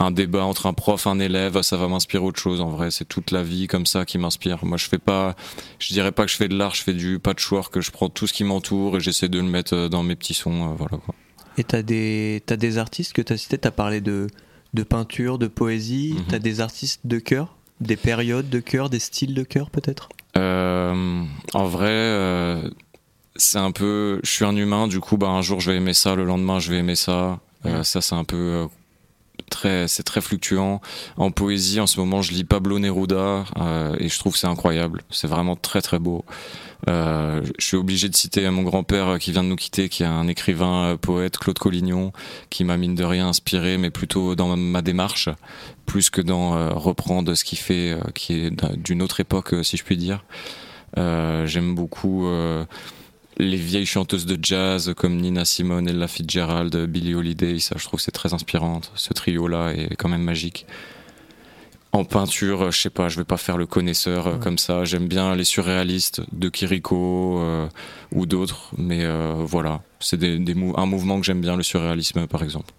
un 0.00 0.10
débat 0.10 0.44
entre 0.44 0.66
un 0.66 0.72
prof 0.72 1.06
un 1.06 1.20
élève 1.20 1.60
ça 1.62 1.76
va 1.76 1.86
m'inspirer 1.86 2.24
autre 2.24 2.40
chose 2.40 2.60
en 2.60 2.70
vrai 2.70 2.90
c'est 2.90 3.04
toute 3.04 3.30
la 3.30 3.42
vie 3.42 3.66
comme 3.68 3.86
ça 3.86 4.04
qui 4.04 4.18
m'inspire 4.18 4.64
moi 4.64 4.76
je 4.78 4.86
fais 4.86 4.98
pas 4.98 5.36
je 5.78 5.92
dirais 5.92 6.10
pas 6.10 6.24
que 6.24 6.30
je 6.32 6.36
fais 6.36 6.48
de 6.48 6.56
l'art 6.56 6.74
je 6.74 6.82
fais 6.82 6.94
du 6.94 7.18
patchwork 7.18 7.80
je 7.80 7.90
prends 7.90 8.08
tout 8.08 8.26
ce 8.26 8.32
qui 8.32 8.42
m'entoure 8.44 8.96
et 8.96 9.00
j'essaie 9.00 9.28
de 9.28 9.38
le 9.38 9.44
mettre 9.44 9.74
euh, 9.76 9.88
dans 9.88 10.02
mes 10.02 10.16
petits 10.16 10.34
sons 10.34 10.70
euh, 10.70 10.74
voilà 10.76 10.96
quoi 10.96 11.14
Et 11.58 11.64
t'as 11.64 11.82
des, 11.82 12.42
t'as 12.46 12.56
des 12.56 12.78
artistes 12.78 13.12
que 13.12 13.22
t'as 13.22 13.36
cités, 13.36 13.58
t'as 13.58 13.70
parlé 13.70 14.00
de, 14.00 14.26
de 14.72 14.82
peinture, 14.82 15.38
de 15.38 15.46
poésie, 15.48 16.14
Mhm. 16.16 16.24
t'as 16.30 16.38
des 16.38 16.60
artistes 16.60 17.00
de 17.04 17.18
cœur, 17.18 17.56
des 17.80 17.96
périodes 17.96 18.48
de 18.48 18.60
cœur, 18.60 18.88
des 18.88 19.00
styles 19.00 19.34
de 19.34 19.42
cœur 19.42 19.68
peut-être? 19.70 20.08
Euh, 20.38 21.24
en 21.52 21.64
vrai, 21.66 21.88
euh, 21.90 22.70
c'est 23.36 23.58
un 23.58 23.72
peu. 23.72 24.20
Je 24.22 24.30
suis 24.30 24.44
un 24.44 24.56
humain, 24.56 24.86
du 24.88 25.00
coup, 25.00 25.16
bah, 25.18 25.28
un 25.28 25.42
jour 25.42 25.60
je 25.60 25.70
vais 25.72 25.76
aimer 25.76 25.92
ça, 25.94 26.14
le 26.14 26.24
lendemain 26.24 26.58
je 26.60 26.70
vais 26.70 26.78
aimer 26.78 26.94
ça. 26.96 27.40
Euh, 27.66 27.82
ça, 27.82 28.00
c'est 28.00 28.14
un 28.14 28.24
peu. 28.24 28.66
C'est 29.86 30.02
très 30.02 30.20
fluctuant. 30.20 30.80
En 31.16 31.30
poésie, 31.30 31.80
en 31.80 31.86
ce 31.86 32.00
moment, 32.00 32.22
je 32.22 32.32
lis 32.32 32.44
Pablo 32.44 32.78
Neruda 32.78 33.44
euh, 33.58 33.96
et 33.98 34.08
je 34.08 34.18
trouve 34.18 34.32
que 34.34 34.38
c'est 34.38 34.46
incroyable. 34.46 35.02
C'est 35.10 35.26
vraiment 35.28 35.56
très 35.56 35.82
très 35.82 35.98
beau. 35.98 36.24
Euh, 36.88 37.42
je 37.58 37.64
suis 37.64 37.76
obligé 37.76 38.08
de 38.08 38.16
citer 38.16 38.48
mon 38.50 38.62
grand-père 38.62 39.08
euh, 39.08 39.18
qui 39.18 39.32
vient 39.32 39.42
de 39.44 39.48
nous 39.48 39.56
quitter, 39.56 39.88
qui 39.88 40.02
est 40.02 40.06
un 40.06 40.28
écrivain 40.28 40.96
poète, 41.00 41.36
Claude 41.38 41.58
Collignon, 41.58 42.12
qui 42.48 42.64
m'a 42.64 42.76
mine 42.76 42.94
de 42.94 43.04
rien 43.04 43.28
inspiré, 43.28 43.76
mais 43.76 43.90
plutôt 43.90 44.34
dans 44.34 44.48
ma, 44.48 44.56
ma 44.56 44.82
démarche, 44.82 45.28
plus 45.86 46.08
que 46.10 46.20
dans 46.22 46.74
reprendre 46.78 47.34
ce 47.34 47.44
qu'il 47.44 47.58
fait, 47.58 47.96
qui 48.14 48.34
est 48.34 48.50
d'un- 48.50 48.74
d'une 48.76 49.02
autre 49.02 49.20
époque, 49.20 49.54
si 49.62 49.76
je 49.76 49.84
puis 49.84 49.96
dire. 49.96 50.24
J'aime 50.96 51.74
beaucoup 51.74 52.26
les 53.40 53.56
vieilles 53.56 53.86
chanteuses 53.86 54.26
de 54.26 54.38
jazz 54.40 54.92
comme 54.96 55.16
Nina 55.16 55.44
Simone, 55.44 55.88
Ella 55.88 56.06
Fitzgerald, 56.06 56.76
Billie 56.86 57.14
Holiday. 57.14 57.58
Ça, 57.58 57.76
je 57.78 57.84
trouve 57.84 57.98
que 57.98 58.04
c'est 58.04 58.10
très 58.10 58.34
inspirant. 58.34 58.80
Ce 58.94 59.12
trio-là 59.12 59.72
est 59.72 59.96
quand 59.96 60.08
même 60.08 60.22
magique. 60.22 60.66
En 61.92 62.04
peinture, 62.04 62.70
je 62.70 62.80
sais 62.80 62.90
pas, 62.90 63.08
je 63.08 63.16
vais 63.16 63.24
pas 63.24 63.36
faire 63.36 63.56
le 63.56 63.66
connaisseur 63.66 64.26
euh, 64.28 64.36
comme 64.36 64.58
ça. 64.58 64.84
J'aime 64.84 65.08
bien 65.08 65.34
les 65.34 65.42
surréalistes 65.42 66.22
de 66.30 66.48
Kiriko 66.48 67.40
euh, 67.40 67.66
ou 68.12 68.26
d'autres, 68.26 68.70
mais 68.78 69.04
euh, 69.04 69.34
voilà, 69.38 69.82
c'est 69.98 70.16
des, 70.16 70.38
des 70.38 70.54
mou- 70.54 70.74
un 70.76 70.86
mouvement 70.86 71.18
que 71.18 71.26
j'aime 71.26 71.40
bien, 71.40 71.56
le 71.56 71.64
surréalisme 71.64 72.28
par 72.28 72.44
exemple. 72.44 72.72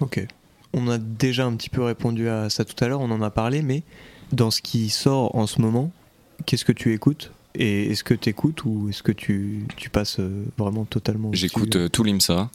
Ok. 0.00 0.26
On 0.74 0.88
a 0.88 0.98
déjà 0.98 1.46
un 1.46 1.54
petit 1.56 1.70
peu 1.70 1.82
répondu 1.82 2.28
à 2.28 2.50
ça 2.50 2.66
tout 2.66 2.84
à 2.84 2.88
l'heure, 2.88 3.00
on 3.00 3.10
en 3.10 3.22
a 3.22 3.30
parlé, 3.30 3.62
mais 3.62 3.82
dans 4.32 4.50
ce 4.50 4.60
qui 4.60 4.90
sort 4.90 5.34
en 5.36 5.46
ce 5.46 5.62
moment, 5.62 5.90
qu'est-ce 6.44 6.66
que 6.66 6.72
tu 6.72 6.92
écoutes? 6.92 7.32
Et 7.56 7.90
est-ce 7.92 8.02
que 8.02 8.14
tu 8.14 8.28
écoutes 8.30 8.64
ou 8.64 8.88
est-ce 8.90 9.02
que 9.04 9.12
tu, 9.12 9.64
tu 9.76 9.88
passes 9.88 10.18
euh, 10.18 10.44
vraiment 10.58 10.84
totalement 10.84 11.30
J'écoute 11.32 11.76
euh, 11.76 11.88
tout 11.88 12.02
l'IMSA. 12.02 12.50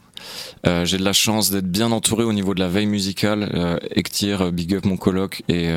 Euh, 0.66 0.84
J'ai 0.84 0.98
de 0.98 1.04
la 1.04 1.14
chance 1.14 1.50
d'être 1.50 1.70
bien 1.70 1.90
entouré 1.90 2.22
au 2.24 2.34
niveau 2.34 2.54
de 2.54 2.60
la 2.60 2.68
veille 2.68 2.84
musicale. 2.86 3.50
Euh, 3.54 3.78
Ektir, 3.92 4.52
Big 4.52 4.74
Up 4.74 4.84
mon 4.84 4.98
coloc, 4.98 5.42
est 5.48 5.74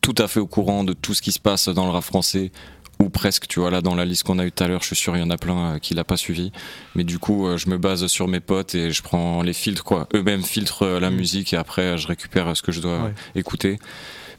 tout 0.00 0.14
à 0.18 0.28
fait 0.28 0.40
au 0.40 0.46
courant 0.46 0.84
de 0.84 0.92
tout 0.92 1.14
ce 1.14 1.22
qui 1.22 1.32
se 1.32 1.38
passe 1.40 1.68
dans 1.68 1.84
le 1.84 1.90
rap 1.92 2.04
français. 2.04 2.50
Ou 2.98 3.10
presque, 3.10 3.46
tu 3.46 3.60
vois, 3.60 3.70
là 3.70 3.82
dans 3.82 3.94
la 3.94 4.06
liste 4.06 4.22
qu'on 4.22 4.38
a 4.38 4.46
eue 4.46 4.50
tout 4.52 4.64
à 4.64 4.68
l'heure, 4.68 4.80
je 4.80 4.86
suis 4.86 4.96
sûr 4.96 5.14
il 5.16 5.20
y 5.20 5.22
en 5.22 5.28
a 5.30 5.36
plein 5.36 5.78
qui 5.80 5.92
l'a 5.94 6.02
pas 6.04 6.16
suivi. 6.16 6.50
Mais 6.94 7.04
du 7.04 7.18
coup, 7.18 7.46
je 7.58 7.68
me 7.68 7.76
base 7.76 8.06
sur 8.06 8.26
mes 8.26 8.40
potes 8.40 8.74
et 8.74 8.90
je 8.90 9.02
prends 9.02 9.42
les 9.42 9.52
filtres, 9.52 9.84
quoi. 9.84 10.08
Eux-mêmes 10.14 10.42
filtrent 10.42 10.98
la 10.98 11.10
musique 11.10 11.52
et 11.52 11.56
après 11.56 11.98
je 11.98 12.06
récupère 12.08 12.56
ce 12.56 12.62
que 12.62 12.72
je 12.72 12.80
dois 12.80 13.04
Ouais. 13.04 13.14
écouter. 13.34 13.78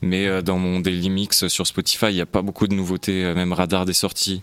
Mais 0.01 0.27
euh, 0.27 0.41
dans 0.41 0.57
mon 0.57 0.79
daily 0.79 1.09
mix 1.09 1.47
sur 1.47 1.65
Spotify, 1.67 2.07
il 2.09 2.15
n'y 2.15 2.21
a 2.21 2.25
pas 2.25 2.41
beaucoup 2.41 2.67
de 2.67 2.73
nouveautés, 2.75 3.23
euh, 3.25 3.35
même 3.35 3.53
Radar 3.53 3.85
des 3.85 3.93
sorties. 3.93 4.41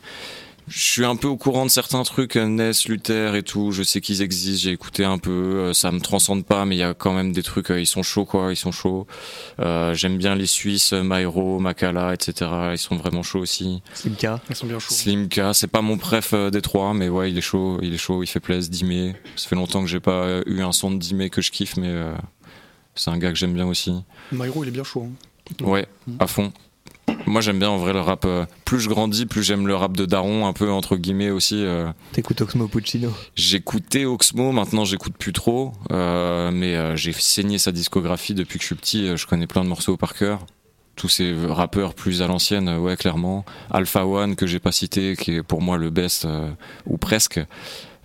Je 0.67 0.79
suis 0.81 1.05
un 1.05 1.14
peu 1.14 1.29
au 1.29 1.37
courant 1.37 1.67
de 1.67 1.71
certains 1.71 2.03
trucs, 2.05 2.37
euh, 2.37 2.47
Ness, 2.49 2.88
Luther 2.88 3.35
et 3.35 3.43
tout. 3.43 3.71
Je 3.71 3.83
sais 3.83 4.01
qu'ils 4.01 4.23
existent, 4.23 4.62
j'ai 4.62 4.71
écouté 4.71 5.05
un 5.05 5.19
peu. 5.19 5.31
euh, 5.31 5.73
Ça 5.75 5.93
me 5.93 6.01
transcende 6.01 6.47
pas, 6.47 6.64
mais 6.64 6.75
il 6.77 6.79
y 6.79 6.83
a 6.83 6.95
quand 6.95 7.12
même 7.12 7.33
des 7.33 7.43
trucs. 7.43 7.71
euh, 7.71 7.79
Ils 7.79 7.87
sont 7.87 8.03
chauds, 8.03 8.25
quoi. 8.25 8.51
Ils 8.51 8.57
sont 8.57 8.73
chauds. 8.73 9.07
Euh, 9.61 9.93
J'aime 9.93 10.17
bien 10.17 10.35
les 10.35 10.47
Suisses, 10.47 10.95
Myro, 10.95 11.59
Makala, 11.59 12.14
etc. 12.14 12.51
Ils 12.73 12.79
sont 12.79 12.97
vraiment 12.97 13.23
chauds 13.23 13.40
aussi. 13.40 13.83
Slimka. 13.93 14.40
Ils 14.49 14.57
sont 14.57 14.67
bien 14.67 14.79
chauds. 14.79 14.95
Slimka, 14.95 15.53
c'est 15.53 15.67
pas 15.67 15.83
mon 15.83 15.99
préf 15.99 16.31
euh, 16.33 16.49
des 16.49 16.62
trois, 16.62 16.95
mais 16.95 17.11
ouais, 17.11 17.31
il 17.31 17.37
est 17.37 17.43
chaud. 17.43 17.79
Il 17.83 17.93
est 17.93 17.99
chaud. 17.99 18.23
Il 18.23 18.27
fait 18.27 18.40
plaisir. 18.40 18.71
Dimé. 18.71 19.14
Ça 19.37 19.49
fait 19.51 19.57
longtemps 19.57 19.83
que 19.83 19.88
j'ai 19.88 20.01
pas 20.01 20.40
eu 20.47 20.62
un 20.62 20.73
son 20.73 20.90
de 20.93 20.97
Dimé 20.99 21.29
que 21.29 21.43
je 21.43 21.51
kiffe, 21.51 21.77
mais 21.77 21.88
euh, 21.88 22.14
c'est 22.95 23.11
un 23.11 23.19
gars 23.19 23.29
que 23.31 23.37
j'aime 23.37 23.53
bien 23.53 23.67
aussi. 23.67 23.93
Myro, 24.33 24.64
il 24.64 24.69
est 24.69 24.71
bien 24.71 24.83
chaud. 24.85 25.09
hein. 25.11 25.12
Ouais, 25.62 25.87
à 26.18 26.26
fond. 26.26 26.52
Moi 27.26 27.40
j'aime 27.40 27.59
bien 27.59 27.70
en 27.70 27.76
vrai 27.78 27.92
le 27.92 28.00
rap. 28.00 28.24
euh, 28.24 28.44
plus 28.64 28.80
je 28.80 28.88
grandis, 28.88 29.26
plus 29.26 29.42
j'aime 29.42 29.66
le 29.66 29.74
rap 29.74 29.92
de 29.96 30.04
Daron, 30.07 30.46
un 30.46 30.52
peu 30.52 30.70
entre 30.70 30.96
guillemets 30.96 31.30
aussi. 31.30 31.57
euh. 31.64 31.90
T'écoutes 32.12 32.40
Oxmo 32.40 32.66
Puccino 32.68 33.11
J'écoutais 33.35 34.04
Oxmo, 34.04 34.52
maintenant 34.52 34.85
j'écoute 34.85 35.14
plus 35.18 35.33
trop, 35.33 35.72
euh, 35.90 36.50
mais 36.50 36.74
euh, 36.76 36.96
j'ai 36.96 37.12
saigné 37.12 37.59
sa 37.59 37.72
discographie 37.72 38.35
depuis 38.35 38.59
que 38.59 38.62
je 38.62 38.66
suis 38.66 38.74
petit. 38.74 39.07
euh, 39.09 39.16
Je 39.16 39.26
connais 39.26 39.46
plein 39.46 39.64
de 39.64 39.68
morceaux 39.68 39.96
par 39.96 40.14
cœur. 40.14 40.40
Tous 40.96 41.09
ces 41.09 41.35
rappeurs 41.48 41.94
plus 41.94 42.22
à 42.22 42.26
l'ancienne, 42.26 42.68
euh, 42.68 42.78
ouais 42.78 42.96
clairement. 42.96 43.44
Alpha 43.70 44.07
One 44.07 44.37
que 44.37 44.46
j'ai 44.46 44.61
pas 44.61 44.72
cité, 44.72 45.16
qui 45.16 45.33
est 45.37 45.42
pour 45.42 45.61
moi 45.62 45.76
le 45.76 45.90
best 45.90 46.24
euh, 46.24 46.50
ou 46.87 46.96
presque. 46.98 47.40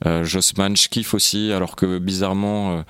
Euh, 0.05 0.23
Jossman, 0.23 0.75
je 0.77 0.87
kiffe 0.87 1.13
aussi, 1.13 1.51
alors 1.51 1.75
que 1.75 1.99
bizarrement. 1.99 2.77
euh, 2.79 2.81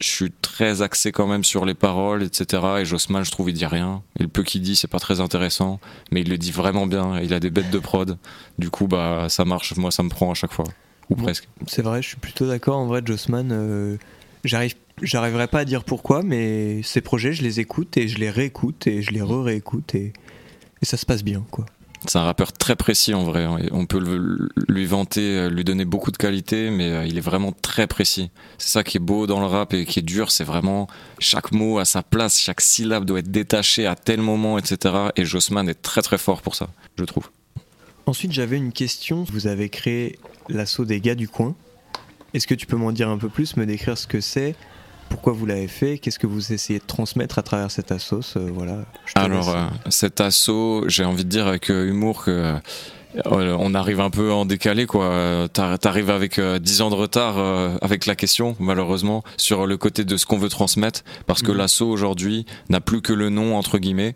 je 0.00 0.08
suis 0.08 0.30
très 0.30 0.82
axé 0.82 1.12
quand 1.12 1.26
même 1.26 1.44
sur 1.44 1.64
les 1.64 1.74
paroles, 1.74 2.22
etc. 2.22 2.62
Et 2.80 2.84
Jossman, 2.84 3.24
je 3.24 3.30
trouve, 3.30 3.50
il 3.50 3.54
dit 3.54 3.66
rien. 3.66 4.02
Et 4.18 4.22
le 4.22 4.28
peu 4.28 4.42
qu'il 4.42 4.62
dit, 4.62 4.76
c'est 4.76 4.88
pas 4.88 4.98
très 4.98 5.20
intéressant. 5.20 5.80
Mais 6.10 6.20
il 6.20 6.28
le 6.28 6.38
dit 6.38 6.52
vraiment 6.52 6.86
bien. 6.86 7.20
Il 7.20 7.32
a 7.32 7.40
des 7.40 7.50
bêtes 7.50 7.70
de 7.70 7.78
prod. 7.78 8.18
Du 8.58 8.70
coup, 8.70 8.86
bah, 8.86 9.26
ça 9.28 9.44
marche. 9.44 9.74
Moi, 9.76 9.90
ça 9.90 10.02
me 10.02 10.08
prend 10.08 10.30
à 10.30 10.34
chaque 10.34 10.52
fois. 10.52 10.66
Ou 11.10 11.14
presque. 11.14 11.48
C'est 11.66 11.82
vrai, 11.82 12.02
je 12.02 12.08
suis 12.08 12.16
plutôt 12.16 12.46
d'accord. 12.46 12.78
En 12.78 12.86
vrai, 12.86 13.00
Jossman, 13.04 13.50
euh, 13.52 13.96
j'arrive, 14.44 14.74
j'arriverai 15.02 15.46
pas 15.46 15.60
à 15.60 15.64
dire 15.64 15.84
pourquoi, 15.84 16.22
mais 16.22 16.82
ces 16.82 17.00
projets, 17.00 17.32
je 17.32 17.42
les 17.42 17.60
écoute 17.60 17.96
et 17.96 18.08
je 18.08 18.18
les 18.18 18.30
réécoute 18.30 18.86
et 18.86 19.02
je 19.02 19.12
les 19.12 19.22
re-réécoute 19.22 19.94
et, 19.94 20.12
et 20.82 20.84
ça 20.84 20.96
se 20.96 21.06
passe 21.06 21.22
bien, 21.22 21.44
quoi. 21.50 21.66
C'est 22.08 22.18
un 22.18 22.24
rappeur 22.24 22.52
très 22.52 22.76
précis 22.76 23.14
en 23.14 23.24
vrai. 23.24 23.46
On 23.72 23.86
peut 23.86 23.98
lui 24.68 24.86
vanter, 24.86 25.38
euh, 25.38 25.48
lui 25.48 25.64
donner 25.64 25.84
beaucoup 25.84 26.10
de 26.10 26.16
qualité, 26.16 26.70
mais 26.70 26.90
euh, 26.90 27.06
il 27.06 27.18
est 27.18 27.22
vraiment 27.22 27.52
très 27.52 27.86
précis. 27.86 28.30
C'est 28.58 28.68
ça 28.68 28.84
qui 28.84 28.98
est 28.98 29.00
beau 29.00 29.26
dans 29.26 29.40
le 29.40 29.46
rap 29.46 29.74
et 29.74 29.84
qui 29.84 29.98
est 29.98 30.02
dur, 30.02 30.30
c'est 30.30 30.44
vraiment 30.44 30.86
chaque 31.18 31.52
mot 31.52 31.78
à 31.78 31.84
sa 31.84 32.02
place, 32.02 32.38
chaque 32.38 32.60
syllabe 32.60 33.04
doit 33.04 33.18
être 33.18 33.30
détachée 33.30 33.86
à 33.86 33.96
tel 33.96 34.20
moment, 34.20 34.58
etc. 34.58 34.94
Et 35.16 35.24
Jossman 35.24 35.68
est 35.68 35.82
très 35.82 36.02
très 36.02 36.18
fort 36.18 36.42
pour 36.42 36.54
ça, 36.54 36.68
je 36.96 37.04
trouve. 37.04 37.30
Ensuite, 38.06 38.32
j'avais 38.32 38.56
une 38.56 38.72
question. 38.72 39.24
Vous 39.32 39.48
avez 39.48 39.68
créé 39.68 40.18
l'assaut 40.48 40.84
des 40.84 41.00
gars 41.00 41.16
du 41.16 41.28
coin. 41.28 41.56
Est-ce 42.34 42.46
que 42.46 42.54
tu 42.54 42.66
peux 42.66 42.76
m'en 42.76 42.92
dire 42.92 43.08
un 43.08 43.18
peu 43.18 43.28
plus, 43.28 43.56
me 43.56 43.66
décrire 43.66 43.98
ce 43.98 44.06
que 44.06 44.20
c'est, 44.20 44.54
pourquoi 45.08 45.32
vous 45.32 45.46
l'avez 45.46 45.68
fait, 45.68 45.98
qu'est-ce 45.98 46.18
que 46.18 46.26
vous 46.26 46.52
essayez 46.52 46.78
de 46.78 46.84
transmettre 46.84 47.38
à 47.38 47.42
travers 47.42 47.68
assos 47.90 48.20
euh, 48.36 48.50
Voilà. 48.52 48.84
je 49.06 49.12
te 49.14 49.18
Alors, 49.18 49.48
euh, 49.50 49.66
cet 49.88 50.20
assaut, 50.20 50.84
j'ai 50.88 51.04
envie 51.04 51.24
de 51.24 51.28
dire 51.30 51.46
avec 51.46 51.70
euh, 51.70 51.88
humour 51.88 52.24
que 52.24 52.54
euh, 53.26 53.56
on 53.58 53.74
arrive 53.74 54.00
un 54.00 54.10
peu 54.10 54.30
en 54.32 54.44
décalé, 54.44 54.84
quoi. 54.86 55.04
Euh, 55.06 55.48
t'ar- 55.48 55.78
T'arrives 55.78 56.10
avec 56.10 56.38
euh, 56.38 56.58
10 56.58 56.82
ans 56.82 56.90
de 56.90 56.94
retard 56.96 57.38
euh, 57.38 57.76
avec 57.80 58.04
la 58.06 58.14
question, 58.14 58.56
malheureusement, 58.60 59.22
sur 59.38 59.66
le 59.66 59.76
côté 59.78 60.04
de 60.04 60.16
ce 60.18 60.26
qu'on 60.26 60.36
veut 60.38 60.50
transmettre, 60.50 61.02
parce 61.26 61.42
que 61.42 61.50
Mhm. 61.52 61.56
l'assaut 61.58 61.88
aujourd'hui 61.88 62.44
n'a 62.68 62.80
plus 62.80 63.00
que 63.00 63.12
le 63.14 63.30
nom 63.30 63.56
entre 63.56 63.78
guillemets. 63.78 64.14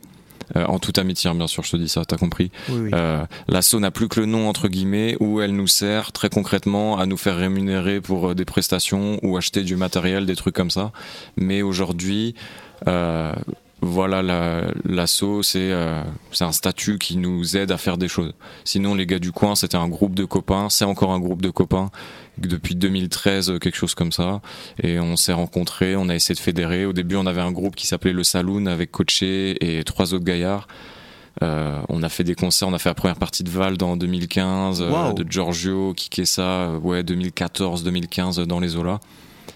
Euh, 0.56 0.64
en 0.66 0.78
toute 0.78 0.98
amitié, 0.98 1.30
hein, 1.30 1.34
bien 1.34 1.46
sûr, 1.46 1.62
je 1.62 1.72
te 1.72 1.76
dis 1.76 1.88
ça, 1.88 2.04
t'as 2.04 2.16
compris. 2.16 2.50
Oui, 2.68 2.80
oui. 2.80 2.90
Euh, 2.92 3.24
L'assaut 3.48 3.80
n'a 3.80 3.90
plus 3.90 4.08
que 4.08 4.20
le 4.20 4.26
nom 4.26 4.48
entre 4.48 4.68
guillemets, 4.68 5.16
où 5.20 5.40
elle 5.40 5.54
nous 5.54 5.66
sert 5.66 6.12
très 6.12 6.28
concrètement 6.28 6.98
à 6.98 7.06
nous 7.06 7.16
faire 7.16 7.36
rémunérer 7.36 8.00
pour 8.00 8.30
euh, 8.30 8.34
des 8.34 8.44
prestations 8.44 9.18
ou 9.22 9.36
acheter 9.36 9.62
du 9.62 9.76
matériel, 9.76 10.26
des 10.26 10.36
trucs 10.36 10.54
comme 10.54 10.70
ça. 10.70 10.92
Mais 11.36 11.62
aujourd'hui, 11.62 12.34
euh, 12.88 13.32
voilà, 13.82 14.22
la- 14.22 14.66
l'assaut, 14.84 15.42
c'est 15.42 15.72
euh, 15.72 16.02
c'est 16.32 16.44
un 16.44 16.52
statut 16.52 16.98
qui 16.98 17.16
nous 17.16 17.56
aide 17.56 17.70
à 17.72 17.78
faire 17.78 17.96
des 17.98 18.08
choses. 18.08 18.32
Sinon, 18.64 18.94
les 18.94 19.06
gars 19.06 19.18
du 19.18 19.32
coin, 19.32 19.54
c'était 19.54 19.76
un 19.78 19.88
groupe 19.88 20.14
de 20.14 20.24
copains, 20.24 20.68
c'est 20.68 20.84
encore 20.84 21.12
un 21.12 21.20
groupe 21.20 21.40
de 21.42 21.50
copains 21.50 21.90
depuis 22.38 22.74
2013, 22.74 23.52
quelque 23.60 23.76
chose 23.76 23.94
comme 23.94 24.12
ça. 24.12 24.40
Et 24.82 24.98
on 25.00 25.16
s'est 25.16 25.32
rencontrés, 25.32 25.96
on 25.96 26.08
a 26.08 26.14
essayé 26.14 26.34
de 26.34 26.40
fédérer. 26.40 26.84
Au 26.86 26.92
début, 26.92 27.16
on 27.16 27.26
avait 27.26 27.40
un 27.40 27.52
groupe 27.52 27.74
qui 27.76 27.86
s'appelait 27.86 28.12
Le 28.12 28.22
Saloon 28.24 28.66
avec 28.66 28.90
Coaché 28.90 29.56
et 29.78 29.82
trois 29.84 30.12
autres 30.14 30.24
gaillards. 30.24 30.68
Euh, 31.42 31.80
on 31.88 32.02
a 32.02 32.08
fait 32.08 32.24
des 32.24 32.34
concerts, 32.34 32.68
on 32.68 32.72
a 32.74 32.78
fait 32.78 32.88
la 32.90 32.94
première 32.94 33.16
partie 33.16 33.44
de 33.44 33.50
Vald 33.50 33.82
en 33.82 33.96
2015, 33.96 34.82
euh, 34.82 34.90
Wow. 34.90 35.12
de 35.14 35.30
Giorgio, 35.30 35.94
Kikessa, 35.94 36.42
euh, 36.42 36.78
ouais, 36.78 37.02
2014-2015 37.02 38.40
dans 38.46 38.60
les 38.60 38.76
Olas. 38.76 38.98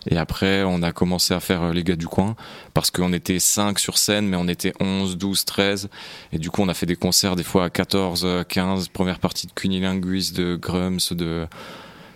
Et 0.07 0.17
après, 0.17 0.63
on 0.65 0.83
a 0.83 0.93
commencé 0.93 1.35
à 1.35 1.41
faire 1.41 1.63
euh, 1.63 1.73
les 1.73 1.85
gars 1.85 1.97
du 1.97 2.07
coin 2.07 2.37
parce 2.73 2.91
qu'on 2.91 3.13
était 3.13 3.39
5 3.39 3.79
sur 3.79 3.99
scène, 3.99 4.29
mais 4.29 4.37
on 4.37 4.49
était 4.49 4.73
11, 4.81 5.17
12, 5.17 5.45
13. 5.45 5.89
Et 6.33 6.39
du 6.39 6.51
coup, 6.51 6.63
on 6.63 6.69
a 6.69 6.75
fait 6.75 6.87
des 6.87 6.97
concerts 6.97 7.37
des 7.37 7.43
fois 7.43 7.65
à 7.65 7.71
14, 7.71 8.45
15, 8.49 8.89
première 8.89 9.19
partie 9.19 9.47
de 9.47 9.53
Cunilinguis, 9.53 10.33
de 10.33 10.57
Grums, 10.57 10.99
de, 11.11 11.47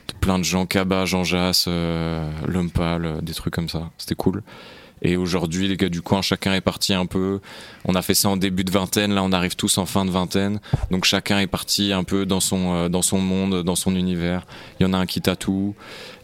de 0.08 0.14
plein 0.20 0.38
de 0.38 0.44
gens, 0.44 0.66
Kaba, 0.66 1.04
Jean 1.04 1.24
Jass, 1.24 1.66
euh, 1.68 2.30
euh, 2.48 3.20
des 3.20 3.34
trucs 3.34 3.54
comme 3.54 3.68
ça. 3.68 3.90
C'était 3.98 4.14
cool. 4.14 4.42
Et 5.02 5.16
aujourd'hui, 5.16 5.68
les 5.68 5.76
gars 5.76 5.88
du 5.88 6.02
coin, 6.02 6.22
chacun 6.22 6.54
est 6.54 6.60
parti 6.60 6.94
un 6.94 7.06
peu. 7.06 7.40
On 7.84 7.94
a 7.94 8.02
fait 8.02 8.14
ça 8.14 8.28
en 8.28 8.36
début 8.36 8.64
de 8.64 8.70
vingtaine, 8.70 9.14
là 9.14 9.22
on 9.22 9.32
arrive 9.32 9.56
tous 9.56 9.78
en 9.78 9.86
fin 9.86 10.04
de 10.04 10.10
vingtaine. 10.10 10.60
Donc 10.90 11.04
chacun 11.04 11.38
est 11.38 11.46
parti 11.46 11.92
un 11.92 12.04
peu 12.04 12.26
dans 12.26 12.40
son, 12.40 12.74
euh, 12.74 12.88
dans 12.88 13.02
son 13.02 13.18
monde, 13.18 13.62
dans 13.62 13.76
son 13.76 13.94
univers. 13.94 14.46
Il 14.78 14.84
y 14.84 14.86
en 14.86 14.92
a 14.92 14.98
un 14.98 15.06
qui 15.06 15.20
tatoue, 15.20 15.74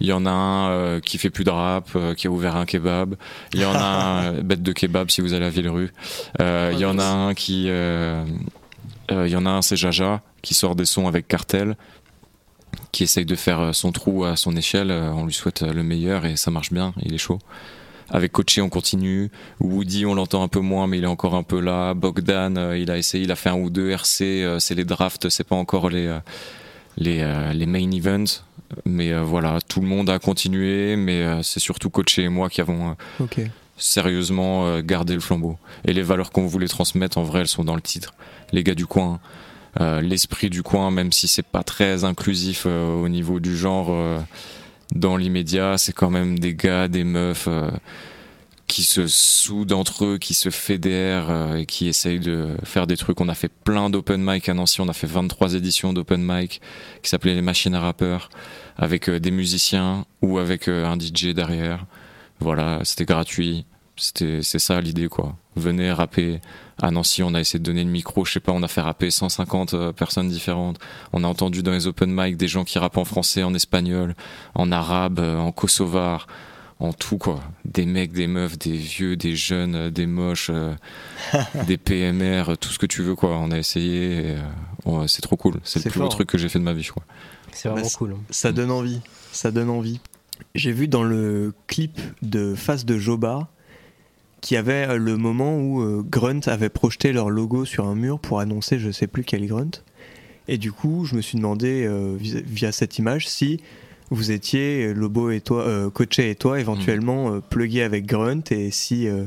il 0.00 0.08
y 0.08 0.12
en 0.12 0.26
a 0.26 0.30
un 0.30 0.70
euh, 0.70 1.00
qui 1.00 1.18
fait 1.18 1.30
plus 1.30 1.44
de 1.44 1.50
rap, 1.50 1.88
euh, 1.96 2.14
qui 2.14 2.26
a 2.26 2.30
ouvert 2.30 2.56
un 2.56 2.66
kebab. 2.66 3.14
Il 3.52 3.60
y 3.60 3.64
en 3.64 3.74
a 3.74 4.28
un, 4.28 4.32
bête 4.42 4.62
de 4.62 4.72
kebab 4.72 5.10
si 5.10 5.20
vous 5.20 5.34
allez 5.34 5.46
à 5.46 5.50
Villerue. 5.50 5.92
il 6.40 6.78
y 6.78 6.84
en 6.84 6.98
a 6.98 7.04
un 7.04 7.34
qui... 7.34 7.66
il 7.66 9.28
y 9.28 9.36
en 9.36 9.46
a 9.46 9.50
un, 9.50 9.62
c'est 9.62 9.76
Jaja, 9.76 10.22
qui 10.42 10.54
sort 10.54 10.74
des 10.74 10.84
sons 10.84 11.06
avec 11.06 11.28
Cartel 11.28 11.76
qui 12.90 13.04
essaye 13.04 13.24
de 13.24 13.34
faire 13.34 13.74
son 13.74 13.90
trou 13.92 14.24
à 14.24 14.36
son 14.36 14.56
échelle. 14.56 14.90
On 14.90 15.26
lui 15.26 15.32
souhaite 15.32 15.62
le 15.62 15.82
meilleur 15.82 16.26
et 16.26 16.36
ça 16.36 16.50
marche 16.50 16.72
bien, 16.72 16.92
il 17.02 17.14
est 17.14 17.18
chaud. 17.18 17.38
Avec 18.14 18.30
Coaché, 18.30 18.60
on 18.60 18.68
continue. 18.68 19.28
Woody, 19.58 20.06
on 20.06 20.14
l'entend 20.14 20.44
un 20.44 20.48
peu 20.48 20.60
moins, 20.60 20.86
mais 20.86 20.98
il 20.98 21.04
est 21.04 21.08
encore 21.08 21.34
un 21.34 21.42
peu 21.42 21.58
là. 21.58 21.94
Bogdan, 21.94 22.56
euh, 22.56 22.78
il 22.78 22.88
a 22.92 22.96
essayé, 22.96 23.24
il 23.24 23.32
a 23.32 23.36
fait 23.36 23.48
un 23.48 23.56
ou 23.56 23.70
deux 23.70 23.90
RC. 23.90 24.22
Euh, 24.22 24.58
c'est 24.60 24.76
les 24.76 24.84
drafts, 24.84 25.28
c'est 25.30 25.42
pas 25.42 25.56
encore 25.56 25.90
les 25.90 26.06
euh, 26.06 26.20
les, 26.96 27.54
les 27.54 27.66
main 27.66 27.90
events. 27.90 28.44
Mais 28.84 29.12
voilà, 29.12 29.58
tout 29.66 29.80
le 29.80 29.88
monde 29.88 30.08
a 30.10 30.20
continué, 30.20 30.94
mais 30.94 31.42
c'est 31.42 31.58
surtout 31.58 31.90
Coaché 31.90 32.22
et 32.22 32.28
moi 32.28 32.48
qui 32.48 32.60
avons 32.60 32.96
sérieusement 33.76 34.78
gardé 34.80 35.14
le 35.14 35.20
flambeau. 35.20 35.58
Et 35.84 35.92
les 35.92 36.02
valeurs 36.02 36.30
qu'on 36.30 36.46
voulait 36.46 36.68
transmettre, 36.68 37.18
en 37.18 37.24
vrai, 37.24 37.40
elles 37.40 37.48
sont 37.48 37.64
dans 37.64 37.74
le 37.74 37.82
titre. 37.82 38.14
Les 38.52 38.62
gars 38.62 38.76
du 38.76 38.86
coin, 38.86 39.18
l'esprit 39.80 40.50
du 40.50 40.62
coin, 40.62 40.92
même 40.92 41.10
si 41.10 41.26
c'est 41.26 41.46
pas 41.46 41.64
très 41.64 42.04
inclusif 42.04 42.66
au 42.66 43.08
niveau 43.08 43.40
du 43.40 43.56
genre 43.56 43.92
dans 44.94 45.16
l'immédiat, 45.16 45.78
c'est 45.78 45.92
quand 45.92 46.10
même 46.10 46.38
des 46.38 46.54
gars, 46.54 46.88
des 46.88 47.04
meufs 47.04 47.46
euh, 47.48 47.70
qui 48.66 48.82
se 48.82 49.06
soudent 49.06 49.72
entre 49.72 50.04
eux, 50.04 50.18
qui 50.18 50.34
se 50.34 50.50
fédèrent 50.50 51.30
euh, 51.30 51.56
et 51.56 51.66
qui 51.66 51.88
essayent 51.88 52.20
de 52.20 52.56
faire 52.64 52.86
des 52.86 52.96
trucs. 52.96 53.20
On 53.20 53.28
a 53.28 53.34
fait 53.34 53.48
plein 53.48 53.90
d'open 53.90 54.22
mic 54.22 54.48
à 54.48 54.54
Nancy, 54.54 54.80
on 54.80 54.88
a 54.88 54.92
fait 54.92 55.06
23 55.06 55.54
éditions 55.54 55.92
d'open 55.92 56.22
mic 56.22 56.60
qui 57.02 57.10
s'appelaient 57.10 57.34
les 57.34 57.42
machines 57.42 57.74
à 57.74 57.80
rappeurs 57.80 58.28
avec 58.76 59.08
euh, 59.08 59.20
des 59.20 59.30
musiciens 59.30 60.04
ou 60.22 60.38
avec 60.38 60.68
un 60.68 60.98
DJ 60.98 61.28
derrière. 61.28 61.86
Voilà, 62.40 62.80
c'était 62.84 63.04
gratuit. 63.04 63.64
C'était 63.96 64.40
c'est 64.42 64.58
ça 64.58 64.80
l'idée 64.80 65.08
quoi. 65.08 65.36
Venez 65.56 65.92
rapper. 65.92 66.40
À 66.82 66.90
Nancy, 66.90 67.22
on 67.22 67.34
a 67.34 67.40
essayé 67.40 67.60
de 67.60 67.64
donner 67.64 67.84
le 67.84 67.90
micro, 67.90 68.24
je 68.24 68.32
sais 68.32 68.40
pas, 68.40 68.50
on 68.50 68.62
a 68.64 68.68
fait 68.68 68.80
rapper 68.80 69.10
150 69.12 69.74
euh, 69.74 69.92
personnes 69.92 70.28
différentes. 70.28 70.80
On 71.12 71.22
a 71.22 71.28
entendu 71.28 71.62
dans 71.62 71.70
les 71.70 71.86
open 71.86 72.10
mic 72.12 72.36
des 72.36 72.48
gens 72.48 72.64
qui 72.64 72.80
rappent 72.80 72.96
en 72.98 73.04
français, 73.04 73.44
en 73.44 73.54
espagnol, 73.54 74.16
en 74.56 74.72
arabe, 74.72 75.20
euh, 75.20 75.38
en 75.38 75.52
kosovar, 75.52 76.26
en 76.80 76.92
tout 76.92 77.16
quoi. 77.16 77.40
Des 77.64 77.86
mecs, 77.86 78.12
des 78.12 78.26
meufs, 78.26 78.58
des 78.58 78.72
vieux, 78.76 79.14
des 79.16 79.36
jeunes, 79.36 79.76
euh, 79.76 79.90
des 79.90 80.06
moches, 80.06 80.50
des 81.68 81.76
PMR, 81.76 82.56
tout 82.60 82.70
ce 82.70 82.78
que 82.80 82.86
tu 82.86 83.02
veux 83.02 83.14
quoi. 83.14 83.30
On 83.38 83.52
a 83.52 83.58
essayé. 83.58 84.34
c'est 85.06 85.22
trop 85.22 85.36
cool. 85.36 85.60
C'est 85.62 85.84
le 85.84 85.90
plus 85.92 86.00
beau 86.00 86.08
truc 86.08 86.28
que 86.28 86.38
j'ai 86.38 86.48
fait 86.48 86.58
de 86.58 86.64
ma 86.64 86.72
vie, 86.72 86.84
crois. 86.84 87.04
C'est 87.52 87.68
vraiment 87.68 87.84
Bah, 87.86 87.92
cool. 87.96 88.16
Ça 88.30 88.50
donne 88.50 88.72
envie. 88.72 89.00
Ça 89.30 89.52
donne 89.52 89.70
envie. 89.70 90.00
J'ai 90.56 90.72
vu 90.72 90.88
dans 90.88 91.04
le 91.04 91.52
clip 91.68 92.00
de 92.22 92.56
Face 92.56 92.84
de 92.84 92.98
Joba 92.98 93.48
qu'il 94.44 94.56
y 94.56 94.58
avait 94.58 94.86
euh, 94.88 94.96
le 94.98 95.16
moment 95.16 95.58
où 95.58 95.80
euh, 95.80 96.04
Grunt 96.06 96.40
avait 96.46 96.68
projeté 96.68 97.12
leur 97.12 97.30
logo 97.30 97.64
sur 97.64 97.86
un 97.86 97.94
mur 97.94 98.20
pour 98.20 98.40
annoncer 98.40 98.78
je 98.78 98.90
sais 98.90 99.06
plus 99.06 99.24
quel 99.24 99.46
Grunt. 99.46 99.82
Et 100.46 100.58
du 100.58 100.70
coup, 100.70 101.06
je 101.06 101.16
me 101.16 101.22
suis 101.22 101.38
demandé 101.38 101.86
euh, 101.86 102.14
via, 102.18 102.40
via 102.44 102.70
cette 102.72 102.98
image 102.98 103.26
si 103.26 103.60
vous 104.10 104.30
étiez 104.30 104.92
Lobo 104.92 105.30
et 105.30 105.40
toi, 105.40 105.62
euh, 105.62 105.90
Coaché 105.90 106.30
et 106.30 106.34
toi 106.34 106.60
éventuellement 106.60 107.32
euh, 107.32 107.40
plugués 107.40 107.82
avec 107.82 108.04
Grunt 108.04 108.42
et 108.50 108.70
si 108.70 109.08
euh, 109.08 109.24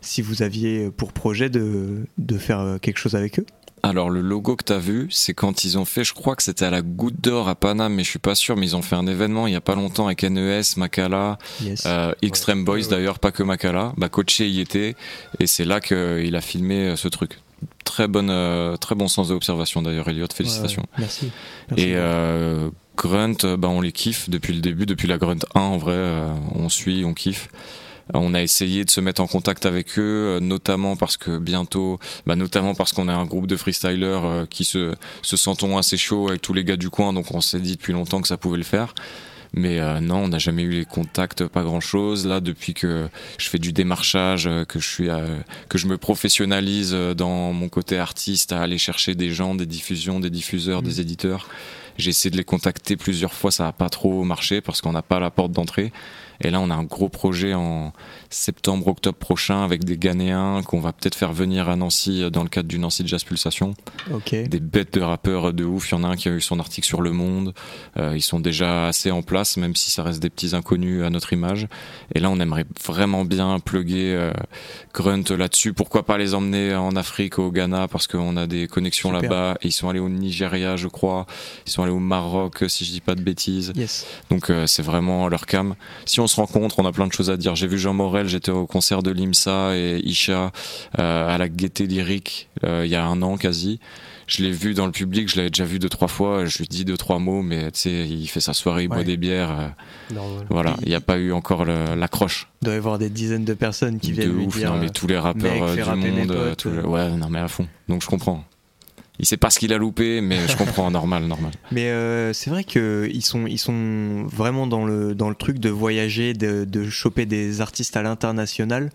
si 0.00 0.22
vous 0.22 0.42
aviez 0.42 0.90
pour 0.90 1.12
projet 1.12 1.50
de, 1.50 2.06
de 2.18 2.38
faire 2.38 2.78
quelque 2.80 2.98
chose 2.98 3.14
avec 3.14 3.38
eux. 3.38 3.46
Alors 3.82 4.10
le 4.10 4.20
logo 4.20 4.56
que 4.56 4.64
t'as 4.64 4.78
vu, 4.78 5.06
c'est 5.10 5.34
quand 5.34 5.64
ils 5.64 5.78
ont 5.78 5.84
fait, 5.84 6.04
je 6.04 6.12
crois 6.14 6.34
que 6.36 6.42
c'était 6.42 6.64
à 6.64 6.70
la 6.70 6.82
Goutte 6.82 7.20
d'Or 7.20 7.48
à 7.48 7.54
Paname, 7.54 7.94
mais 7.94 8.04
je 8.04 8.10
suis 8.10 8.18
pas 8.18 8.34
sûr, 8.34 8.56
mais 8.56 8.66
ils 8.66 8.76
ont 8.76 8.82
fait 8.82 8.96
un 8.96 9.06
événement 9.06 9.46
il 9.46 9.52
y 9.52 9.56
a 9.56 9.60
pas 9.60 9.74
longtemps 9.74 10.06
avec 10.06 10.22
NES, 10.24 10.62
Makala, 10.76 11.38
Yes. 11.62 11.84
euh, 11.86 12.12
Extreme 12.22 12.64
Boys 12.64 12.88
d'ailleurs, 12.90 13.18
pas 13.18 13.30
que 13.30 13.42
Makala. 13.42 13.92
Bah 13.96 14.08
Coaché 14.08 14.48
y 14.48 14.60
était 14.60 14.96
et 15.40 15.46
c'est 15.46 15.64
là 15.64 15.80
qu'il 15.80 16.34
a 16.34 16.40
filmé 16.40 16.88
euh, 16.88 16.96
ce 16.96 17.08
truc. 17.08 17.38
Très 17.84 18.06
bonne, 18.08 18.30
euh, 18.30 18.76
très 18.76 18.94
bon 18.94 19.08
sens 19.08 19.28
d'observation 19.28 19.82
d'ailleurs, 19.82 20.08
Elliot. 20.08 20.26
Félicitations. 20.32 20.82
Ouais, 20.82 20.98
merci. 20.98 21.30
Merci. 21.70 21.84
Et 21.84 21.92
euh, 21.96 22.70
Grunt, 22.96 23.44
euh, 23.44 23.56
bah 23.56 23.68
on 23.68 23.80
les 23.80 23.92
kiffe 23.92 24.28
depuis 24.28 24.52
le 24.52 24.60
début, 24.60 24.86
depuis 24.86 25.08
la 25.08 25.18
Grunt 25.18 25.38
1 25.54 25.60
en 25.60 25.78
vrai, 25.78 25.94
euh, 25.94 26.28
on 26.54 26.68
suit, 26.68 27.04
on 27.04 27.14
kiffe. 27.14 27.48
On 28.14 28.34
a 28.34 28.42
essayé 28.42 28.84
de 28.84 28.90
se 28.90 29.00
mettre 29.00 29.20
en 29.20 29.26
contact 29.26 29.66
avec 29.66 29.98
eux, 29.98 30.36
euh, 30.36 30.40
notamment 30.40 30.96
parce 30.96 31.16
que 31.16 31.38
bientôt, 31.38 31.98
bah 32.26 32.36
notamment 32.36 32.74
parce 32.74 32.92
qu'on 32.92 33.08
a 33.08 33.14
un 33.14 33.26
groupe 33.26 33.46
de 33.46 33.56
freestylers 33.56 34.24
euh, 34.24 34.46
qui 34.46 34.64
se, 34.64 34.94
se 35.22 35.36
sentons 35.36 35.76
assez 35.76 35.96
chaud 35.96 36.28
avec 36.28 36.40
tous 36.40 36.54
les 36.54 36.64
gars 36.64 36.76
du 36.76 36.88
coin, 36.88 37.12
donc 37.12 37.34
on 37.34 37.40
s'est 37.40 37.60
dit 37.60 37.76
depuis 37.76 37.92
longtemps 37.92 38.22
que 38.22 38.28
ça 38.28 38.36
pouvait 38.36 38.56
le 38.56 38.64
faire. 38.64 38.94
Mais 39.54 39.80
euh, 39.80 40.00
non, 40.00 40.24
on 40.24 40.28
n'a 40.28 40.38
jamais 40.38 40.62
eu 40.62 40.70
les 40.70 40.84
contacts, 40.84 41.46
pas 41.46 41.62
grand 41.62 41.80
chose. 41.80 42.26
Là, 42.26 42.40
depuis 42.40 42.74
que 42.74 43.08
je 43.38 43.48
fais 43.48 43.58
du 43.58 43.72
démarchage, 43.72 44.48
que 44.68 44.78
je 44.78 44.86
suis, 44.86 45.08
que 45.70 45.78
je 45.78 45.86
me 45.86 45.96
professionnalise 45.96 46.92
dans 46.92 47.54
mon 47.54 47.70
côté 47.70 47.98
artiste, 47.98 48.52
à 48.52 48.60
aller 48.60 48.76
chercher 48.76 49.14
des 49.14 49.30
gens, 49.30 49.54
des 49.54 49.64
diffusions, 49.64 50.20
des 50.20 50.28
diffuseurs, 50.28 50.82
des 50.82 51.00
éditeurs. 51.00 51.48
J'ai 51.96 52.10
essayé 52.10 52.30
de 52.30 52.36
les 52.36 52.44
contacter 52.44 52.96
plusieurs 52.96 53.32
fois, 53.32 53.50
ça 53.50 53.64
n'a 53.64 53.72
pas 53.72 53.88
trop 53.88 54.22
marché 54.22 54.60
parce 54.60 54.82
qu'on 54.82 54.92
n'a 54.92 55.02
pas 55.02 55.18
la 55.18 55.30
porte 55.30 55.52
d'entrée. 55.52 55.92
Et 56.40 56.50
là, 56.50 56.60
on 56.60 56.70
a 56.70 56.74
un 56.74 56.84
gros 56.84 57.08
projet 57.08 57.54
en 57.54 57.92
septembre, 58.30 58.86
octobre 58.88 59.18
prochain 59.18 59.64
avec 59.64 59.84
des 59.84 59.96
Ghanéens 59.96 60.62
qu'on 60.62 60.80
va 60.80 60.92
peut-être 60.92 61.14
faire 61.14 61.32
venir 61.32 61.68
à 61.68 61.76
Nancy 61.76 62.22
euh, 62.22 62.30
dans 62.30 62.42
le 62.42 62.48
cadre 62.48 62.68
du 62.68 62.78
Nancy 62.78 63.02
Jazz 63.06 63.24
Pulsation. 63.24 63.74
Ok. 64.12 64.34
Des 64.34 64.60
bêtes 64.60 64.94
de 64.94 65.00
rappeurs 65.00 65.52
de 65.52 65.64
ouf. 65.64 65.90
Il 65.90 65.94
y 65.94 65.98
en 65.98 66.04
a 66.04 66.08
un 66.08 66.16
qui 66.16 66.28
a 66.28 66.32
eu 66.32 66.40
son 66.40 66.60
article 66.60 66.86
sur 66.86 67.00
Le 67.00 67.12
Monde. 67.12 67.54
Euh, 67.96 68.12
ils 68.14 68.22
sont 68.22 68.40
déjà 68.40 68.88
assez 68.88 69.10
en 69.10 69.22
place, 69.22 69.56
même 69.56 69.74
si 69.74 69.90
ça 69.90 70.02
reste 70.02 70.20
des 70.20 70.30
petits 70.30 70.54
inconnus 70.54 71.02
à 71.02 71.10
notre 71.10 71.32
image. 71.32 71.68
Et 72.14 72.20
là, 72.20 72.30
on 72.30 72.38
aimerait 72.38 72.66
vraiment 72.84 73.24
bien 73.24 73.58
plugger 73.58 74.14
euh, 74.14 74.32
Grunt 74.94 75.24
là-dessus. 75.30 75.72
Pourquoi 75.72 76.04
pas 76.04 76.18
les 76.18 76.34
emmener 76.34 76.74
en 76.74 76.94
Afrique, 76.96 77.38
au 77.38 77.50
Ghana, 77.50 77.88
parce 77.88 78.06
qu'on 78.06 78.36
a 78.36 78.46
des 78.46 78.68
connexions 78.68 79.10
là-bas. 79.10 79.58
Ils 79.62 79.72
sont 79.72 79.88
allés 79.88 79.98
au 79.98 80.08
Nigeria, 80.08 80.76
je 80.76 80.88
crois. 80.88 81.26
Ils 81.66 81.70
sont 81.72 81.82
allés 81.82 81.92
au 81.92 81.98
Maroc, 81.98 82.64
si 82.68 82.84
je 82.84 82.92
dis 82.92 83.00
pas 83.00 83.14
de 83.14 83.22
bêtises. 83.22 83.72
Yes. 83.74 84.06
Donc 84.30 84.50
euh, 84.50 84.66
c'est 84.66 84.82
vraiment 84.82 85.28
leur 85.28 85.46
cam. 85.46 85.74
Si 86.04 86.20
on 86.20 86.27
se 86.28 86.36
rencontre, 86.36 86.78
on 86.78 86.86
a 86.86 86.92
plein 86.92 87.06
de 87.06 87.12
choses 87.12 87.30
à 87.30 87.36
dire. 87.36 87.56
J'ai 87.56 87.66
vu 87.66 87.78
Jean 87.78 87.92
Morel, 87.94 88.28
j'étais 88.28 88.50
au 88.52 88.66
concert 88.66 89.02
de 89.02 89.10
Limsa 89.10 89.76
et 89.76 89.98
Isha 90.04 90.52
euh, 90.98 91.34
à 91.34 91.38
la 91.38 91.48
Gaieté 91.48 91.86
lyrique 91.86 92.48
euh, 92.64 92.82
il 92.84 92.90
y 92.90 92.94
a 92.94 93.04
un 93.04 93.20
an 93.22 93.36
quasi. 93.36 93.80
Je 94.26 94.42
l'ai 94.42 94.52
vu 94.52 94.74
dans 94.74 94.84
le 94.84 94.92
public, 94.92 95.30
je 95.30 95.36
l'avais 95.36 95.48
déjà 95.48 95.64
vu 95.64 95.78
deux 95.78 95.88
trois 95.88 96.06
fois. 96.06 96.44
Je 96.44 96.58
lui 96.58 96.66
dis 96.68 96.84
deux 96.84 96.98
trois 96.98 97.18
mots, 97.18 97.40
mais 97.42 97.70
tu 97.72 97.80
sais, 97.80 98.06
il 98.06 98.26
fait 98.26 98.40
sa 98.40 98.52
soirée, 98.52 98.82
il 98.84 98.88
boit 98.88 99.02
des 99.02 99.16
bières. 99.16 99.72
euh, 100.12 100.16
voilà, 100.50 100.76
il 100.82 100.88
n'y 100.88 100.94
a 100.94 101.00
pas 101.00 101.16
eu 101.16 101.32
encore 101.32 101.64
l'accroche. 101.64 102.46
Il 102.60 102.66
doit 102.66 102.74
y 102.74 102.76
avoir 102.76 102.98
des 102.98 103.08
dizaines 103.08 103.46
de 103.46 103.54
personnes 103.54 103.98
qui 103.98 104.08
De 104.10 104.16
viennent 104.16 104.36
lui 104.36 104.44
ouf, 104.46 104.56
dire. 104.58 104.70
non 104.74 104.78
mais 104.80 104.90
tous 104.90 105.06
les 105.06 105.16
rappeurs 105.18 105.74
du 105.96 106.10
monde, 106.10 106.26
potes, 106.34 106.66
ouais, 106.84 107.10
non 107.12 107.28
mais 107.30 107.38
à 107.38 107.48
fond. 107.48 107.66
Donc 107.88 108.02
je 108.02 108.06
comprends. 108.06 108.44
Il 109.18 109.26
sait 109.26 109.36
pas 109.36 109.50
ce 109.50 109.58
qu'il 109.58 109.72
a 109.72 109.78
loupé, 109.78 110.20
mais 110.20 110.46
je 110.46 110.56
comprends, 110.56 110.90
normal, 110.92 111.24
normal. 111.24 111.52
Mais 111.72 111.86
euh, 111.90 112.32
c'est 112.32 112.50
vrai 112.50 112.64
qu'ils 112.64 113.24
sont, 113.24 113.46
ils 113.46 113.58
sont 113.58 114.24
vraiment 114.26 114.66
dans 114.66 114.84
le, 114.84 115.14
dans 115.14 115.28
le 115.28 115.34
truc 115.34 115.58
de 115.58 115.70
voyager, 115.70 116.34
de, 116.34 116.64
de 116.64 116.88
choper 116.88 117.26
des 117.26 117.60
artistes 117.60 117.96
à 117.96 118.02
l'international. 118.02 118.90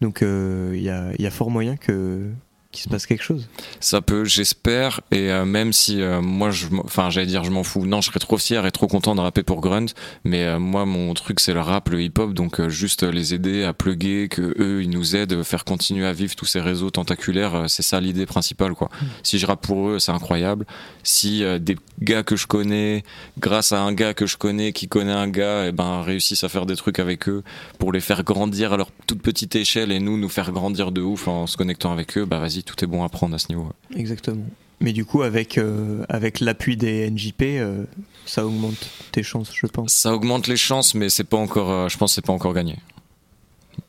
Donc 0.00 0.22
euh, 0.22 0.72
il 0.74 0.82
y, 0.82 0.90
a, 0.90 1.12
il 1.18 1.22
y 1.22 1.26
a 1.26 1.30
fort 1.30 1.50
moyen 1.50 1.76
que 1.76 2.30
qu'il 2.74 2.82
se 2.82 2.88
passe 2.88 3.06
quelque 3.06 3.22
chose. 3.24 3.48
Ça 3.80 4.00
peut, 4.02 4.24
j'espère, 4.24 5.00
et 5.10 5.30
euh, 5.30 5.44
même 5.44 5.72
si 5.72 6.02
euh, 6.02 6.20
moi, 6.20 6.50
je, 6.50 6.66
m'en- 6.68 6.82
enfin, 6.84 7.08
j'allais 7.10 7.26
dire, 7.26 7.44
je 7.44 7.50
m'en 7.50 7.62
fous. 7.62 7.86
Non, 7.86 8.00
je 8.00 8.08
serais 8.10 8.20
trop 8.20 8.36
fier 8.36 8.66
et 8.66 8.72
trop 8.72 8.86
content 8.86 9.14
de 9.14 9.20
rapper 9.20 9.42
pour 9.42 9.60
Grunt, 9.60 9.86
mais 10.24 10.44
euh, 10.44 10.58
moi, 10.58 10.84
mon 10.84 11.14
truc, 11.14 11.40
c'est 11.40 11.54
le 11.54 11.60
rap, 11.60 11.88
le 11.88 12.02
hip-hop, 12.02 12.34
donc 12.34 12.68
juste 12.68 13.02
les 13.04 13.32
aider 13.32 13.62
à 13.64 13.72
plugger, 13.72 14.28
que 14.28 14.54
eux, 14.58 14.82
ils 14.82 14.90
nous 14.90 15.16
aident, 15.16 15.42
faire 15.42 15.64
continuer 15.64 16.06
à 16.06 16.12
vivre 16.12 16.34
tous 16.34 16.46
ces 16.46 16.60
réseaux 16.60 16.90
tentaculaires. 16.90 17.64
c'est 17.68 17.82
ça 17.82 18.00
l'idée 18.00 18.26
principale, 18.26 18.74
quoi. 18.74 18.90
Si 19.22 19.38
je 19.38 19.46
rappe 19.46 19.66
pour 19.66 19.88
eux, 19.88 19.98
c'est 19.98 20.12
incroyable. 20.12 20.66
Si 21.02 21.42
des 21.60 21.76
gars 22.00 22.22
que 22.22 22.36
je 22.36 22.46
connais, 22.46 23.04
grâce 23.38 23.72
à 23.72 23.80
un 23.80 23.92
gars 23.92 24.14
que 24.14 24.26
je 24.26 24.36
connais, 24.36 24.72
qui 24.72 24.88
connaît 24.88 25.12
un 25.12 25.28
gars, 25.28 25.66
et 25.68 25.72
ben 25.72 26.02
réussissent 26.02 26.44
à 26.44 26.48
faire 26.48 26.66
des 26.66 26.76
trucs 26.76 26.98
avec 26.98 27.28
eux 27.28 27.42
pour 27.78 27.92
les 27.92 28.00
faire 28.00 28.24
grandir 28.24 28.72
à 28.72 28.76
leur 28.76 28.88
toute 29.06 29.22
petite 29.22 29.54
échelle 29.54 29.92
et 29.92 30.00
nous 30.00 30.18
nous 30.18 30.28
faire 30.28 30.50
grandir 30.50 30.90
de 30.90 31.00
ouf 31.00 31.28
en 31.28 31.46
se 31.46 31.56
connectant 31.56 31.92
avec 31.92 32.18
eux, 32.18 32.24
bah 32.24 32.38
vas-y, 32.38 32.63
tout 32.64 32.82
est 32.84 32.88
bon 32.88 33.04
à 33.04 33.08
prendre 33.08 33.34
à 33.34 33.38
ce 33.38 33.48
niveau. 33.48 33.70
Exactement. 33.94 34.44
Mais 34.80 34.92
du 34.92 35.04
coup, 35.04 35.22
avec, 35.22 35.56
euh, 35.56 36.04
avec 36.08 36.40
l'appui 36.40 36.76
des 36.76 37.10
NJP, 37.10 37.42
euh, 37.42 37.84
ça 38.26 38.44
augmente 38.44 38.90
tes 39.12 39.22
chances, 39.22 39.50
je 39.54 39.66
pense. 39.66 39.92
Ça 39.92 40.12
augmente 40.12 40.46
les 40.46 40.56
chances, 40.56 40.94
mais 40.94 41.08
c'est 41.08 41.24
pas 41.24 41.36
encore, 41.36 41.70
euh, 41.70 41.88
je 41.88 41.96
pense 41.96 42.10
que 42.10 42.14
c'est 42.16 42.26
pas 42.26 42.32
encore 42.32 42.52
gagné. 42.52 42.76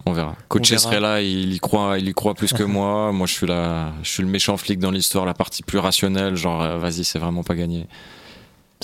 On 0.06 0.14
verra. 0.14 0.36
Coach 0.48 0.70
verra. 0.70 0.82
serait 0.82 1.00
là, 1.00 1.22
il 1.22 1.54
y 1.54 1.60
croit, 1.60 1.98
il 1.98 2.08
y 2.08 2.14
croit 2.14 2.36
plus 2.36 2.54
que 2.54 2.64
moi. 2.78 3.12
Moi, 3.12 3.28
je 3.28 3.34
suis 3.34 3.48
là, 3.48 3.94
je 4.04 4.10
suis 4.10 4.24
le 4.24 4.30
méchant 4.30 4.58
flic 4.58 4.80
dans 4.80 4.92
l'histoire, 4.92 5.26
la 5.26 5.34
partie 5.34 5.64
plus 5.64 5.80
rationnelle. 5.80 6.36
Genre, 6.36 6.78
vas-y, 6.78 7.04
c'est 7.04 7.20
vraiment 7.20 7.44
pas 7.44 7.56
gagné. 7.56 7.88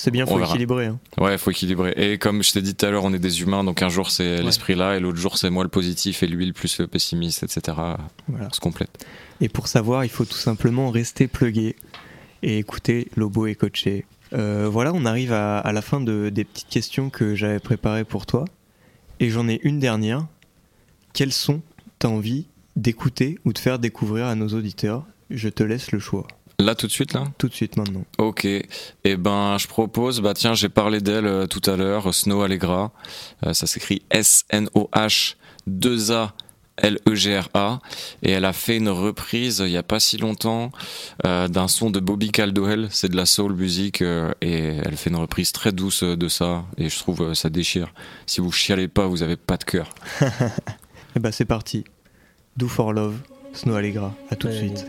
C'est 0.03 0.09
bien, 0.09 0.25
faut 0.25 0.39
équilibrer. 0.43 0.87
hein. 0.87 0.99
Ouais, 1.19 1.37
faut 1.37 1.51
équilibrer. 1.51 1.93
Et 1.95 2.17
comme 2.17 2.41
je 2.41 2.51
t'ai 2.53 2.63
dit 2.63 2.73
tout 2.73 2.87
à 2.87 2.89
l'heure, 2.89 3.03
on 3.03 3.13
est 3.13 3.19
des 3.19 3.41
humains, 3.43 3.63
donc 3.63 3.83
un 3.83 3.89
jour 3.89 4.09
c'est 4.09 4.41
l'esprit 4.41 4.73
là, 4.73 4.95
et 4.97 4.99
l'autre 4.99 5.19
jour 5.19 5.37
c'est 5.37 5.51
moi 5.51 5.63
le 5.63 5.69
positif, 5.69 6.23
et 6.23 6.27
lui 6.27 6.45
le 6.47 6.53
plus 6.53 6.79
le 6.79 6.87
pessimiste, 6.87 7.43
etc. 7.43 7.77
Voilà. 8.27 8.47
On 8.49 8.53
se 8.53 8.59
complète. 8.59 9.05
Et 9.41 9.47
pour 9.49 9.67
savoir, 9.67 10.03
il 10.03 10.09
faut 10.09 10.25
tout 10.25 10.33
simplement 10.37 10.89
rester 10.89 11.27
plugué 11.27 11.75
et 12.41 12.57
écouter 12.57 13.09
Lobo 13.15 13.45
et 13.45 13.53
coaché. 13.53 14.05
Euh, 14.33 14.67
voilà, 14.71 14.91
on 14.95 15.05
arrive 15.05 15.33
à, 15.33 15.59
à 15.59 15.71
la 15.71 15.83
fin 15.83 16.01
de, 16.01 16.29
des 16.29 16.45
petites 16.45 16.69
questions 16.69 17.11
que 17.11 17.35
j'avais 17.35 17.59
préparées 17.59 18.03
pour 18.03 18.25
toi. 18.25 18.45
Et 19.19 19.29
j'en 19.29 19.47
ai 19.47 19.59
une 19.61 19.77
dernière. 19.79 20.25
Quels 21.13 21.33
sont 21.33 21.61
t'as 21.99 22.07
envie 22.07 22.47
d'écouter 22.75 23.37
ou 23.45 23.53
de 23.53 23.59
faire 23.59 23.77
découvrir 23.77 24.25
à 24.25 24.33
nos 24.33 24.47
auditeurs? 24.47 25.05
Je 25.29 25.47
te 25.49 25.61
laisse 25.61 25.91
le 25.91 25.99
choix. 25.99 26.25
Là 26.61 26.75
tout 26.75 26.85
de 26.87 26.91
suite 26.91 27.13
là 27.13 27.23
Tout 27.39 27.47
de 27.47 27.53
suite 27.53 27.75
maintenant. 27.77 28.03
Ok, 28.19 28.45
et 28.45 28.67
ben 29.17 29.57
je 29.57 29.67
propose, 29.67 30.21
bah 30.21 30.33
tiens 30.35 30.53
j'ai 30.53 30.69
parlé 30.69 31.01
d'elle 31.01 31.25
euh, 31.25 31.47
tout 31.47 31.61
à 31.69 31.75
l'heure, 31.75 32.13
Snow 32.13 32.41
Allegra, 32.43 32.91
Euh, 33.45 33.53
ça 33.53 33.65
s'écrit 33.67 34.03
S-N-O-H 34.11 35.35
2-A 35.69 36.33
L-E-G-R-A, 36.77 37.79
et 38.23 38.31
elle 38.31 38.45
a 38.45 38.53
fait 38.53 38.77
une 38.77 38.89
reprise 38.89 39.61
il 39.65 39.71
y 39.71 39.77
a 39.77 39.83
pas 39.83 39.99
si 39.99 40.17
longtemps 40.17 40.71
euh, 41.27 41.47
d'un 41.47 41.67
son 41.67 41.91
de 41.91 41.99
Bobby 41.99 42.31
Caldwell, 42.31 42.87
c'est 42.91 43.09
de 43.09 43.15
la 43.15 43.25
soul 43.27 43.53
music, 43.53 44.01
euh, 44.01 44.31
et 44.41 44.77
elle 44.83 44.97
fait 44.97 45.09
une 45.11 45.17
reprise 45.17 45.51
très 45.51 45.71
douce 45.71 46.01
euh, 46.03 46.15
de 46.15 46.27
ça, 46.27 46.63
et 46.77 46.89
je 46.89 46.97
trouve 46.97 47.21
euh, 47.21 47.33
ça 47.35 47.49
déchire. 47.49 47.93
Si 48.25 48.41
vous 48.41 48.51
chialez 48.51 48.87
pas, 48.87 49.05
vous 49.05 49.21
avez 49.21 49.35
pas 49.35 49.57
de 49.57 49.63
cœur. 49.63 49.89
Et 51.15 51.19
bah 51.19 51.31
c'est 51.31 51.45
parti. 51.45 51.83
Do 52.57 52.67
for 52.67 52.93
Love, 52.93 53.17
Snow 53.53 53.75
Allegra. 53.75 54.15
À 54.31 54.35
tout 54.35 54.47
de 54.47 54.53
Ouais, 54.53 54.59
suite. 54.59 54.85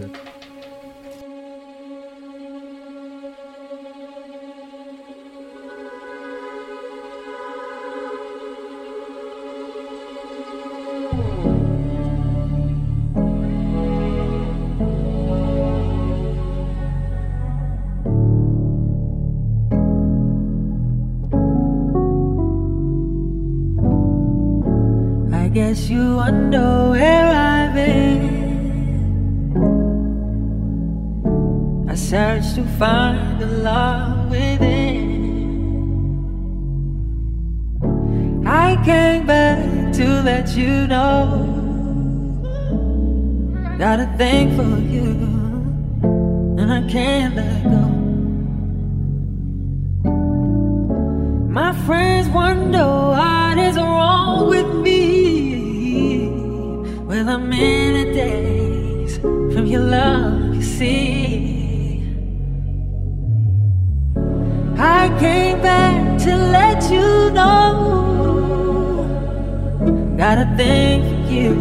Let 40.42 40.56
you 40.56 40.88
know. 40.88 41.24
Got 43.78 44.00
a 44.00 44.06
thing 44.16 44.56
for 44.56 44.72
you, 44.94 45.10
and 46.58 46.72
I 46.72 46.82
can't 46.88 47.36
let 47.36 47.62
go. 47.74 47.84
My 51.60 51.72
friends 51.86 52.28
wonder 52.28 52.84
what 53.14 53.56
is 53.58 53.76
wrong 53.76 54.48
with 54.48 54.74
me. 54.86 56.28
Well, 57.06 57.28
I'm 57.28 57.52
a 57.52 58.12
daze 58.12 59.18
from 59.18 59.66
your 59.66 59.82
love, 59.82 60.56
you 60.56 60.62
see. 60.62 62.02
I 64.76 65.08
came 65.20 65.62
back 65.62 66.18
to 66.24 66.36
let 66.58 66.90
you 66.90 67.30
know. 67.30 68.11
Got 70.22 70.38
a 70.38 70.46
thing 70.56 71.02
for 71.02 71.32
you, 71.32 71.52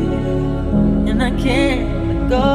and 1.09 1.24
I 1.24 1.32
can't 1.32 1.89
let 2.07 2.30
go. 2.30 2.47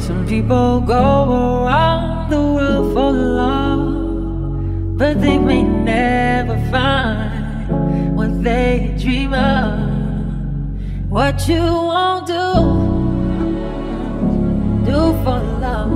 Some 0.00 0.26
people 0.26 0.80
go 0.80 1.62
around 1.62 2.30
the 2.30 2.42
world 2.42 2.92
for 2.92 3.12
love, 3.12 4.98
but 4.98 5.20
they 5.20 5.38
may 5.38 5.62
never 5.62 6.58
find 6.72 8.16
what 8.16 8.42
they 8.42 8.96
dream 8.98 9.32
of. 9.32 9.78
What 11.08 11.46
you 11.46 11.62
won't 11.62 12.26
do, 12.26 12.52
do 14.90 15.14
for 15.22 15.38
love. 15.62 15.92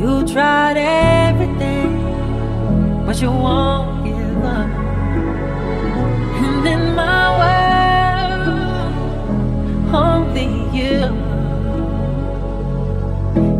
You 0.00 0.24
tried 0.26 0.78
everything, 0.78 2.00
but 3.04 3.20
you 3.20 3.30
won't 3.30 3.93
my 6.94 7.26
world, 7.40 8.48
only 9.94 10.48
you 10.78 11.00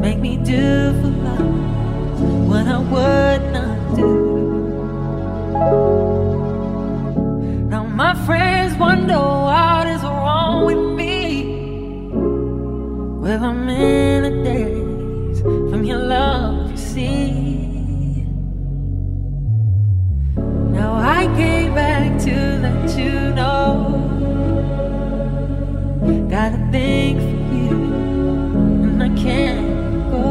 make 0.00 0.18
me 0.18 0.36
do 0.36 0.92
for 1.00 1.12
love 1.26 2.20
what 2.48 2.66
I 2.66 2.78
would 2.78 3.42
not 3.52 3.96
do. 3.96 4.10
Now 7.68 7.84
my 7.84 8.14
friends 8.26 8.76
wonder 8.78 9.18
what 9.18 9.86
is 9.88 10.02
wrong 10.02 10.64
with 10.66 10.82
me. 10.98 11.14
Well, 13.22 13.42
I'm 13.44 13.68
in 13.68 14.43
let 22.64 22.98
you 22.98 23.14
know. 23.38 23.62
Got 26.34 26.50
a 26.58 26.60
thing 26.72 27.14
for 27.26 27.54
you, 27.62 27.80
and 28.86 29.02
I 29.02 29.10
can't 29.24 29.68
go. 30.10 30.26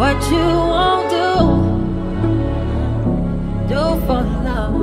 What 0.00 0.18
you 0.34 0.48
won't 0.72 1.06
do, 1.18 1.32
do 3.72 3.82
for 4.06 4.22
love. 4.46 4.76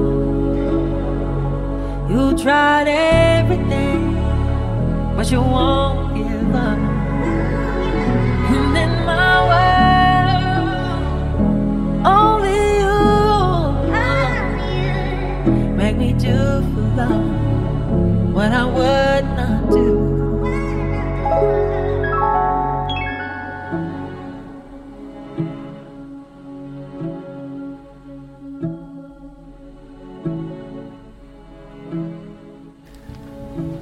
You 2.12 2.24
tried 2.44 2.88
everything, 2.88 4.04
but 5.16 5.26
you 5.32 5.42
won't 5.42 6.16
give 6.18 6.56
up. 6.56 7.01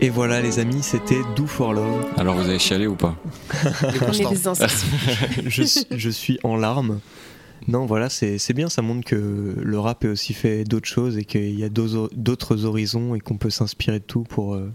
Et 0.02 0.10
voilà 0.10 0.42
les 0.42 0.60
amis, 0.60 0.82
c'était 0.82 1.20
Do 1.36 1.46
for 1.46 1.74
Love. 1.74 2.06
Alors 2.18 2.36
vous 2.36 2.48
avez 2.48 2.60
chialé 2.60 2.88
ou 2.88 2.96
pas 2.96 3.16
je, 5.46 5.64
suis- 5.64 5.86
je 5.92 6.10
suis 6.10 6.40
en 6.44 6.56
larmes. 6.56 7.00
Non, 7.68 7.86
voilà, 7.86 8.10
c'est 8.10 8.38
c'est 8.38 8.54
bien, 8.54 8.70
ça 8.70 8.82
montre 8.82 9.06
que 9.06 9.56
le 9.62 9.80
rap 9.80 10.06
est 10.06 10.08
aussi 10.08 10.34
fait 10.34 10.64
d'autres 10.64 10.88
choses 10.88 11.18
et 11.18 11.26
qu'il 11.26 11.60
y 11.60 11.64
a 11.66 11.70
d'autres 11.70 12.10
d'autres 12.16 12.64
horizons 12.66 13.14
et 13.16 13.20
qu'on 13.20 13.38
peut 13.38 13.50
s'inspirer 13.50 14.00
de 14.00 14.06
tout 14.06 14.24
pour, 14.24 14.56
euh, 14.56 14.72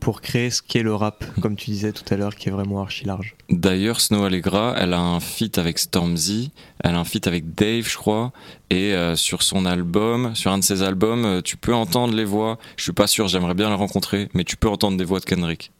pour 0.00 0.20
créer 0.22 0.50
ce 0.50 0.62
qu'est 0.62 0.82
le 0.82 0.94
rap, 0.94 1.24
comme 1.40 1.56
tu 1.56 1.70
disais 1.70 1.92
tout 1.92 2.04
à 2.12 2.16
l'heure, 2.16 2.34
qui 2.34 2.48
est 2.48 2.52
vraiment 2.52 2.80
archi 2.80 3.04
large. 3.04 3.34
D'ailleurs, 3.50 4.00
Snow 4.00 4.24
Allegra, 4.24 4.74
elle 4.78 4.94
a 4.94 5.00
un 5.00 5.20
feat 5.20 5.58
avec 5.58 5.78
Stormzy, 5.78 6.50
elle 6.82 6.94
a 6.94 6.98
un 6.98 7.04
feat 7.04 7.26
avec 7.26 7.54
Dave, 7.54 7.86
je 7.88 7.96
crois, 7.96 8.32
et 8.70 8.94
euh, 8.94 9.14
sur 9.14 9.42
son 9.42 9.66
album, 9.66 10.34
sur 10.34 10.50
un 10.50 10.58
de 10.58 10.64
ses 10.64 10.82
albums, 10.82 11.24
euh, 11.24 11.42
tu 11.42 11.56
peux 11.56 11.74
entendre 11.74 12.14
les 12.14 12.24
voix. 12.24 12.58
Je 12.76 12.82
suis 12.82 12.92
pas 12.92 13.06
sûr, 13.06 13.28
j'aimerais 13.28 13.54
bien 13.54 13.68
la 13.68 13.76
rencontrer, 13.76 14.28
mais 14.34 14.44
tu 14.44 14.56
peux 14.56 14.68
entendre 14.68 14.96
des 14.96 15.04
voix 15.04 15.20
de 15.20 15.26
Kendrick. 15.26 15.70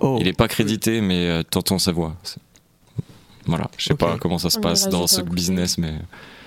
Oh. 0.00 0.18
Il 0.20 0.26
est 0.26 0.32
pas 0.36 0.48
crédité, 0.48 1.00
mais 1.00 1.28
euh, 1.28 1.42
t'entends 1.42 1.78
sa 1.78 1.92
voix. 1.92 2.16
Voilà, 3.46 3.70
je 3.76 3.84
sais 3.84 3.94
pas 3.94 4.18
comment 4.18 4.38
ça 4.38 4.50
se 4.50 4.58
passe 4.58 4.88
dans 4.88 5.06
ce 5.06 5.20
business, 5.20 5.78
mais 5.78 5.94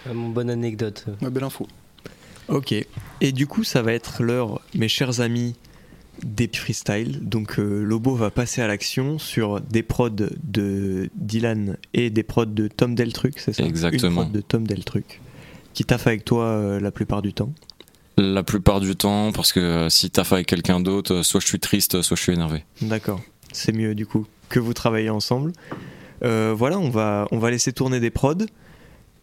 Ah, 0.08 0.14
mon 0.14 0.30
bonne 0.30 0.50
anecdote. 0.50 1.06
Ma 1.22 1.30
belle 1.30 1.44
info. 1.44 1.68
Ok, 2.48 2.74
et 3.22 3.32
du 3.32 3.48
coup, 3.48 3.64
ça 3.64 3.82
va 3.82 3.94
être 3.94 4.22
l'heure, 4.22 4.62
mes 4.76 4.88
chers 4.88 5.20
amis, 5.20 5.56
des 6.24 6.50
freestyles. 6.54 7.28
Donc 7.28 7.60
euh, 7.60 7.84
Lobo 7.84 8.16
va 8.16 8.32
passer 8.32 8.62
à 8.62 8.68
l'action 8.68 9.20
sur 9.20 9.62
des 9.62 9.84
prods 9.84 10.10
de 10.10 11.10
Dylan 11.16 11.78
et 11.94 12.10
des 12.10 12.24
prods 12.24 12.46
de 12.46 12.68
Tom 12.68 12.96
Deltruc, 12.96 13.40
c'est 13.40 13.54
ça? 13.54 13.64
Exactement. 13.64 14.24
Une 14.24 14.28
prod 14.28 14.32
de 14.32 14.42
Tom 14.42 14.68
Deltruc. 14.68 15.22
Qui 15.74 15.84
taffe 15.84 16.08
avec 16.08 16.26
toi 16.26 16.46
euh, 16.46 16.80
la 16.80 16.92
plupart 16.92 17.22
du 17.22 17.34
temps? 17.34 17.54
La 18.18 18.44
plupart 18.44 18.80
du 18.80 18.96
temps, 18.96 19.32
parce 19.34 19.52
que 19.52 19.60
euh, 19.60 19.90
si 19.90 20.10
taffe 20.10 20.32
avec 20.32 20.48
quelqu'un 20.48 20.80
d'autre, 20.80 21.22
soit 21.22 21.42
je 21.42 21.48
suis 21.48 21.60
triste, 21.60 22.02
soit 22.02 22.16
je 22.16 22.22
suis 22.22 22.34
énervé. 22.34 22.64
D'accord. 22.82 23.22
C'est 23.52 23.74
mieux 23.74 23.94
du 23.94 24.06
coup 24.06 24.26
que 24.50 24.60
vous 24.60 24.74
travaillez 24.74 25.10
ensemble. 25.10 25.52
Voilà, 26.22 26.80
on 26.80 26.90
va, 26.90 27.28
on 27.32 27.38
va 27.38 27.52
laisser 27.52 27.72
tourner 27.72 28.00
des 28.00 28.10
prods 28.10 28.46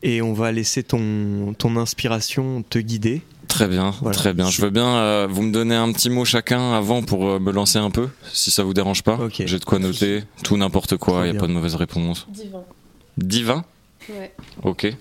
et 0.04 0.22
on 0.22 0.32
va 0.32 0.52
laisser 0.52 0.84
ton, 0.84 1.52
ton 1.54 1.76
inspiration 1.76 2.62
te 2.62 2.78
guider. 2.78 3.22
Très 3.52 3.68
bien, 3.68 3.90
Voilà. 4.00 4.16
très 4.16 4.32
bien. 4.32 4.48
Je 4.48 4.62
veux 4.62 4.70
bien 4.70 4.86
euh, 4.96 5.28
vous 5.30 5.42
me 5.42 5.52
donner 5.52 5.74
un 5.74 5.92
petit 5.92 6.08
mot 6.08 6.24
chacun 6.24 6.72
avant 6.72 7.02
pour 7.02 7.28
euh, 7.28 7.38
me 7.38 7.52
lancer 7.52 7.78
un 7.78 7.90
peu, 7.90 8.08
si 8.32 8.50
ça 8.50 8.62
vous 8.64 8.72
dérange 8.72 9.02
pas. 9.02 9.18
J'ai 9.44 9.58
de 9.58 9.64
quoi 9.66 9.78
noter, 9.78 10.24
tout 10.42 10.56
n'importe 10.56 10.96
quoi, 10.96 11.26
il 11.26 11.32
n'y 11.32 11.36
a 11.36 11.40
pas 11.40 11.46
de 11.48 11.52
mauvaise 11.52 11.74
réponse. 11.74 12.26
Divin. 12.30 12.62
Divin? 13.18 13.64
Ouais. 14.08 14.32
Ok. 14.62 14.96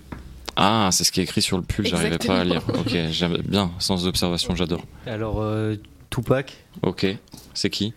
Ah, 0.54 0.90
c'est 0.92 1.02
ce 1.04 1.10
qui 1.12 1.20
est 1.20 1.22
écrit 1.22 1.40
sur 1.40 1.56
le 1.56 1.62
pull, 1.62 1.86
j'arrivais 1.86 2.18
pas 2.18 2.40
à 2.40 2.44
lire. 2.44 2.62
Ok, 2.78 2.94
j'aime 3.10 3.38
bien, 3.38 3.70
sens 3.78 4.04
d'observation, 4.04 4.54
j'adore. 4.54 4.82
Alors, 5.06 5.40
euh, 5.40 5.76
Tupac? 6.10 6.52
Ok, 6.82 7.06
c'est 7.54 7.70
qui? 7.70 7.94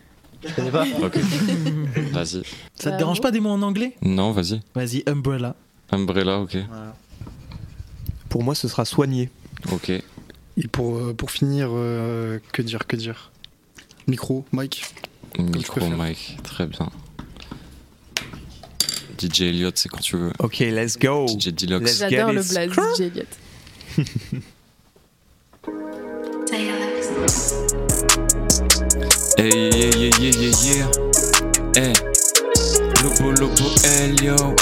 Je 0.48 0.54
connais 0.54 0.72
pas. 0.72 0.86
Ok. 1.02 1.18
Vas-y. 2.14 2.44
Ça 2.76 2.92
te 2.92 2.98
dérange 2.98 3.20
pas 3.20 3.32
des 3.32 3.42
mots 3.42 3.50
en 3.50 3.62
anglais? 3.62 3.98
Non, 4.02 4.32
vas-y. 4.32 4.62
Vas-y, 4.74 5.04
Umbrella. 5.06 5.54
Umbrella, 5.92 6.40
ok. 6.40 6.56
Pour 8.30 8.42
moi, 8.42 8.56
ce 8.56 8.70
sera 8.70 8.86
soigné. 8.86 9.30
Ok. 9.74 9.92
Et 10.58 10.68
pour, 10.68 10.98
euh, 10.98 11.14
pour 11.14 11.32
finir, 11.32 11.70
euh, 11.72 12.40
que 12.54 12.62
dire, 12.62 12.88
que 12.88 12.96
dire? 12.96 13.32
Micro, 14.08 14.46
tu 14.70 14.86
Micro, 15.38 15.90
mic, 15.90 16.38
très 16.44 16.66
bien. 16.66 16.90
DJ 19.20 19.42
Elliott, 19.42 19.78
c'est 19.78 19.90
quand 19.90 20.00
tu 20.00 20.16
veux. 20.18 20.32
Ok, 20.40 20.60
let's 20.60 20.98
go. 20.98 21.28
DJ 21.28 21.50
Deluxe. 21.50 22.00
J'adore 22.00 22.32
le 22.32 22.44
blaze 22.44 22.72
DJ 22.72 23.02
Elliott. 23.02 23.28
Hey, 29.38 29.70
yeah, 29.70 29.92
yeah, 29.98 30.12
yeah, 30.18 30.32
yeah, 30.40 30.54
yeah. 30.64 30.88
Hey, 31.76 31.94
Lobo, 33.04 33.32
Lobo, 33.32 33.68
Elio. 33.84 34.56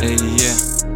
Hey, 0.00 0.16
yeah. 0.36 0.91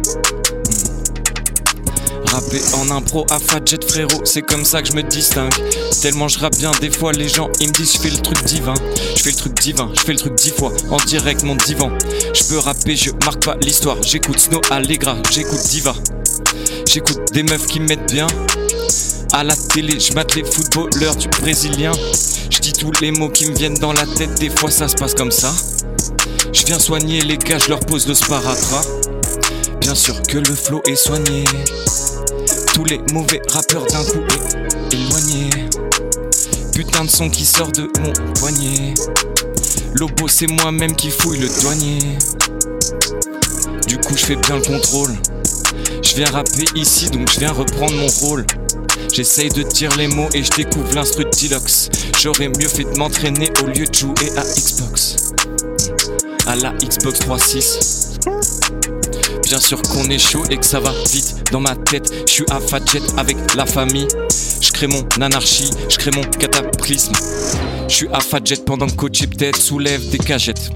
Rapper 2.31 2.61
en 2.75 2.91
impro 2.91 3.25
à 3.29 3.39
Fadjet 3.39 3.79
frérot, 3.87 4.21
c'est 4.25 4.41
comme 4.41 4.65
ça 4.65 4.81
que 4.81 4.89
je 4.89 4.93
me 4.93 5.03
distingue. 5.03 5.53
Tellement 6.01 6.27
je 6.27 6.39
rappe 6.39 6.57
bien, 6.57 6.71
des 6.81 6.91
fois 6.91 7.11
les 7.13 7.27
gens 7.27 7.49
ils 7.59 7.67
me 7.67 7.73
disent 7.73 7.93
je 7.93 7.99
fais 7.99 8.09
le 8.09 8.17
truc 8.17 8.43
divin. 8.43 8.73
Je 9.15 9.23
fais 9.23 9.31
le 9.31 9.35
truc 9.35 9.53
divin, 9.59 9.89
je 9.95 10.01
fais 10.01 10.13
le 10.13 10.19
truc 10.19 10.35
dix 10.35 10.51
fois 10.51 10.71
en 10.89 10.97
direct 10.97 11.43
mon 11.43 11.55
divan. 11.55 11.91
Je 12.33 12.43
peux 12.43 12.59
rapper, 12.59 12.95
je 12.95 13.11
marque 13.25 13.43
pas 13.43 13.55
l'histoire. 13.61 13.97
J'écoute 14.03 14.39
Snow 14.39 14.61
Allegra, 14.69 15.17
j'écoute 15.31 15.59
Diva. 15.69 15.95
J'écoute 16.87 17.19
des 17.33 17.43
meufs 17.43 17.65
qui 17.67 17.79
me 17.79 17.87
mettent 17.87 18.11
bien. 18.11 18.27
À 19.33 19.43
la 19.43 19.55
télé, 19.55 19.99
je 19.99 20.13
mate 20.13 20.35
les 20.35 20.43
footballeurs 20.43 21.15
du 21.15 21.27
brésilien. 21.27 21.91
Je 22.49 22.59
dis 22.59 22.73
tous 22.73 22.91
les 23.01 23.11
mots 23.11 23.29
qui 23.29 23.49
me 23.49 23.55
viennent 23.55 23.77
dans 23.79 23.93
la 23.93 24.05
tête, 24.05 24.35
des 24.39 24.49
fois 24.49 24.71
ça 24.71 24.87
se 24.87 24.95
passe 24.95 25.13
comme 25.13 25.31
ça. 25.31 25.53
Je 26.53 26.65
viens 26.65 26.79
soigner 26.79 27.21
les 27.21 27.37
gars, 27.37 27.57
je 27.57 27.69
leur 27.69 27.79
pose 27.79 28.07
le 28.07 28.13
sparadrap. 28.13 28.85
Bien 29.81 29.95
sûr 29.95 30.21
que 30.23 30.37
le 30.37 30.55
flow 30.55 30.81
est 30.87 30.95
soigné. 30.95 31.43
Tous 32.77 32.85
les 32.85 33.01
mauvais 33.11 33.41
rappeurs 33.49 33.87
d'un 33.87 34.03
coup 34.03 34.21
éloignés. 34.91 35.49
Putain 36.75 37.05
de 37.05 37.09
son 37.09 37.27
qui 37.27 37.43
sort 37.43 37.71
de 37.71 37.89
mon 38.01 38.13
poignet. 38.35 38.93
Lobo, 39.95 40.27
c'est 40.27 40.45
moi-même 40.45 40.95
qui 40.95 41.09
fouille 41.09 41.39
le 41.39 41.49
douanier. 41.59 41.97
Du 43.87 43.97
coup, 43.97 44.15
je 44.15 44.23
fais 44.23 44.35
bien 44.35 44.57
le 44.57 44.61
contrôle. 44.61 45.15
Je 46.03 46.15
viens 46.17 46.29
rapper 46.29 46.65
ici, 46.75 47.09
donc 47.09 47.31
je 47.31 47.39
viens 47.39 47.51
reprendre 47.51 47.95
mon 47.95 48.05
rôle. 48.05 48.45
J'essaye 49.11 49.49
de 49.49 49.63
dire 49.63 49.89
les 49.97 50.07
mots 50.07 50.29
et 50.35 50.43
je 50.43 50.51
découvre 50.51 50.93
l'instru. 50.93 51.25
J'aurais 52.19 52.49
mieux 52.49 52.67
fait 52.67 52.83
de 52.83 52.95
m'entraîner 52.95 53.49
au 53.63 53.65
lieu 53.65 53.87
de 53.87 53.93
jouer 53.95 54.37
à 54.37 54.43
Xbox. 54.43 55.15
À 56.47 56.55
la 56.55 56.71
Xbox 56.73 57.19
3.6. 57.21 58.17
Bien 59.43 59.59
sûr 59.59 59.81
qu'on 59.81 60.09
est 60.09 60.19
chaud 60.19 60.43
et 60.49 60.57
que 60.57 60.65
ça 60.65 60.79
va 60.79 60.91
vite 61.11 61.51
dans 61.51 61.59
ma 61.59 61.75
tête. 61.75 62.11
Je 62.27 62.31
suis 62.31 62.45
à 62.49 62.59
Fadjet 62.59 63.01
avec 63.17 63.37
la 63.55 63.65
famille. 63.65 64.07
Je 64.61 64.71
crée 64.71 64.87
mon 64.87 65.07
anarchie, 65.21 65.71
je 65.89 65.97
crée 65.97 66.11
mon 66.11 66.23
cataclysme. 66.23 67.13
Je 67.87 67.95
suis 67.95 68.07
à 68.11 68.19
Fadjet 68.19 68.57
pendant 68.65 68.87
que 68.87 68.95
Coach 68.95 69.25
peut-être 69.27 69.61
soulève 69.61 70.09
des 70.09 70.17
cagettes. 70.17 70.69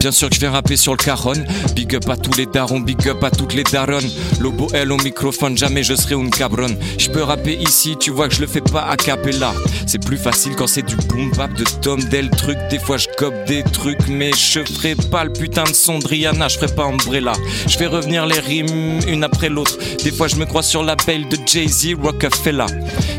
Bien 0.00 0.10
sûr 0.10 0.28
que 0.28 0.34
je 0.34 0.40
vais 0.40 0.48
rapper 0.48 0.76
sur 0.76 0.92
le 0.92 0.98
caron. 0.98 1.34
Big 1.74 1.94
up 1.94 2.08
à 2.08 2.16
tous 2.16 2.36
les 2.36 2.46
darons, 2.46 2.80
big 2.80 3.08
up 3.08 3.22
à 3.22 3.30
toutes 3.30 3.54
les 3.54 3.64
daronnes. 3.64 4.08
Lobo 4.40 4.68
L 4.72 4.92
au 4.92 4.96
microphone, 4.98 5.56
jamais 5.56 5.82
je 5.82 5.94
serai 5.94 6.14
une 6.14 6.30
cabronne. 6.30 6.76
Je 6.98 7.10
peux 7.10 7.22
rapper 7.22 7.56
ici, 7.56 7.96
tu 7.98 8.10
vois 8.10 8.28
que 8.28 8.34
je 8.34 8.40
le 8.40 8.46
fais 8.46 8.60
pas 8.60 8.82
a 8.82 8.96
cappella. 8.96 9.52
C'est 9.86 10.02
plus 10.02 10.16
facile 10.16 10.54
quand 10.56 10.66
c'est 10.66 10.82
du 10.82 10.96
boom 10.96 11.30
bap 11.36 11.52
de 11.54 11.64
Tom 11.82 12.02
Del 12.04 12.30
truc. 12.30 12.58
Des 12.70 12.78
fois 12.78 12.96
je 12.96 13.08
cope 13.16 13.34
des 13.46 13.62
trucs, 13.62 14.08
mais 14.08 14.32
je 14.32 14.60
ferai 14.60 14.94
pas 14.94 15.24
le 15.24 15.32
putain 15.32 15.64
de 15.64 15.74
son 15.74 15.98
de 15.98 16.06
Rihanna, 16.06 16.48
je 16.48 16.58
ferai 16.58 16.74
pas 16.74 16.84
Umbrella. 16.84 17.32
Je 17.66 17.76
fais 17.76 17.86
revenir 17.86 18.26
les 18.26 18.40
rimes 18.40 19.00
une 19.06 19.24
après 19.24 19.48
l'autre. 19.48 19.78
Des 20.02 20.12
fois 20.12 20.28
je 20.28 20.36
me 20.36 20.44
crois 20.44 20.62
sur 20.62 20.82
la 20.82 20.96
belle 20.96 21.28
de 21.28 21.38
Jay-Z, 21.46 21.94
Rockefeller. 22.02 22.66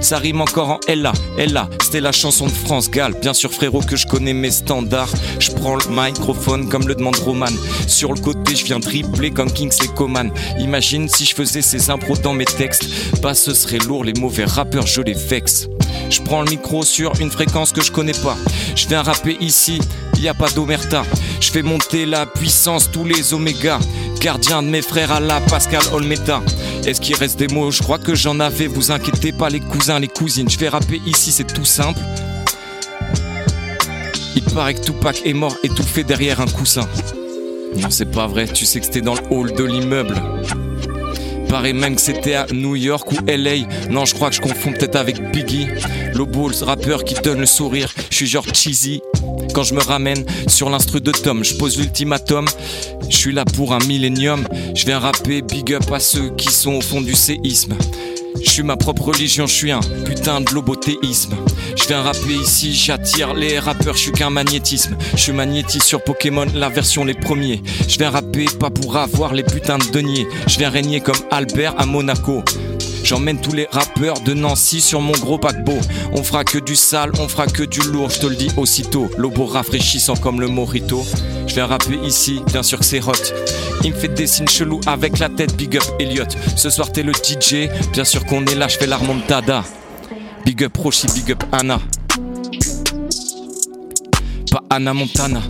Ça 0.01 0.17
rime 0.17 0.41
encore 0.41 0.69
en 0.69 0.79
Ella, 0.87 1.11
Ella, 1.37 1.69
c'était 1.81 2.01
la 2.01 2.11
chanson 2.11 2.45
de 2.45 2.51
France 2.51 2.89
Gall. 2.89 3.13
Bien 3.19 3.33
sûr 3.33 3.51
frérot 3.51 3.81
que 3.81 3.95
je 3.95 4.05
connais 4.05 4.33
mes 4.33 4.51
standards. 4.51 5.09
Je 5.39 5.51
prends 5.51 5.75
le 5.75 5.83
microphone 5.89 6.56
comme 6.65 6.87
le 6.87 6.95
demande 6.95 7.15
Roman. 7.17 7.45
Sur 7.87 8.13
le 8.13 8.19
côté, 8.19 8.55
je 8.55 8.65
viens 8.65 8.79
tripler 8.79 9.31
comme 9.31 9.51
Kingsley 9.51 9.89
Coman. 9.95 10.31
Imagine 10.59 11.07
si 11.07 11.25
je 11.25 11.35
faisais 11.35 11.61
ces 11.61 11.89
impros 11.89 12.17
dans 12.17 12.33
mes 12.33 12.45
textes. 12.45 12.85
Bah, 13.21 13.33
ce 13.33 13.53
serait 13.53 13.77
lourd, 13.79 14.03
les 14.03 14.13
mauvais 14.13 14.45
rappeurs, 14.45 14.87
je 14.87 15.01
les 15.01 15.13
vexe. 15.13 15.67
Je 16.09 16.21
prends 16.21 16.41
le 16.41 16.49
micro 16.49 16.83
sur 16.83 17.11
une 17.19 17.31
fréquence 17.31 17.71
que 17.71 17.81
je 17.81 17.91
connais 17.91 18.13
pas. 18.13 18.37
Je 18.75 18.87
viens 18.87 19.03
rapper 19.03 19.37
ici, 19.39 19.79
y 20.19 20.27
a 20.27 20.33
pas 20.33 20.49
d'omerta. 20.49 21.03
Je 21.39 21.51
fais 21.51 21.61
monter 21.61 22.05
la 22.05 22.25
puissance, 22.25 22.89
tous 22.91 23.05
les 23.05 23.33
oméga. 23.33 23.79
Gardien 24.21 24.63
de 24.63 24.67
mes 24.67 24.81
frères 24.81 25.11
à 25.11 25.19
la 25.19 25.39
Pascal 25.41 25.81
Olmeta. 25.93 26.41
Est-ce 26.85 27.01
qu'il 27.01 27.15
reste 27.15 27.37
des 27.37 27.47
mots? 27.47 27.71
Je 27.71 27.83
crois 27.83 27.99
que 27.99 28.15
j'en 28.15 28.39
avais. 28.39 28.67
Vous 28.67 28.91
inquiétez 28.91 29.31
pas, 29.31 29.49
les 29.49 29.59
cousins, 29.59 29.99
les 29.99 30.07
cousines. 30.07 30.49
Je 30.49 30.57
vais 30.57 30.69
rapper 30.69 31.01
ici, 31.05 31.31
c'est 31.31 31.51
tout 31.53 31.65
simple. 31.65 31.99
Il 34.37 34.43
paraît 34.53 34.75
que 34.75 34.81
Tupac 34.81 35.23
est 35.25 35.33
mort 35.33 35.55
étouffé 35.63 36.03
derrière 36.03 36.41
un 36.41 36.45
coussin. 36.45 36.87
Non, 37.75 37.89
c'est 37.89 38.11
pas 38.11 38.27
vrai, 38.27 38.47
tu 38.47 38.65
sais 38.65 38.79
que 38.79 38.85
c'était 38.85 39.01
dans 39.01 39.15
le 39.15 39.21
hall 39.31 39.51
de 39.51 39.63
l'immeuble. 39.63 40.13
Paraît 41.49 41.73
même 41.73 41.95
que 41.95 42.01
c'était 42.01 42.35
à 42.35 42.45
New 42.53 42.75
York 42.75 43.11
ou 43.11 43.15
LA. 43.25 43.65
Non, 43.89 44.05
je 44.05 44.13
crois 44.13 44.29
que 44.29 44.35
je 44.35 44.41
confonds 44.41 44.73
peut-être 44.73 44.95
avec 44.95 45.31
Biggie. 45.31 45.65
Lobo, 46.13 46.51
rappeur 46.61 47.03
qui 47.03 47.15
donne 47.15 47.39
le 47.39 47.47
sourire. 47.47 47.91
Je 48.11 48.15
suis 48.15 48.27
genre 48.27 48.45
cheesy. 48.53 49.01
Quand 49.55 49.63
je 49.63 49.73
me 49.73 49.81
ramène 49.81 50.23
sur 50.45 50.69
l'instru 50.69 51.01
de 51.01 51.11
Tom, 51.11 51.43
je 51.43 51.55
pose 51.55 51.79
l'ultimatum. 51.79 52.45
Je 53.09 53.17
suis 53.17 53.33
là 53.33 53.43
pour 53.43 53.73
un 53.73 53.79
millénium. 53.87 54.47
Je 54.75 54.85
viens 54.85 54.99
rapper 54.99 55.41
big 55.41 55.73
up 55.73 55.91
à 55.91 55.99
ceux 55.99 56.29
qui 56.35 56.51
sont 56.51 56.75
au 56.75 56.81
fond 56.81 57.01
du 57.01 57.15
séisme. 57.15 57.73
Je 58.43 58.49
suis 58.49 58.63
ma 58.63 58.77
propre 58.77 59.03
religion, 59.05 59.47
je 59.47 59.53
suis 59.53 59.71
un 59.71 59.79
putain 60.05 60.41
de 60.41 60.51
lobothéisme. 60.51 61.35
Je 61.75 61.87
viens 61.87 62.01
rapper 62.01 62.33
ici, 62.33 62.73
j'attire 62.73 63.33
les 63.33 63.59
rappeurs, 63.59 63.95
je 63.95 64.01
suis 64.01 64.11
qu'un 64.11 64.29
magnétisme. 64.29 64.97
Je 65.13 65.17
suis 65.21 65.31
magnétiste 65.31 65.85
sur 65.85 66.03
Pokémon, 66.03 66.45
la 66.53 66.69
version 66.69 67.05
les 67.05 67.13
premiers. 67.13 67.61
Je 67.87 67.97
viens 67.97 68.09
rapper 68.09 68.45
pas 68.59 68.69
pour 68.69 68.97
avoir 68.97 69.33
les 69.33 69.43
putains 69.43 69.77
de 69.77 69.89
deniers. 69.91 70.27
Je 70.47 70.57
viens 70.57 70.69
régner 70.69 71.01
comme 71.01 71.19
Albert 71.31 71.75
à 71.77 71.85
Monaco. 71.85 72.43
J'emmène 73.03 73.39
tous 73.39 73.53
les 73.53 73.67
rappeurs 73.71 74.19
de 74.19 74.33
Nancy 74.33 74.81
sur 74.81 74.99
mon 74.99 75.13
gros 75.13 75.37
paquebot. 75.37 75.79
On 76.11 76.23
fera 76.23 76.43
que 76.43 76.57
du 76.57 76.75
sale, 76.75 77.11
on 77.19 77.27
fera 77.27 77.47
que 77.47 77.63
du 77.63 77.79
lourd, 77.79 78.09
je 78.09 78.19
te 78.19 78.27
le 78.27 78.35
dis 78.35 78.51
aussitôt. 78.57 79.09
Lobo 79.17 79.45
rafraîchissant 79.45 80.15
comme 80.15 80.41
le 80.41 80.47
morito. 80.47 81.05
Je 81.47 81.53
viens 81.53 81.67
rapper 81.67 81.97
ici, 82.05 82.41
bien 82.51 82.63
sûr 82.63 82.79
que 82.79 82.85
c'est 82.85 83.01
hot. 83.01 83.13
Il 83.83 83.93
me 83.93 83.97
fait 83.97 84.07
des 84.07 84.27
signes 84.27 84.47
chelous 84.47 84.81
avec 84.85 85.19
la 85.19 85.29
tête, 85.29 85.55
big 85.55 85.77
up 85.77 85.83
Elliot. 85.99 86.25
Ce 86.55 86.69
soir 86.69 86.91
t'es 86.91 87.03
le 87.03 87.13
DJ, 87.13 87.69
bien 87.93 88.03
sûr 88.03 88.25
qu'on 88.25 88.45
est 88.45 88.55
là, 88.55 88.67
je 88.67 88.77
fais 88.77 88.87
la 88.87 88.97
remontada. 88.97 89.63
Big 90.45 90.63
up 90.63 90.77
Roshi, 90.77 91.07
big 91.13 91.31
up 91.31 91.43
Anna. 91.51 91.79
Pas 94.51 94.63
Anna 94.69 94.93
Montana. 94.93 95.41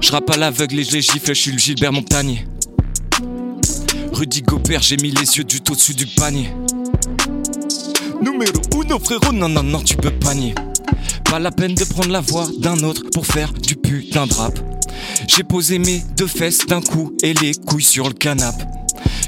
Je 0.00 0.12
à 0.14 0.36
l'aveugle 0.36 0.78
et 0.78 0.84
je 0.84 0.92
les 0.92 1.02
gifle, 1.02 1.28
je 1.28 1.32
suis 1.32 1.50
le 1.50 1.58
Gilbert 1.58 1.92
Montagnier. 1.92 2.46
Rudy 4.12 4.42
Gobert, 4.42 4.80
j'ai 4.80 4.96
mis 4.98 5.10
les 5.10 5.36
yeux 5.36 5.44
du 5.44 5.60
tout 5.60 5.74
dessus 5.74 5.94
du 5.94 6.06
panier. 6.06 6.48
Numéro 8.22 8.60
uno, 8.80 8.98
frérot, 8.98 9.32
non, 9.32 9.48
non, 9.48 9.62
non, 9.62 9.80
tu 9.80 9.96
peux 9.96 10.12
panier. 10.12 10.54
Pas 11.24 11.38
la 11.38 11.50
peine 11.50 11.74
de 11.74 11.84
prendre 11.84 12.10
la 12.10 12.20
voix 12.20 12.46
d'un 12.58 12.78
autre 12.84 13.02
pour 13.12 13.26
faire 13.26 13.52
du 13.52 13.74
putain 13.74 14.26
de 14.26 14.34
rap. 14.34 14.75
J'ai 15.28 15.42
posé 15.42 15.78
mes 15.78 16.02
deux 16.16 16.26
fesses 16.26 16.66
d'un 16.66 16.80
coup 16.80 17.12
et 17.22 17.34
les 17.34 17.54
couilles 17.54 17.82
sur 17.82 18.06
le 18.08 18.14
canapé. 18.14 18.64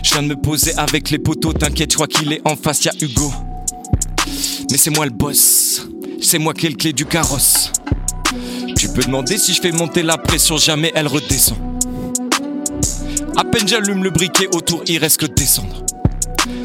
Je 0.03 0.13
viens 0.13 0.23
de 0.23 0.29
me 0.29 0.37
poser 0.37 0.73
avec 0.77 1.11
les 1.11 1.19
poteaux, 1.19 1.53
t'inquiète, 1.53 1.91
je 1.91 1.97
crois 1.97 2.07
qu'il 2.07 2.33
est 2.33 2.41
en 2.45 2.57
face, 2.57 2.85
y'a 2.85 2.93
Hugo. 3.01 3.33
Mais 4.71 4.77
c'est 4.77 4.91
moi 4.91 5.05
le 5.07 5.11
boss, 5.11 5.87
c'est 6.21 6.39
moi 6.39 6.55
qui 6.55 6.67
ai 6.67 6.71
le 6.71 6.77
clé 6.77 6.93
du 6.93 7.05
carrosse. 7.05 7.73
Tu 8.77 8.89
peux 8.89 9.03
demander 9.03 9.39
si 9.39 9.55
je 9.55 9.61
fais 9.61 9.73
monter 9.73 10.03
la 10.03 10.19
pression, 10.19 10.57
jamais 10.57 10.93
elle 10.95 11.09
redescend. 11.09 11.59
À 13.37 13.45
peine 13.45 13.67
j'allume 13.67 14.05
le 14.05 14.11
briquet, 14.11 14.49
autour 14.53 14.83
il 14.87 14.99
reste 14.99 15.21
que 15.21 15.27
descendre. 15.27 15.85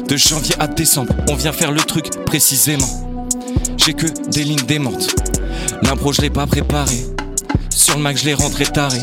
De 0.08 0.16
janvier 0.16 0.54
à 0.58 0.66
décembre, 0.66 1.14
on 1.28 1.34
vient 1.34 1.52
faire 1.52 1.72
le 1.72 1.80
truc 1.80 2.06
précisément. 2.24 2.88
J'ai 3.76 3.94
que 3.94 4.06
des 4.30 4.44
lignes 4.44 4.64
démentes. 4.66 5.14
L'impro, 5.82 6.12
je 6.12 6.22
l'ai 6.22 6.30
pas 6.30 6.46
préparé. 6.46 6.96
Sur 7.74 7.96
le 7.96 8.02
Mac, 8.02 8.16
je 8.16 8.24
l'ai 8.24 8.34
rentré 8.34 8.64
taré. 8.64 9.00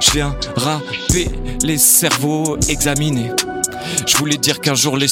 Je 0.00 0.12
viens 0.12 0.36
rapper 0.56 1.28
les 1.64 1.76
cerveaux 1.76 2.56
examinés. 2.68 3.32
Je 4.06 4.16
voulais 4.16 4.36
dire 4.36 4.60
qu'un 4.60 4.74
jour 4.74 4.96
les, 4.96 5.08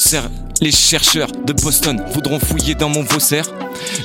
les 0.61 0.71
chercheurs 0.71 1.31
de 1.31 1.53
Boston 1.53 2.01
voudront 2.13 2.39
fouiller 2.39 2.75
dans 2.75 2.89
mon 2.89 3.03
vaussaire. 3.03 3.45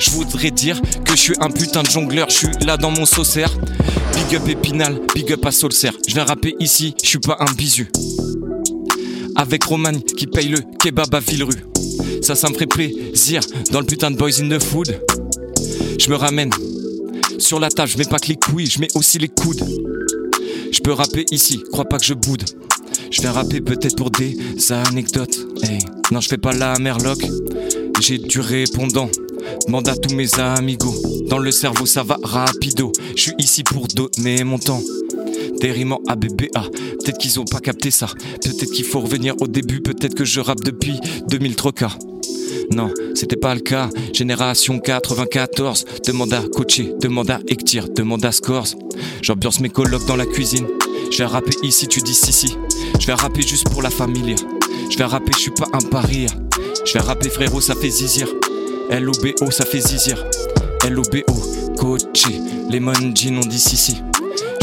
Je 0.01 0.11
voudrais 0.11 0.51
dire 0.51 0.81
que 1.05 1.13
je 1.13 1.21
suis 1.21 1.35
un 1.41 1.51
putain 1.51 1.83
de 1.83 1.89
jongleur, 1.89 2.29
je 2.31 2.35
suis 2.35 2.49
là 2.67 2.77
dans 2.77 2.91
mon 2.91 3.07
saucer. 3.07 3.47
Big 4.15 4.37
up 4.37 4.49
Épinal, 4.49 5.01
big 5.15 5.33
up 5.33 5.47
à 5.47 5.53
Solcer. 5.53 5.91
Je 6.09 6.15
viens 6.15 6.25
rapper 6.25 6.55
ici, 6.59 6.95
je 7.03 7.09
suis 7.09 7.19
pas 7.19 7.37
un 7.41 7.53
bisu. 7.53 7.91
Avec 9.37 9.65
Roman 9.65 10.01
qui 10.17 10.27
paye 10.27 10.49
le 10.49 10.59
kebab 10.81 11.15
à 11.15 11.21
Villerue. 11.21 11.65
Ça, 12.23 12.35
ça 12.35 12.49
me 12.49 12.55
ferait 12.55 12.67
plaisir 12.67 13.41
dans 13.71 13.81
le 13.81 13.87
putain 13.87 14.11
de 14.11 14.17
Boys 14.17 14.41
in 14.41 14.49
the 14.49 14.63
Food. 14.63 15.01
Je 15.99 16.11
me 16.11 16.17
ramène 16.17 16.51
sur 17.39 17.61
la 17.61 17.69
table, 17.69 17.91
je 17.91 17.99
mets 17.99 18.05
pas 18.05 18.19
que 18.19 18.29
les 18.29 18.37
couilles, 18.37 18.67
je 18.67 18.81
mets 18.81 18.89
aussi 18.95 19.19
les 19.19 19.29
coudes. 19.29 19.65
Je 20.73 20.81
peux 20.81 20.93
rapper 20.93 21.25
ici, 21.31 21.63
crois 21.73 21.85
pas 21.85 21.99
que 21.99 22.05
je 22.05 22.15
boude. 22.15 22.45
Je 23.11 23.23
vais 23.23 23.29
rapper 23.29 23.61
peut-être 23.61 23.97
pour 23.97 24.11
des 24.11 24.37
anecdotes. 24.71 25.39
Non, 26.11 26.21
je 26.21 26.29
fais 26.29 26.39
pas 26.39 26.53
la 26.53 26.79
merloc. 26.79 27.19
J'ai 28.01 28.19
du 28.19 28.41
répondant. 28.41 29.09
Demande 29.67 29.89
à 29.89 29.97
tous 29.97 30.15
mes 30.15 30.39
amigos. 30.39 30.95
Dans 31.29 31.39
le 31.39 31.51
cerveau, 31.51 31.87
ça 31.87 32.03
va 32.03 32.19
rapido. 32.23 32.93
Je 33.17 33.23
suis 33.23 33.35
ici 33.39 33.63
pour 33.63 33.87
donner 33.89 34.45
mon 34.45 34.59
temps. 34.59 34.81
Des 35.61 35.71
rimes 35.71 35.93
en 35.93 36.03
ABBA. 36.09 36.61
Peut-être 37.01 37.19
qu'ils 37.19 37.41
ont 37.41 37.45
pas 37.45 37.61
capté 37.61 37.91
ça. 37.91 38.09
Peut-être 38.43 38.71
qu'il 38.73 38.85
faut 38.85 39.01
revenir 39.01 39.35
au 39.41 39.47
début. 39.47 39.81
Peut-être 39.81 40.15
que 40.15 40.25
je 40.25 40.41
rappe 40.41 40.63
depuis 40.65 40.99
2000 41.29 41.57
trocas. 41.57 41.97
Non, 42.71 42.91
c'était 43.15 43.37
pas 43.37 43.55
le 43.55 43.61
cas. 43.61 43.89
Génération 44.13 44.79
94. 44.79 45.85
Demande 46.07 46.33
à 46.33 46.43
coacher, 46.43 46.93
demande 47.01 47.31
à 47.31 47.41
Ectir, 47.49 47.89
demande 47.89 48.25
à 48.25 48.33
Scores. 48.33 48.75
J'ambiance 49.23 49.61
mes 49.61 49.69
colocs 49.69 50.07
dans 50.07 50.17
la 50.17 50.27
cuisine. 50.27 50.67
Je 51.11 51.19
vais 51.19 51.27
rapper 51.27 51.55
ici, 51.63 51.87
tu 51.87 52.01
dis 52.01 52.15
si 52.15 52.33
si. 52.33 52.57
Je 52.99 53.07
vais 53.07 53.15
rapper 53.15 53.43
juste 53.43 53.69
pour 53.71 53.83
la 53.83 53.91
famille. 53.91 54.35
Je 54.91 54.99
vais 54.99 55.05
rapper, 55.05 55.33
je 55.33 55.41
suis 55.41 55.51
pas 55.51 55.69
un 55.73 55.81
paria. 55.91 56.29
Je 56.85 56.93
vais 56.93 57.01
rapper 57.01 57.29
frérot, 57.29 57.61
ça 57.61 57.75
fait 57.75 57.91
zizir. 57.91 58.29
LOBO, 58.91 59.51
ça 59.51 59.65
fait 59.65 59.81
zizir. 59.81 60.25
LOBO, 60.89 61.23
coaché. 61.79 62.41
Lemon 62.71 63.15
Jean, 63.15 63.41
on 63.43 63.47
dit 63.47 63.59
si 63.59 63.77
si. 63.77 63.97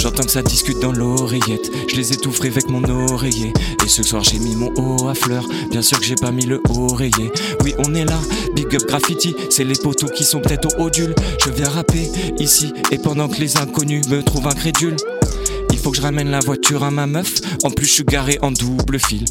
J'entends 0.02 0.24
que 0.24 0.32
ça 0.32 0.42
discute 0.42 0.80
dans 0.80 0.92
l'oreillette. 0.92 1.70
Je 1.88 1.96
les 1.96 2.12
étoufferai 2.12 2.48
avec 2.48 2.68
mon 2.70 2.84
oreiller. 2.90 3.54
Et 3.86 3.88
ce 3.88 4.02
soir 4.02 4.24
j'ai 4.24 4.40
mis 4.40 4.56
mon 4.56 4.74
haut 4.74 5.08
à 5.08 5.14
fleurs. 5.14 5.48
Bien 5.70 5.84
sûr 5.84 6.00
que 6.00 6.04
j'ai 6.04 6.16
pas 6.16 6.32
mis 6.32 6.48
le 6.48 6.60
oreiller. 6.70 7.32
Oui, 7.64 7.76
on 7.78 7.94
est 7.94 8.06
là. 8.06 8.18
Big 8.56 8.76
up 8.76 8.82
graffiti. 8.88 9.36
C'est 9.52 9.64
les 9.64 9.76
poteaux 9.76 10.08
qui 10.08 10.24
sont 10.24 10.40
peut-être 10.40 10.80
au 10.80 10.86
odule. 10.86 11.14
Je 11.46 11.52
viens 11.52 11.70
rapper 11.70 12.10
ici. 12.40 12.74
Et 12.90 12.98
pendant 12.98 13.30
que 13.30 13.40
les 13.40 13.58
inconnus 13.58 14.08
me 14.08 14.24
trouvent 14.24 14.48
incrédule. 14.48 14.96
Il 15.72 15.78
faut 15.78 15.92
que 15.92 15.98
je 15.98 16.02
ramène 16.02 16.32
la 16.32 16.40
voiture 16.40 16.84
à 16.84 16.90
ma 16.90 17.06
meuf. 17.06 17.36
En 17.64 17.70
plus, 17.70 17.86
je 17.86 17.92
suis 17.92 18.04
garé 18.04 18.40
en 18.42 18.50
double 18.50 18.98
fil. 18.98 19.26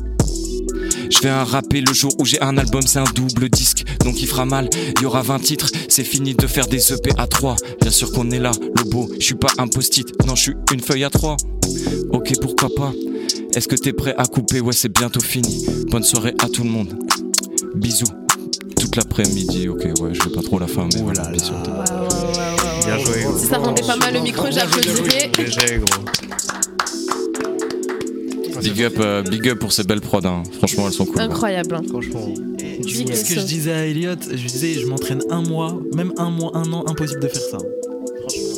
Je 1.11 1.19
vais 1.19 1.29
un 1.29 1.45
rapper 1.45 1.81
le 1.81 1.93
jour 1.93 2.15
où 2.19 2.25
j'ai 2.25 2.41
un 2.41 2.57
album, 2.57 2.83
c'est 2.87 3.01
un 3.01 3.05
double 3.15 3.51
disque, 3.51 3.85
donc 4.05 4.23
il 4.23 4.27
fera 4.29 4.45
mal. 4.45 4.71
Il 4.97 5.03
y 5.03 5.07
aura 5.07 5.23
20 5.23 5.41
titres, 5.41 5.69
c'est 5.89 6.05
fini 6.05 6.35
de 6.35 6.47
faire 6.47 6.67
des 6.67 6.93
EP 6.93 7.11
à 7.19 7.27
3. 7.27 7.57
Bien 7.81 7.91
sûr 7.91 8.13
qu'on 8.13 8.31
est 8.31 8.39
là, 8.39 8.53
le 8.77 8.85
beau, 8.85 9.09
je 9.19 9.25
suis 9.25 9.35
pas 9.35 9.51
un 9.59 9.67
post-it, 9.67 10.07
non, 10.27 10.37
je 10.37 10.43
suis 10.43 10.55
une 10.73 10.81
feuille 10.81 11.05
à 11.05 11.11
3. 11.11 11.37
Ok, 12.13 12.33
pourquoi 12.41 12.69
pas? 12.75 12.93
Est-ce 13.55 13.67
que 13.67 13.75
t'es 13.75 13.93
prêt 13.93 14.15
à 14.17 14.25
couper? 14.25 14.61
Ouais, 14.61 14.73
c'est 14.73 14.89
bientôt 14.89 15.21
fini. 15.21 15.67
Bonne 15.91 16.05
soirée 16.05 16.35
à 16.43 16.49
tout 16.49 16.63
le 16.63 16.71
monde. 16.71 16.97
Bisous. 17.75 18.05
Toute 18.81 18.97
l'après-midi, 18.97 19.69
ok, 19.69 19.85
ouais, 20.01 20.15
je 20.15 20.23
vais 20.23 20.35
pas 20.35 20.43
trop 20.43 20.59
la 20.59 20.69
fin, 20.69 20.89
mais 20.95 21.03
voilà, 21.03 21.29
bisous. 21.29 21.53
Bien 22.85 22.99
joué, 22.99 23.25
gros. 23.25 23.39
Si 23.39 23.47
ça 23.47 23.59
rendait 23.59 23.83
pas 23.83 23.97
mal 23.97 24.15
le 24.15 24.21
micro, 24.21 24.47
j'applaudirais. 24.51 25.31
Big 28.63 28.83
up, 28.83 28.95
euh, 28.99 29.23
big 29.23 29.49
up 29.49 29.59
pour 29.59 29.73
ces 29.73 29.85
belles 29.85 30.01
prods, 30.01 30.25
hein. 30.27 30.43
franchement 30.59 30.87
elles 30.87 30.93
sont 30.93 31.07
cool. 31.07 31.21
Incroyable. 31.21 31.75
hein. 31.77 31.83
Franchement. 31.89 32.33
Dis 32.59 33.05
C'est 33.09 33.15
ce 33.17 33.35
que 33.35 33.41
je 33.41 33.47
disais 33.47 33.73
à 33.73 33.87
Elliot, 33.87 34.15
je 34.31 34.47
disais 34.47 34.75
je 34.75 34.87
m'entraîne 34.87 35.23
un 35.31 35.43
mois, 35.43 35.79
même 35.95 36.13
un 36.19 36.31
mois, 36.31 36.51
un 36.55 36.73
an, 36.73 36.85
impossible 36.89 37.21
de 37.21 37.29
faire 37.29 37.43
ça. 37.43 37.59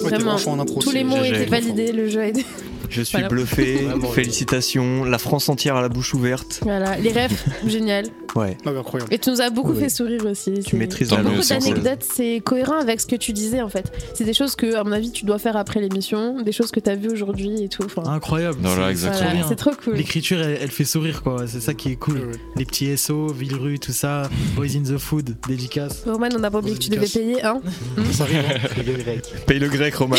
Vraiment. 0.02 0.36
Tous 0.80 0.90
les 0.92 1.04
mots 1.04 1.22
étaient 1.24 1.44
validés, 1.46 1.92
le 1.92 2.08
jeu 2.08 2.20
a 2.20 2.26
été. 2.28 2.44
Je 2.90 3.02
suis 3.02 3.12
Voilà. 3.12 3.28
bluffé, 3.28 3.86
félicitations, 4.14 5.04
la 5.04 5.18
France 5.18 5.48
entière 5.48 5.76
à 5.76 5.82
la 5.82 5.88
bouche 5.88 6.14
ouverte. 6.14 6.60
Voilà, 6.62 6.96
les 6.98 7.12
rêves, 7.12 7.42
génial. 7.66 8.06
Ouais. 8.34 8.56
incroyable. 8.64 9.12
Et 9.12 9.18
tu 9.18 9.28
nous 9.30 9.40
as 9.42 9.50
beaucoup 9.50 9.72
Ouais. 9.72 9.80
fait 9.82 9.88
sourire 9.90 10.24
aussi. 10.24 10.54
Tu 10.66 10.76
maîtrises 10.76 11.10
beaucoup 11.10 11.42
d'anecdotes, 11.46 12.02
c'est 12.14 12.40
cohérent 12.42 12.78
avec 12.78 13.00
ce 13.00 13.06
que 13.06 13.16
tu 13.16 13.32
disais 13.34 13.60
en 13.60 13.68
fait. 13.68 13.92
C'est 14.14 14.24
des 14.24 14.32
choses 14.32 14.56
que, 14.56 14.74
à 14.76 14.84
mon 14.84 14.92
avis, 14.92 15.10
tu 15.12 15.26
dois 15.26 15.38
faire 15.38 15.54
après 15.56 15.80
l'émission, 15.80 16.40
des 16.40 16.52
choses 16.52 16.70
que 16.70 16.80
tu 16.80 16.88
as 16.88 16.94
vues 16.96 17.10
aujourd'hui 17.10 17.62
et 17.62 17.68
tout. 17.68 17.84
Enfin, 17.84 18.02
Incroyable. 18.10 18.56
Voilà, 18.62 18.86
c'est- 18.86 18.90
exactement. 18.90 19.22
trop 19.28 19.36
bien. 19.36 19.46
C'est 19.48 19.56
trop 19.56 19.70
cool. 19.84 19.94
L'écriture, 19.96 20.40
elle, 20.40 20.58
elle 20.62 20.70
fait 20.70 20.84
sourire, 20.84 21.22
quoi. 21.22 21.44
C'est 21.46 21.60
ça 21.60 21.74
qui 21.74 21.90
est 21.92 21.96
cool. 21.96 22.32
Les 22.56 22.64
petits 22.64 22.96
SO, 22.96 23.26
Villerue, 23.32 23.78
tout 23.78 23.92
ça. 23.92 24.30
Boys 24.56 24.76
in 24.76 24.82
the 24.82 24.96
Food, 24.98 25.36
dédicace. 25.46 26.04
Roman, 26.06 26.28
on 26.34 26.38
n'a 26.38 26.50
pas 26.50 26.58
oublié 26.58 26.76
que 26.76 26.82
tu 26.82 26.90
devais 26.90 27.06
payer, 27.06 27.42
hein 27.44 27.60
Ça 28.12 28.24
arrive, 28.24 28.38
hein. 28.38 28.68
Le 28.86 28.92
grec. 29.02 29.22
Paye 29.46 29.58
le 29.58 29.68
grec, 29.68 29.94
Roman. 29.94 30.16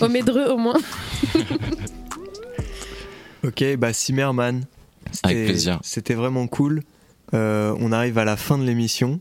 Au 0.00 0.08
Médreux 0.08 0.46
au 0.50 0.56
moins. 0.56 0.78
ok, 3.44 3.76
bah 3.76 3.92
Simmerman. 3.92 4.64
Avec 5.22 5.46
plaisir. 5.46 5.78
C'était 5.82 6.14
vraiment 6.14 6.46
cool. 6.46 6.82
Euh, 7.34 7.74
on 7.80 7.92
arrive 7.92 8.18
à 8.18 8.24
la 8.24 8.36
fin 8.36 8.58
de 8.58 8.64
l'émission. 8.64 9.20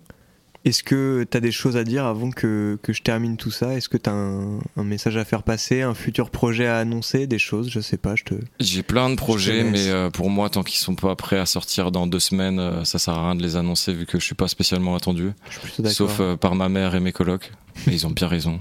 Est-ce 0.65 0.83
que 0.83 1.25
tu 1.29 1.37
as 1.37 1.39
des 1.39 1.51
choses 1.51 1.77
à 1.77 1.85
dire 1.85 2.05
avant 2.05 2.29
que, 2.29 2.77
que 2.81 2.91
je 2.91 3.01
termine 3.01 3.37
tout 3.37 3.51
ça? 3.51 3.75
Est-ce 3.75 3.87
que 3.87 3.95
tu 3.95 4.09
as 4.09 4.13
un, 4.13 4.59
un 4.75 4.83
message 4.83 5.15
à 5.15 5.23
faire 5.23 5.43
passer, 5.43 5.81
un 5.81 5.93
futur 5.93 6.29
projet 6.29 6.67
à 6.67 6.79
annoncer, 6.79 7.25
des 7.25 7.39
choses? 7.39 7.69
Je 7.69 7.79
sais 7.79 7.95
pas, 7.95 8.15
je 8.15 8.25
te. 8.25 8.33
J'ai 8.59 8.83
plein 8.83 9.09
de 9.09 9.15
projets, 9.15 9.63
mais 9.63 9.87
euh, 9.87 10.09
pour 10.09 10.29
moi, 10.29 10.49
tant 10.49 10.63
qu'ils 10.63 10.79
sont 10.79 10.95
pas 10.95 11.15
prêts 11.15 11.39
à 11.39 11.45
sortir 11.45 11.91
dans 11.91 12.05
deux 12.05 12.19
semaines, 12.19 12.59
euh, 12.59 12.83
ça 12.83 12.99
sert 12.99 13.13
à 13.13 13.27
rien 13.27 13.35
de 13.35 13.43
les 13.43 13.55
annoncer 13.55 13.93
vu 13.93 14.05
que 14.05 14.19
je 14.19 14.25
suis 14.25 14.35
pas 14.35 14.49
spécialement 14.49 14.95
attendu. 14.95 15.31
plutôt. 15.61 15.87
Sauf 15.87 16.17
euh, 16.19 16.35
par 16.35 16.55
ma 16.55 16.67
mère 16.67 16.95
et 16.95 16.99
mes 16.99 17.13
colocs. 17.13 17.51
Et 17.85 17.91
ils 17.91 18.07
ont 18.07 18.11
bien 18.11 18.27
raison. 18.27 18.59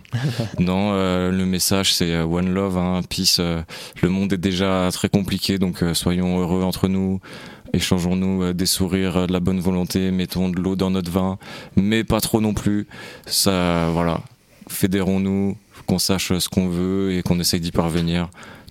non, 0.58 0.90
euh, 0.92 1.30
le 1.30 1.46
message 1.46 1.94
c'est 1.94 2.12
euh, 2.12 2.24
One 2.24 2.52
Love, 2.52 2.76
hein, 2.78 3.00
Peace. 3.08 3.36
euh, 3.38 3.62
le 4.02 4.08
monde 4.10 4.32
est 4.32 4.36
déjà 4.38 4.88
très 4.92 5.08
compliqué, 5.08 5.58
donc 5.58 5.82
euh, 5.82 5.94
soyons 5.94 6.38
heureux 6.40 6.62
entre 6.62 6.88
nous. 6.88 7.20
Échangeons-nous 7.72 8.42
euh, 8.42 8.52
des 8.54 8.66
sourires, 8.66 9.16
euh, 9.16 9.26
de 9.26 9.32
la 9.32 9.40
bonne 9.40 9.60
volonté, 9.60 10.10
mettons 10.10 10.48
de 10.48 10.60
l'eau 10.60 10.76
dans 10.76 10.90
notre 10.90 11.10
vin, 11.10 11.38
mais 11.76 12.04
pas 12.04 12.20
trop 12.20 12.40
non 12.40 12.54
plus. 12.54 12.86
Ça, 13.26 13.88
voilà. 13.92 14.20
Fédérons-nous, 14.68 15.56
qu'on 15.86 15.98
sache 15.98 16.36
ce 16.38 16.48
qu'on 16.48 16.68
veut 16.68 17.12
et 17.12 17.22
qu'on 17.22 17.38
essaye 17.38 17.60
d'y 17.60 17.72
parvenir 17.72 18.28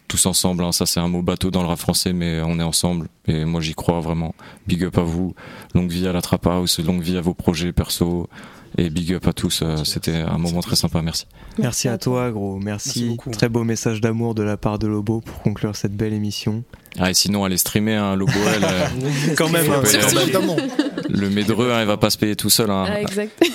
tous 0.08 0.26
ensemble. 0.28 0.64
hein. 0.64 0.72
Ça, 0.72 0.86
c'est 0.86 1.00
un 1.00 1.08
mot 1.08 1.22
bateau 1.22 1.50
dans 1.52 1.62
le 1.62 1.68
rap 1.68 1.80
français, 1.80 2.14
mais 2.14 2.42
on 2.46 2.60
est 2.60 2.64
ensemble. 2.64 3.08
Et 3.28 3.44
moi, 3.46 3.60
j'y 3.62 3.74
crois 3.74 4.02
vraiment. 4.02 4.36
Big 4.68 4.84
up 4.84 4.98
à 4.98 5.02
vous. 5.02 5.34
Longue 5.74 5.90
vie 5.90 6.08
à 6.08 6.14
la 6.14 6.22
Trap 6.22 6.46
longue 6.86 7.02
vie 7.02 7.18
à 7.18 7.22
vos 7.22 7.34
projets 7.34 7.72
perso. 7.74 8.30
Et 8.78 8.90
big 8.90 9.14
up 9.14 9.26
à 9.28 9.34
tous. 9.34 9.62
euh, 9.64 9.84
C'était 9.86 10.16
un 10.16 10.38
moment 10.38 10.60
très 10.62 10.76
sympa. 10.76 11.02
Merci. 11.02 11.26
Merci, 11.58 11.88
à 11.88 11.98
toi, 11.98 12.30
gros. 12.32 12.58
Merci. 12.60 13.16
Très 13.32 13.48
beau 13.48 13.64
message 13.64 14.02
d'amour 14.02 14.36
de 14.36 14.44
la 14.44 14.58
part 14.58 14.80
de 14.80 14.88
Lobo 14.88 15.22
pour 15.22 15.42
conclure 15.42 15.76
cette 15.78 15.96
belle 15.96 16.12
émission. 16.14 16.64
Ah, 17.00 17.10
et 17.10 17.14
sinon, 17.14 17.46
allez 17.46 17.58
streamer 17.58 17.96
un 17.96 18.16
logo. 18.16 18.34
Elle, 18.54 18.64
euh, 18.66 18.88
Quand 19.38 19.50
même, 19.50 19.72
hein, 19.72 19.82
Évidemment. 20.24 20.58
Le 21.10 21.30
Médreux, 21.30 21.72
hein, 21.72 21.82
il 21.82 21.88
va 21.88 21.96
pas 21.98 22.10
se 22.10 22.18
payer 22.18 22.36
tout 22.36 22.50
seul. 22.50 22.70
hein. 22.70 22.86
Ah, 22.88 23.02
exact. 23.02 23.42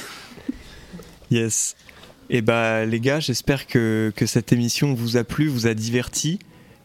Yes. 1.30 1.76
Et 2.28 2.42
bah 2.42 2.84
les 2.86 3.00
gars, 3.00 3.20
j'espère 3.20 3.66
que, 3.66 4.12
que 4.16 4.26
cette 4.26 4.52
émission 4.52 4.94
vous 4.94 5.16
a 5.16 5.24
plu, 5.24 5.48
vous 5.48 5.66
a 5.66 5.74
diverti 5.74 6.38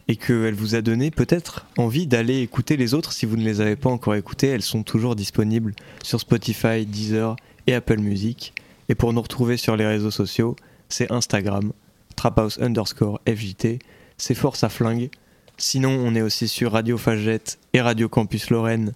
et 0.08 0.16
qu'elle 0.18 0.54
vous 0.54 0.76
a 0.76 0.82
donné 0.82 1.10
peut-être 1.10 1.66
envie 1.78 2.06
d'aller 2.06 2.42
écouter 2.42 2.78
les 2.78 2.94
autres 2.94 3.12
si 3.12 3.26
vous 3.26 3.38
ne 3.38 3.44
les 3.44 3.60
avez 3.62 3.76
pas 3.76 3.90
encore 3.90 4.14
écoutées. 4.16 4.48
Elles 4.48 4.62
sont 4.62 4.84
toujours 4.84 5.16
disponibles 5.16 5.74
sur 6.04 6.20
Spotify, 6.20 6.86
Deezer 6.86 7.36
et 7.68 7.74
Apple 7.74 7.99
Music. 7.99 8.53
Et 8.89 8.95
pour 8.95 9.13
nous 9.13 9.22
retrouver 9.22 9.57
sur 9.57 9.76
les 9.76 9.86
réseaux 9.86 10.11
sociaux, 10.11 10.55
c'est 10.89 11.11
Instagram, 11.11 11.72
traphouse 12.16 12.59
underscore 12.61 13.20
FJT, 13.28 13.80
c'est 14.18 14.36
Force 14.36 14.63
à 14.63 14.70
Flingue. 14.70 15.09
Sinon, 15.57 15.89
on 15.89 16.16
est 16.16 16.22
aussi 16.22 16.47
sur 16.47 16.74
Radio 16.74 16.97
Fagette 16.97 17.59
et 17.74 17.82
Radio 17.82 18.09
Campus 18.09 18.49
Lorraine 18.49 18.93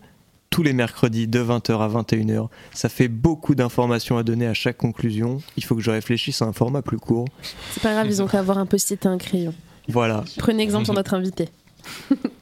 tous 0.50 0.64
les 0.64 0.74
mercredis 0.74 1.28
de 1.28 1.40
20h 1.40 1.80
à 1.80 1.88
21h. 1.88 2.50
Ça 2.74 2.90
fait 2.90 3.08
beaucoup 3.08 3.56
d'informations 3.56 4.18
à 4.18 4.24
donner 4.24 4.48
à 4.48 4.54
chaque 4.54 4.78
conclusion. 4.78 5.42
Il 5.58 5.64
faut 5.64 5.76
que 5.76 5.82
je 5.82 5.92
réfléchisse 5.92 6.42
à 6.42 6.46
un 6.46 6.54
format 6.54 6.82
plus 6.82 6.98
court. 6.98 7.28
C'est 7.72 7.84
pas 7.84 7.94
grave, 7.94 8.08
ils 8.08 8.22
ont 8.22 8.28
qu'à 8.28 8.40
avoir 8.40 8.58
un 8.58 8.66
post-it 8.66 9.04
et 9.06 9.08
un 9.08 9.18
crayon. 9.18 9.54
Voilà. 9.88 10.24
Prenez 10.38 10.64
exemple 10.64 10.86
sur 10.86 10.94
notre 10.94 11.14
invité. 11.14 11.50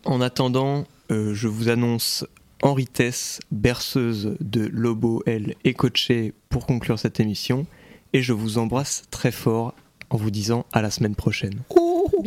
En 0.06 0.22
attendant, 0.22 0.86
euh, 1.12 1.34
je 1.34 1.48
vous 1.48 1.70
annonce 1.70 2.26
Henri 2.64 2.88
Tess, 2.88 3.40
berceuse 3.52 4.36
de 4.40 4.68
Lobo, 4.72 5.22
elle 5.26 5.56
et 5.64 5.74
coachée 5.74 6.34
pour 6.50 6.66
conclure 6.66 6.98
cette 6.98 7.20
émission. 7.20 7.68
Et 8.14 8.22
je 8.22 8.34
vous 8.34 8.58
embrasse 8.58 9.04
très 9.12 9.32
fort 9.32 9.74
en 10.10 10.18
vous 10.18 10.32
disant 10.32 10.66
à 10.74 10.82
la 10.82 10.90
semaine 10.90 11.16
prochaine. 11.16 11.62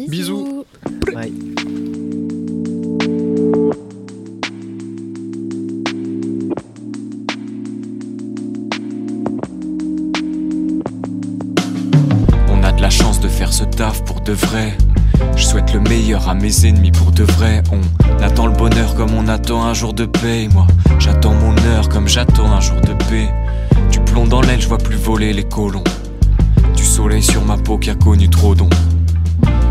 Bisous. 0.09 0.65
Bye. 1.13 1.33
On 12.49 12.63
a 12.63 12.73
de 12.73 12.81
la 12.81 12.91
chance 12.91 13.21
de 13.21 13.29
faire 13.29 13.53
ce 13.53 13.65
taf 13.65 14.05
pour 14.05 14.21
de 14.21 14.33
vrai. 14.33 14.77
Je 15.37 15.45
souhaite 15.45 15.73
le 15.73 15.81
meilleur 15.81 16.29
à 16.29 16.35
mes 16.35 16.67
ennemis 16.67 16.91
pour 16.93 17.13
de 17.13 17.25
vrai. 17.25 17.63
On 17.73 18.23
attend 18.23 18.47
le 18.47 18.53
bonheur 18.53 18.95
comme 18.95 19.15
on 19.15 19.29
attend 19.29 19.65
un 19.65 19.75
jour 19.75 19.95
de 19.95 20.07
paix. 20.07 20.49
Moi, 20.53 20.67
j'attends 20.99 21.35
mon 21.35 21.57
heure 21.69 21.89
comme 21.89 22.09
j'attends 22.09 22.53
un 22.53 22.61
jour 22.61 22.81
de 22.81 22.93
paix. 23.05 23.33
Du 23.91 24.01
plomb 24.01 24.27
dans 24.27 24.41
l'aile, 24.41 24.61
je 24.61 24.69
vois 24.69 24.79
plus 24.79 24.97
voler 24.97 25.33
les 25.33 25.45
colons. 25.45 25.85
Du 26.77 26.85
soleil 26.85 27.23
sur 27.23 27.45
ma 27.45 27.57
peau 27.57 27.79
qui 27.79 27.91
a 27.91 27.95
connu 27.95 28.29
trop 28.29 28.55
d'ombre. 28.55 28.77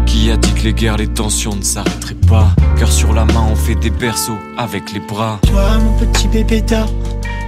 Qui 0.05 0.31
a 0.31 0.37
dit 0.37 0.53
que 0.53 0.63
les 0.63 0.73
guerres, 0.73 0.97
les 0.97 1.07
tensions 1.07 1.55
ne 1.55 1.61
s'arrêteraient 1.61 2.15
pas? 2.27 2.49
Cœur 2.77 2.91
sur 2.91 3.13
la 3.13 3.25
main, 3.25 3.45
on 3.51 3.55
fait 3.55 3.75
des 3.75 3.91
berceaux 3.91 4.37
avec 4.57 4.91
les 4.91 4.99
bras. 4.99 5.39
Toi, 5.43 5.77
mon 5.77 5.93
petit 6.05 6.27
bébé 6.27 6.61
d'or, 6.61 6.91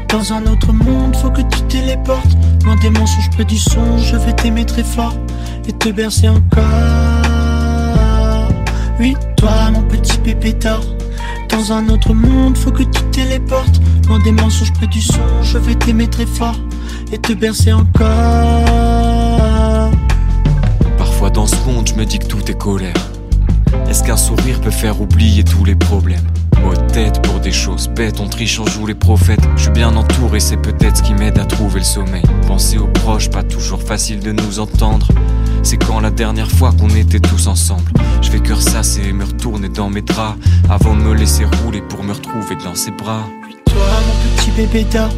dans 0.09 0.31
un 0.33 0.45
autre 0.45 0.71
monde, 0.71 1.15
faut 1.15 1.31
que 1.31 1.41
tu 1.41 1.61
téléportes. 1.63 2.37
Loin 2.63 2.75
des 2.75 2.91
mensonges, 2.91 3.29
près 3.31 3.45
du 3.45 3.57
son, 3.57 3.97
je 3.97 4.15
vais 4.15 4.33
t'aimer 4.33 4.65
très 4.65 4.83
fort 4.83 5.15
et 5.67 5.73
te 5.73 5.89
bercer 5.89 6.29
encore. 6.29 7.20
Oui, 9.01 9.17
toi, 9.35 9.71
mon 9.71 9.81
petit 9.81 10.19
bébé 10.19 10.53
d'or, 10.53 10.85
dans 11.49 11.73
un 11.73 11.89
autre 11.89 12.13
monde, 12.13 12.55
faut 12.55 12.69
que 12.69 12.83
tu 12.83 13.01
téléportes. 13.11 13.81
Loin 14.07 14.19
des 14.19 14.31
mensonges, 14.31 14.71
près 14.73 14.85
du 14.85 15.01
son, 15.01 15.23
je 15.41 15.57
vais 15.57 15.73
t'aimer 15.73 16.07
très 16.07 16.27
fort 16.27 16.59
et 17.11 17.17
te 17.17 17.33
bercer 17.33 17.73
encore. 17.73 17.89
Parfois 20.99 21.31
dans 21.31 21.47
ce 21.47 21.55
monde, 21.65 21.87
je 21.87 21.95
me 21.95 22.05
dis 22.05 22.19
que 22.19 22.27
tout 22.27 22.43
est 22.51 22.57
colère. 22.57 22.93
Est-ce 23.89 24.03
qu'un 24.03 24.17
sourire 24.17 24.61
peut 24.61 24.69
faire 24.69 25.01
oublier 25.01 25.43
tous 25.43 25.65
les 25.65 25.73
problèmes? 25.73 26.21
Mot 26.63 26.75
de 26.75 26.93
tête 26.93 27.23
pour 27.23 27.39
des 27.39 27.51
choses 27.51 27.87
bêtes, 27.87 28.19
on 28.19 28.27
triche, 28.27 28.59
on 28.59 28.67
joue 28.67 28.85
les 28.85 28.93
prophètes. 28.93 29.41
Je 29.55 29.63
suis 29.63 29.71
bien 29.71 29.95
entouré, 29.95 30.39
c'est 30.39 30.57
peut-être 30.57 30.97
ce 30.97 31.01
qui 31.01 31.15
m'aide 31.15 31.39
à 31.39 31.45
trouver 31.45 31.79
le 31.79 31.85
sommeil. 31.85 32.21
Penser 32.45 32.77
aux 32.77 32.85
proches, 32.85 33.31
pas 33.31 33.41
toujours 33.41 33.81
facile 33.81 34.19
de 34.19 34.31
nous 34.31 34.59
entendre. 34.59 35.07
C'est 35.63 35.77
quand 35.77 35.99
la 35.99 36.11
dernière 36.11 36.49
fois 36.49 36.71
qu'on 36.71 36.89
était 36.89 37.19
tous 37.19 37.47
ensemble. 37.47 37.91
Je 38.21 38.29
fais 38.29 38.39
que 38.39 38.53
ressasser 38.53 39.01
et 39.09 39.13
me 39.13 39.23
retourner 39.23 39.69
dans 39.69 39.89
mes 39.89 40.01
draps 40.01 40.37
avant 40.69 40.95
de 40.95 41.01
me 41.01 41.13
laisser 41.13 41.45
rouler 41.45 41.81
pour 41.81 42.03
me 42.03 42.13
retrouver 42.13 42.55
dans 42.63 42.75
ses 42.75 42.91
bras. 42.91 43.27
Toi, 43.65 43.75
mon 43.75 44.35
petit 44.35 44.51
bébé 44.51 44.85
d'or, 44.91 45.09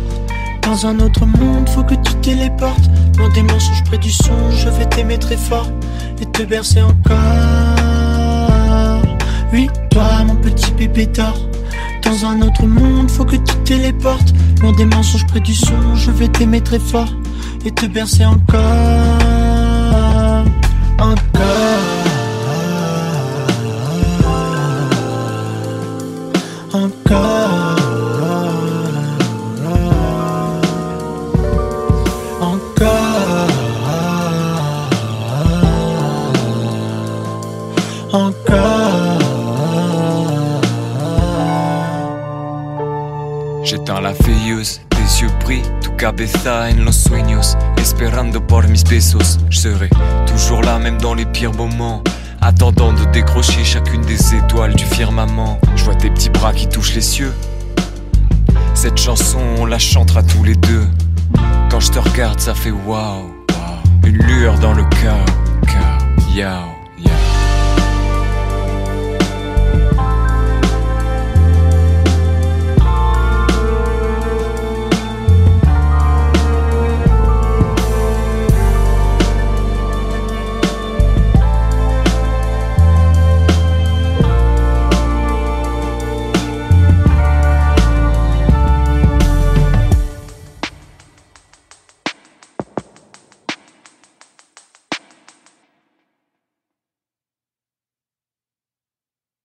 dans 0.62 0.86
un 0.86 1.00
autre 1.00 1.26
monde, 1.26 1.68
faut 1.70 1.84
que 1.84 1.96
tu 1.96 2.14
téléportes. 2.22 2.89
Loin 3.18 3.30
des 3.30 3.44
mensonges, 3.44 3.84
près 3.86 3.98
du 3.98 4.12
son, 4.12 4.52
je 4.52 4.70
vais 4.70 4.86
t'aimer 4.86 5.18
très 5.18 5.38
fort 5.38 5.70
et 6.22 6.26
te 6.26 6.44
bercer 6.44 6.82
encore. 6.82 7.18
Oui, 9.54 9.70
toi, 9.91 10.24
mon 10.26 10.36
petit 10.36 10.72
bébé 10.72 11.06
d'or, 11.08 11.38
dans 12.04 12.26
un 12.26 12.41
autre 12.41 12.66
monde, 12.66 13.10
faut 13.10 13.26
que 13.26 13.38
tu 13.38 13.56
téléportes. 13.64 14.34
Loin 14.62 14.74
des 14.74 14.86
mensonges, 14.86 15.26
près 15.28 15.39
du 15.39 15.54
son, 15.54 15.96
je 15.96 16.12
vais 16.12 16.28
t'aimer 16.28 16.62
très 16.62 16.80
fort 16.80 17.10
et 17.66 17.72
te 17.72 17.86
bercer 17.86 18.26
encore. 18.26 19.33
Encore. 21.00 21.24
Encore. 26.74 27.24
J'éteins 43.64 44.02
la 44.02 44.12
veilleuse, 44.12 44.82
des 44.91 45.22
yeux 45.22 45.30
pris, 45.39 45.62
tu 45.82 45.89
cabeza 45.98 46.68
en 46.70 46.84
los 46.84 46.91
sueños, 46.91 47.56
esperando 47.84 48.40
por 48.40 48.68
mis 48.70 48.84
besos. 48.84 49.40
Je 49.50 49.60
serai 49.60 49.90
toujours 50.26 50.62
là, 50.62 50.80
même 50.80 51.00
dans 51.02 51.14
les 51.14 51.26
pires 51.26 51.54
moments, 51.54 52.02
attendant 52.42 52.94
de 52.94 53.04
décrocher 53.12 53.64
chacune 53.66 54.02
des 54.02 54.36
étoiles 54.36 54.74
du 54.74 54.86
firmament. 54.86 55.60
Je 55.76 55.84
vois 55.84 55.96
tes 55.96 56.10
petits 56.10 56.30
bras 56.30 56.54
qui 56.54 56.68
touchent 56.68 56.96
les 56.96 57.02
cieux. 57.02 57.34
Cette 58.74 58.98
chanson, 58.98 59.42
on 59.60 59.66
la 59.66 59.80
chantera 59.80 60.24
tous 60.24 60.46
les 60.46 60.56
deux. 60.56 60.88
Quand 61.70 61.82
je 61.82 61.92
te 61.92 62.00
regarde, 62.00 62.40
ça 62.40 62.56
fait 62.56 62.72
waouh, 62.72 63.34
une 64.06 64.18
lueur 64.18 64.58
dans 64.60 64.74
le 64.74 64.84
cœur, 64.86 65.26
cœur, 65.68 65.98
yao. 66.34 66.72